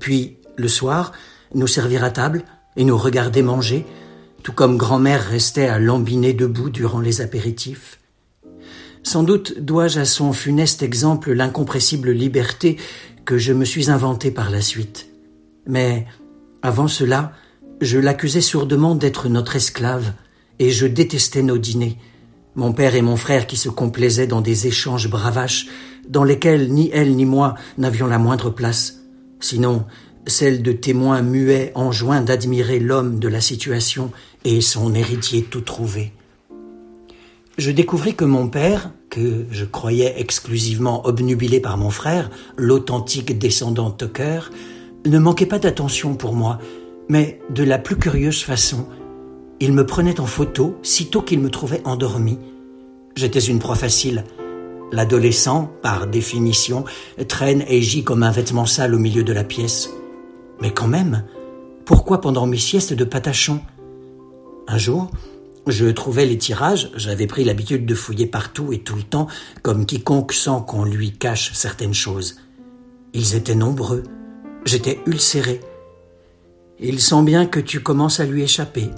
Puis, 0.00 0.38
le 0.56 0.68
soir, 0.68 1.12
nous 1.54 1.66
servir 1.66 2.02
à 2.04 2.10
table 2.10 2.44
et 2.76 2.84
nous 2.84 2.96
regarder 2.96 3.42
manger, 3.42 3.86
tout 4.42 4.52
comme 4.52 4.76
grand-mère 4.76 5.22
restait 5.22 5.68
à 5.68 5.78
lambiner 5.78 6.32
debout 6.32 6.70
durant 6.70 7.00
les 7.00 7.20
apéritifs. 7.20 7.98
Sans 9.02 9.22
doute 9.22 9.60
dois-je 9.60 10.00
à 10.00 10.04
son 10.04 10.32
funeste 10.32 10.82
exemple 10.82 11.32
l'incompressible 11.32 12.10
liberté 12.10 12.76
que 13.26 13.36
je 13.36 13.52
me 13.52 13.64
suis 13.66 13.90
inventé 13.90 14.30
par 14.30 14.50
la 14.50 14.62
suite. 14.62 15.08
Mais 15.66 16.06
avant 16.62 16.88
cela, 16.88 17.32
je 17.82 17.98
l'accusais 17.98 18.40
sourdement 18.40 18.94
d'être 18.94 19.28
notre 19.28 19.56
esclave, 19.56 20.12
et 20.58 20.70
je 20.70 20.86
détestais 20.86 21.42
nos 21.42 21.58
dîners. 21.58 21.98
Mon 22.54 22.72
père 22.72 22.94
et 22.94 23.02
mon 23.02 23.16
frère 23.16 23.46
qui 23.46 23.58
se 23.58 23.68
complaisaient 23.68 24.28
dans 24.28 24.40
des 24.40 24.66
échanges 24.66 25.10
bravaches, 25.10 25.66
dans 26.08 26.24
lesquels 26.24 26.72
ni 26.72 26.88
elle 26.94 27.14
ni 27.14 27.26
moi 27.26 27.56
n'avions 27.76 28.06
la 28.06 28.18
moindre 28.18 28.48
place, 28.48 29.02
sinon 29.40 29.84
celle 30.26 30.62
de 30.62 30.72
témoins 30.72 31.20
muets 31.20 31.72
enjoints 31.74 32.22
d'admirer 32.22 32.78
l'homme 32.78 33.18
de 33.18 33.28
la 33.28 33.40
situation 33.40 34.10
et 34.44 34.60
son 34.60 34.94
héritier 34.94 35.42
tout 35.42 35.60
trouvé. 35.60 36.12
Je 37.58 37.70
découvris 37.70 38.14
que 38.14 38.24
mon 38.24 38.48
père, 38.48 38.90
que 39.10 39.46
je 39.50 39.64
croyais 39.64 40.14
exclusivement 40.18 41.06
obnubilé 41.06 41.60
par 41.60 41.76
mon 41.76 41.90
frère, 41.90 42.30
l'authentique 42.56 43.38
descendant 43.38 43.90
Tucker, 43.90 44.40
ne 45.06 45.18
manquait 45.18 45.46
pas 45.46 45.58
d'attention 45.58 46.14
pour 46.14 46.34
moi, 46.34 46.58
mais 47.08 47.40
de 47.50 47.62
la 47.62 47.78
plus 47.78 47.96
curieuse 47.96 48.42
façon. 48.42 48.86
Il 49.60 49.72
me 49.72 49.86
prenait 49.86 50.20
en 50.20 50.26
photo 50.26 50.76
sitôt 50.82 51.22
qu'il 51.22 51.40
me 51.40 51.50
trouvait 51.50 51.82
endormi. 51.84 52.38
J'étais 53.14 53.40
une 53.40 53.58
proie 53.58 53.76
facile. 53.76 54.24
L'adolescent, 54.92 55.70
par 55.82 56.06
définition, 56.06 56.84
traîne 57.28 57.64
et 57.68 57.80
gît 57.80 58.04
comme 58.04 58.22
un 58.22 58.30
vêtement 58.30 58.66
sale 58.66 58.94
au 58.94 58.98
milieu 58.98 59.24
de 59.24 59.32
la 59.32 59.44
pièce. 59.44 59.90
Mais 60.60 60.70
quand 60.70 60.88
même, 60.88 61.24
pourquoi 61.84 62.20
pendant 62.20 62.46
mes 62.46 62.56
siestes 62.56 62.92
de 62.92 63.04
patachon? 63.04 63.60
Un 64.68 64.78
jour, 64.78 65.10
je 65.66 65.86
trouvais 65.86 66.26
les 66.26 66.38
tirages, 66.38 66.92
j'avais 66.94 67.26
pris 67.26 67.44
l'habitude 67.44 67.86
de 67.86 67.94
fouiller 67.94 68.26
partout 68.26 68.72
et 68.72 68.78
tout 68.78 68.94
le 68.94 69.02
temps, 69.02 69.26
comme 69.62 69.84
quiconque 69.84 70.32
sent 70.32 70.62
qu'on 70.66 70.84
lui 70.84 71.12
cache 71.12 71.52
certaines 71.54 71.94
choses. 71.94 72.36
Ils 73.14 73.34
étaient 73.34 73.54
nombreux. 73.54 74.04
J'étais 74.64 75.00
ulcéré. 75.06 75.60
Il 76.78 77.00
sent 77.00 77.22
bien 77.22 77.46
que 77.46 77.60
tu 77.60 77.80
commences 77.80 78.20
à 78.20 78.26
lui 78.26 78.42
échapper. 78.42 78.90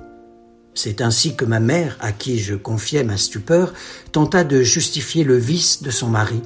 C'est 0.74 1.00
ainsi 1.00 1.36
que 1.36 1.44
ma 1.44 1.60
mère, 1.60 1.96
à 2.00 2.12
qui 2.12 2.38
je 2.38 2.54
confiais 2.54 3.02
ma 3.02 3.16
stupeur, 3.16 3.72
tenta 4.12 4.44
de 4.44 4.62
justifier 4.62 5.24
le 5.24 5.36
vice 5.36 5.82
de 5.82 5.90
son 5.90 6.08
mari. 6.08 6.40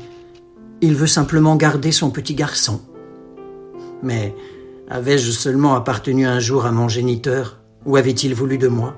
Il 0.81 0.95
veut 0.95 1.07
simplement 1.07 1.57
garder 1.57 1.93
son 1.93 2.11
petit 2.11 2.35
garçon. 2.35 2.81
Mais 4.03 4.35
avais-je 4.89 5.31
seulement 5.31 5.75
appartenu 5.75 6.27
un 6.27 6.39
jour 6.39 6.65
à 6.65 6.73
mon 6.73 6.89
géniteur, 6.89 7.59
ou 7.87 7.97
avait-il 7.97 8.35
voulu 8.35 8.59
de 8.59 8.69
moi? 8.69 8.97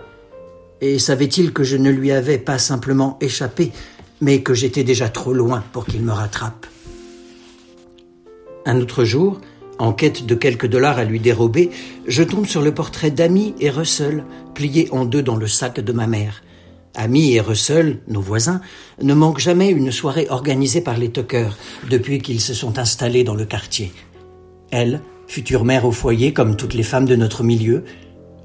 Et 0.84 0.98
savait-il 0.98 1.54
que 1.54 1.64
je 1.64 1.78
ne 1.78 1.90
lui 1.90 2.12
avais 2.12 2.36
pas 2.36 2.58
simplement 2.58 3.16
échappé, 3.22 3.72
mais 4.20 4.42
que 4.42 4.52
j'étais 4.52 4.84
déjà 4.84 5.08
trop 5.08 5.32
loin 5.32 5.64
pour 5.72 5.86
qu'il 5.86 6.02
me 6.02 6.12
rattrape? 6.12 6.66
Un 8.66 8.78
autre 8.80 9.04
jour, 9.04 9.40
en 9.78 9.94
quête 9.94 10.26
de 10.26 10.34
quelques 10.34 10.66
dollars 10.66 10.98
à 10.98 11.04
lui 11.04 11.20
dérober, 11.20 11.70
je 12.06 12.22
tombe 12.22 12.44
sur 12.44 12.60
le 12.60 12.74
portrait 12.74 13.10
d'Amy 13.10 13.54
et 13.60 13.70
Russell, 13.70 14.24
plié 14.54 14.88
en 14.92 15.06
deux 15.06 15.22
dans 15.22 15.36
le 15.36 15.46
sac 15.46 15.80
de 15.80 15.92
ma 15.92 16.06
mère. 16.06 16.42
Amy 16.94 17.32
et 17.32 17.40
Russell, 17.40 18.00
nos 18.06 18.20
voisins, 18.20 18.60
ne 19.02 19.14
manquent 19.14 19.40
jamais 19.40 19.70
une 19.70 19.90
soirée 19.90 20.26
organisée 20.28 20.82
par 20.82 20.98
les 20.98 21.10
Tucker 21.10 21.48
depuis 21.90 22.18
qu'ils 22.18 22.42
se 22.42 22.52
sont 22.52 22.78
installés 22.78 23.24
dans 23.24 23.34
le 23.34 23.46
quartier. 23.46 23.90
Elle, 24.70 25.00
future 25.28 25.64
mère 25.64 25.86
au 25.86 25.92
foyer 25.92 26.34
comme 26.34 26.56
toutes 26.56 26.74
les 26.74 26.82
femmes 26.82 27.06
de 27.06 27.16
notre 27.16 27.42
milieu, 27.42 27.84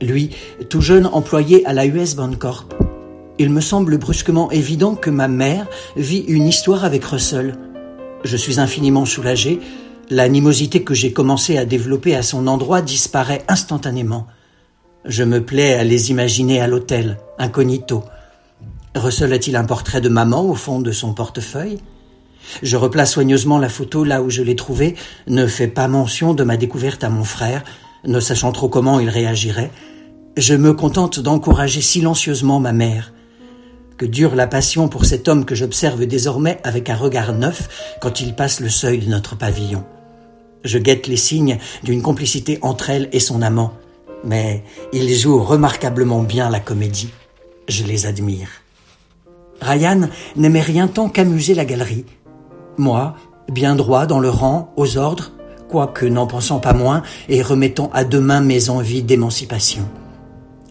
lui, 0.02 0.32
tout 0.70 0.82
jeune 0.82 1.08
employé 1.08 1.66
à 1.66 1.74
la 1.74 1.86
US 1.86 2.16
Bancorp. 2.16 2.66
Il 3.38 3.50
me 3.50 3.62
semble 3.62 3.98
brusquement 3.98 4.52
évident 4.52 4.96
que 4.96 5.10
ma 5.10 5.28
mère 5.28 5.68
vit 5.96 6.26
une 6.28 6.48
histoire 6.48 6.84
avec 6.84 7.06
Russell. 7.06 7.56
Je 8.24 8.36
suis 8.36 8.60
infiniment 8.60 9.06
soulagé. 9.06 9.60
L'animosité 10.10 10.84
que 10.84 10.94
j'ai 10.94 11.14
commencé 11.14 11.58
à 11.58 11.66
développer 11.66 12.16
à 12.16 12.22
son 12.22 12.48
endroit 12.48 12.82
disparaît 12.82 13.46
instantanément. 13.48 14.28
Je 15.06 15.24
me 15.24 15.44
plais 15.44 15.76
à 15.76 15.84
les 15.84 16.12
imaginer 16.12 16.60
à 16.60 16.68
l'hôtel, 16.68 17.18
incognito. 17.38 18.04
Recelait-il 18.96 19.56
un 19.56 19.64
portrait 19.64 20.02
de 20.02 20.10
maman 20.10 20.44
au 20.44 20.56
fond 20.56 20.82
de 20.82 20.92
son 20.92 21.14
portefeuille? 21.14 21.80
Je 22.64 22.76
replace 22.76 23.14
soigneusement 23.14 23.60
la 23.60 23.70
photo 23.70 24.04
là 24.04 24.22
où 24.22 24.30
je 24.30 24.42
l'ai 24.42 24.56
trouvée, 24.56 24.96
ne 25.28 25.46
fais 25.46 25.68
pas 25.68 25.88
mention 25.88 26.34
de 26.34 26.44
ma 26.44 26.58
découverte 26.58 27.04
à 27.04 27.10
mon 27.10 27.24
frère, 27.24 27.64
ne 28.06 28.20
sachant 28.20 28.52
trop 28.52 28.70
comment 28.70 29.00
il 29.00 29.10
réagirait. 29.10 29.72
Je 30.38 30.54
me 30.54 30.74
contente 30.74 31.20
d'encourager 31.20 31.82
silencieusement 31.82 32.60
ma 32.60 32.72
mère. 32.72 33.14
Que 33.98 34.06
dure 34.06 34.36
la 34.36 34.48
passion 34.48 34.88
pour 34.88 35.06
cet 35.06 35.28
homme 35.28 35.44
que 35.44 35.56
j'observe 35.56 36.06
désormais 36.06 36.60
avec 36.64 36.90
un 36.90 36.96
regard 36.96 37.34
neuf 37.34 37.98
quand 38.00 38.22
il 38.22 38.34
passe 38.34 38.62
le 38.62 38.70
seuil 38.70 39.00
de 39.00 39.10
notre 39.10 39.36
pavillon. 39.36 39.84
Je 40.64 40.78
guette 40.78 41.08
les 41.08 41.18
signes 41.18 41.58
d'une 41.84 42.02
complicité 42.02 42.60
entre 42.62 42.90
elle 42.90 43.10
et 43.12 43.20
son 43.20 43.42
amant, 43.42 43.74
mais 44.24 44.64
ils 44.94 45.14
jouent 45.16 45.44
remarquablement 45.44 46.24
bien 46.24 46.50
la 46.50 46.60
comédie. 46.60 47.12
Je 47.68 47.84
les 47.84 48.06
admire. 48.06 48.50
Ryan 49.62 50.10
n'aimait 50.36 50.62
rien 50.62 50.88
tant 50.88 51.10
qu'amuser 51.10 51.54
la 51.54 51.66
galerie. 51.66 52.06
Moi, 52.78 53.16
bien 53.52 53.76
droit 53.76 54.06
dans 54.06 54.20
le 54.20 54.30
rang, 54.30 54.74
aux 54.78 54.98
ordres, 54.98 55.32
quoique 55.70 56.06
n'en 56.06 56.28
pensant 56.28 56.60
pas 56.60 56.74
moins 56.74 57.04
et 57.30 57.42
remettant 57.42 57.90
à 57.94 58.04
demain 58.04 58.42
mes 58.42 58.70
envies 58.70 59.04
d'émancipation. 59.04 59.84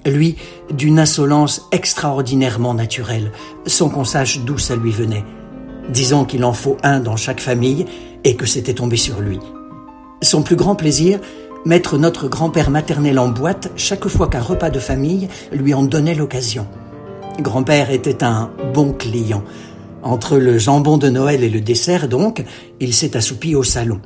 Lui, 0.04 0.36
d'une 0.70 0.98
insolence 0.98 1.68
extraordinairement 1.72 2.74
naturelle, 2.74 3.32
sans 3.66 3.88
qu'on 3.88 4.04
sache 4.04 4.40
d'où 4.40 4.58
ça 4.58 4.76
lui 4.76 4.90
venait. 4.90 5.24
Disons 5.88 6.24
qu'il 6.24 6.44
en 6.44 6.52
faut 6.52 6.76
un 6.82 7.00
dans 7.00 7.16
chaque 7.16 7.40
famille 7.40 7.86
et 8.24 8.36
que 8.36 8.46
c'était 8.46 8.74
tombé 8.74 8.96
sur 8.96 9.20
lui. 9.20 9.38
Son 10.20 10.42
plus 10.42 10.56
grand 10.56 10.74
plaisir, 10.74 11.20
mettre 11.64 11.96
notre 11.96 12.28
grand-père 12.28 12.70
maternel 12.70 13.18
en 13.18 13.28
boîte 13.28 13.70
chaque 13.76 14.08
fois 14.08 14.28
qu'un 14.28 14.42
repas 14.42 14.70
de 14.70 14.78
famille 14.78 15.28
lui 15.52 15.74
en 15.74 15.82
donnait 15.82 16.14
l'occasion. 16.14 16.66
Grand-père 17.40 17.90
était 17.90 18.24
un 18.24 18.50
bon 18.74 18.92
client. 18.92 19.44
Entre 20.02 20.38
le 20.38 20.58
jambon 20.58 20.96
de 20.96 21.08
Noël 21.08 21.44
et 21.44 21.50
le 21.50 21.60
dessert, 21.60 22.08
donc, 22.08 22.44
il 22.80 22.94
s'est 22.94 23.16
assoupi 23.16 23.54
au 23.54 23.62
salon. 23.62 24.00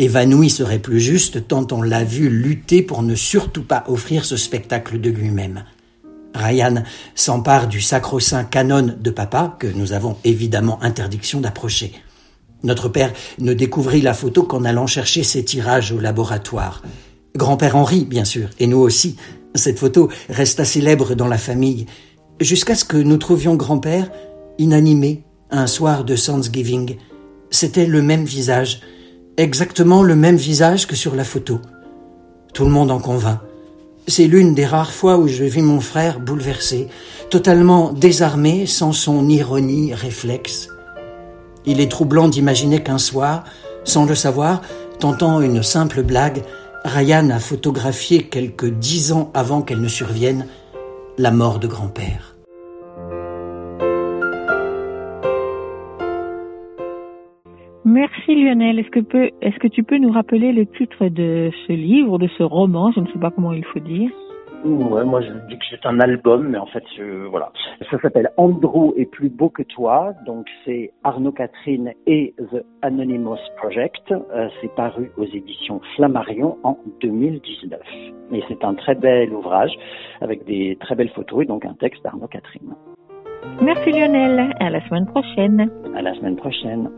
Évanoui 0.00 0.48
serait 0.48 0.78
plus 0.78 0.98
juste 0.98 1.46
tant 1.46 1.66
on 1.72 1.82
l'a 1.82 2.04
vu 2.04 2.30
lutter 2.30 2.80
pour 2.80 3.02
ne 3.02 3.14
surtout 3.14 3.62
pas 3.62 3.84
offrir 3.86 4.24
ce 4.24 4.38
spectacle 4.38 4.98
de 4.98 5.10
lui-même. 5.10 5.64
Ryan 6.34 6.84
s'empare 7.14 7.68
du 7.68 7.82
sacro-saint 7.82 8.44
canon 8.44 8.96
de 8.98 9.10
papa, 9.10 9.56
que 9.58 9.66
nous 9.66 9.92
avons 9.92 10.16
évidemment 10.24 10.82
interdiction 10.82 11.42
d'approcher. 11.42 11.92
Notre 12.62 12.88
père 12.88 13.12
ne 13.40 13.52
découvrit 13.52 14.00
la 14.00 14.14
photo 14.14 14.44
qu'en 14.44 14.64
allant 14.64 14.86
chercher 14.86 15.22
ses 15.22 15.44
tirages 15.44 15.92
au 15.92 16.00
laboratoire. 16.00 16.80
Grand-père 17.36 17.76
Henri, 17.76 18.06
bien 18.06 18.24
sûr, 18.24 18.48
et 18.58 18.66
nous 18.66 18.78
aussi. 18.78 19.16
Cette 19.54 19.78
photo 19.78 20.08
resta 20.30 20.64
célèbre 20.64 21.14
dans 21.14 21.28
la 21.28 21.36
famille, 21.36 21.84
jusqu'à 22.40 22.74
ce 22.74 22.86
que 22.86 22.96
nous 22.96 23.18
trouvions 23.18 23.54
grand-père 23.54 24.10
inanimé 24.56 25.24
un 25.50 25.66
soir 25.66 26.04
de 26.04 26.16
Thanksgiving. 26.16 26.96
C'était 27.50 27.86
le 27.86 28.00
même 28.00 28.24
visage, 28.24 28.80
exactement 29.42 30.02
le 30.02 30.16
même 30.16 30.36
visage 30.36 30.86
que 30.86 30.96
sur 30.96 31.14
la 31.14 31.24
photo. 31.24 31.60
Tout 32.52 32.64
le 32.64 32.70
monde 32.70 32.90
en 32.90 32.98
convint. 32.98 33.40
C'est 34.06 34.26
l'une 34.26 34.54
des 34.54 34.66
rares 34.66 34.92
fois 34.92 35.18
où 35.18 35.28
je 35.28 35.44
vis 35.44 35.62
mon 35.62 35.80
frère 35.80 36.20
bouleversé, 36.20 36.88
totalement 37.30 37.92
désarmé, 37.92 38.66
sans 38.66 38.92
son 38.92 39.28
ironie 39.28 39.94
réflexe. 39.94 40.68
Il 41.64 41.80
est 41.80 41.90
troublant 41.90 42.28
d'imaginer 42.28 42.82
qu'un 42.82 42.98
soir, 42.98 43.44
sans 43.84 44.04
le 44.04 44.14
savoir, 44.14 44.62
tentant 44.98 45.40
une 45.40 45.62
simple 45.62 46.02
blague, 46.02 46.42
Ryan 46.84 47.30
a 47.30 47.38
photographié 47.38 48.24
quelques 48.24 48.70
dix 48.70 49.12
ans 49.12 49.30
avant 49.34 49.62
qu'elle 49.62 49.80
ne 49.80 49.88
survienne 49.88 50.46
la 51.18 51.30
mort 51.30 51.58
de 51.58 51.66
grand-père. 51.66 52.29
Merci 57.90 58.36
Lionel. 58.36 58.78
Est-ce 58.78 58.90
que, 58.90 59.00
peut, 59.00 59.30
est-ce 59.42 59.58
que 59.58 59.66
tu 59.66 59.82
peux 59.82 59.98
nous 59.98 60.12
rappeler 60.12 60.52
le 60.52 60.64
titre 60.64 61.08
de 61.08 61.50
ce 61.66 61.72
livre, 61.72 62.18
de 62.18 62.28
ce 62.38 62.44
roman? 62.44 62.92
Je 62.92 63.00
ne 63.00 63.06
sais 63.08 63.18
pas 63.18 63.32
comment 63.32 63.52
il 63.52 63.64
faut 63.64 63.80
dire. 63.80 64.10
Ouais, 64.64 65.04
moi 65.04 65.22
je 65.22 65.32
dis 65.48 65.58
que 65.58 65.64
c'est 65.70 65.84
un 65.86 65.98
album, 65.98 66.48
mais 66.48 66.58
en 66.58 66.66
fait, 66.66 66.84
voilà. 67.30 67.50
Ça 67.90 67.98
s'appelle 68.00 68.30
Andrew 68.36 68.92
est 68.96 69.06
plus 69.06 69.28
beau 69.28 69.48
que 69.48 69.64
toi. 69.64 70.12
Donc 70.24 70.46
c'est 70.64 70.92
Arnaud 71.02 71.32
Catherine 71.32 71.92
et 72.06 72.32
The 72.52 72.64
Anonymous 72.82 73.40
Project. 73.56 74.12
Euh, 74.12 74.48
c'est 74.60 74.72
paru 74.76 75.10
aux 75.16 75.24
éditions 75.24 75.80
Flammarion 75.96 76.58
en 76.62 76.78
2019. 77.00 77.80
Et 78.32 78.44
c'est 78.46 78.62
un 78.62 78.74
très 78.74 78.94
bel 78.94 79.32
ouvrage 79.32 79.72
avec 80.20 80.44
des 80.44 80.76
très 80.78 80.94
belles 80.94 81.10
photos 81.10 81.42
et 81.42 81.46
donc 81.46 81.64
un 81.64 81.74
texte 81.74 82.04
d'Arnaud 82.04 82.28
Catherine. 82.28 82.72
Merci 83.62 83.90
Lionel. 83.90 84.54
À 84.60 84.70
la 84.70 84.80
semaine 84.86 85.06
prochaine. 85.06 85.70
À 85.96 86.02
la 86.02 86.14
semaine 86.14 86.36
prochaine. 86.36 86.88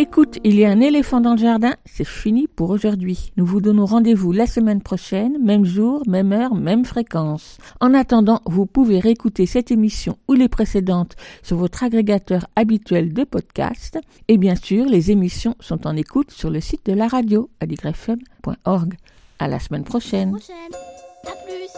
Écoute, 0.00 0.38
il 0.44 0.54
y 0.54 0.64
a 0.64 0.70
un 0.70 0.80
éléphant 0.80 1.20
dans 1.20 1.32
le 1.32 1.38
jardin, 1.38 1.74
c'est 1.84 2.06
fini 2.06 2.46
pour 2.46 2.70
aujourd'hui. 2.70 3.32
Nous 3.36 3.44
vous 3.44 3.60
donnons 3.60 3.84
rendez-vous 3.84 4.30
la 4.30 4.46
semaine 4.46 4.80
prochaine, 4.80 5.44
même 5.44 5.64
jour, 5.64 6.04
même 6.06 6.32
heure, 6.32 6.54
même 6.54 6.84
fréquence. 6.84 7.58
En 7.80 7.94
attendant, 7.94 8.40
vous 8.46 8.64
pouvez 8.64 9.00
réécouter 9.00 9.44
cette 9.44 9.72
émission 9.72 10.16
ou 10.28 10.34
les 10.34 10.48
précédentes 10.48 11.16
sur 11.42 11.56
votre 11.56 11.82
agrégateur 11.82 12.46
habituel 12.54 13.12
de 13.12 13.24
podcast. 13.24 13.98
Et 14.28 14.38
bien 14.38 14.54
sûr, 14.54 14.86
les 14.86 15.10
émissions 15.10 15.56
sont 15.58 15.84
en 15.84 15.96
écoute 15.96 16.30
sur 16.30 16.50
le 16.50 16.60
site 16.60 16.86
de 16.86 16.92
la 16.92 17.08
radio, 17.08 17.50
aligrefm.org. 17.58 18.94
À 19.40 19.48
la 19.48 19.58
semaine 19.58 19.82
prochaine. 19.82 20.28
À 20.28 21.32
plus. 21.44 21.72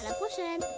À 0.00 0.08
la 0.08 0.14
prochaine. 0.14 0.75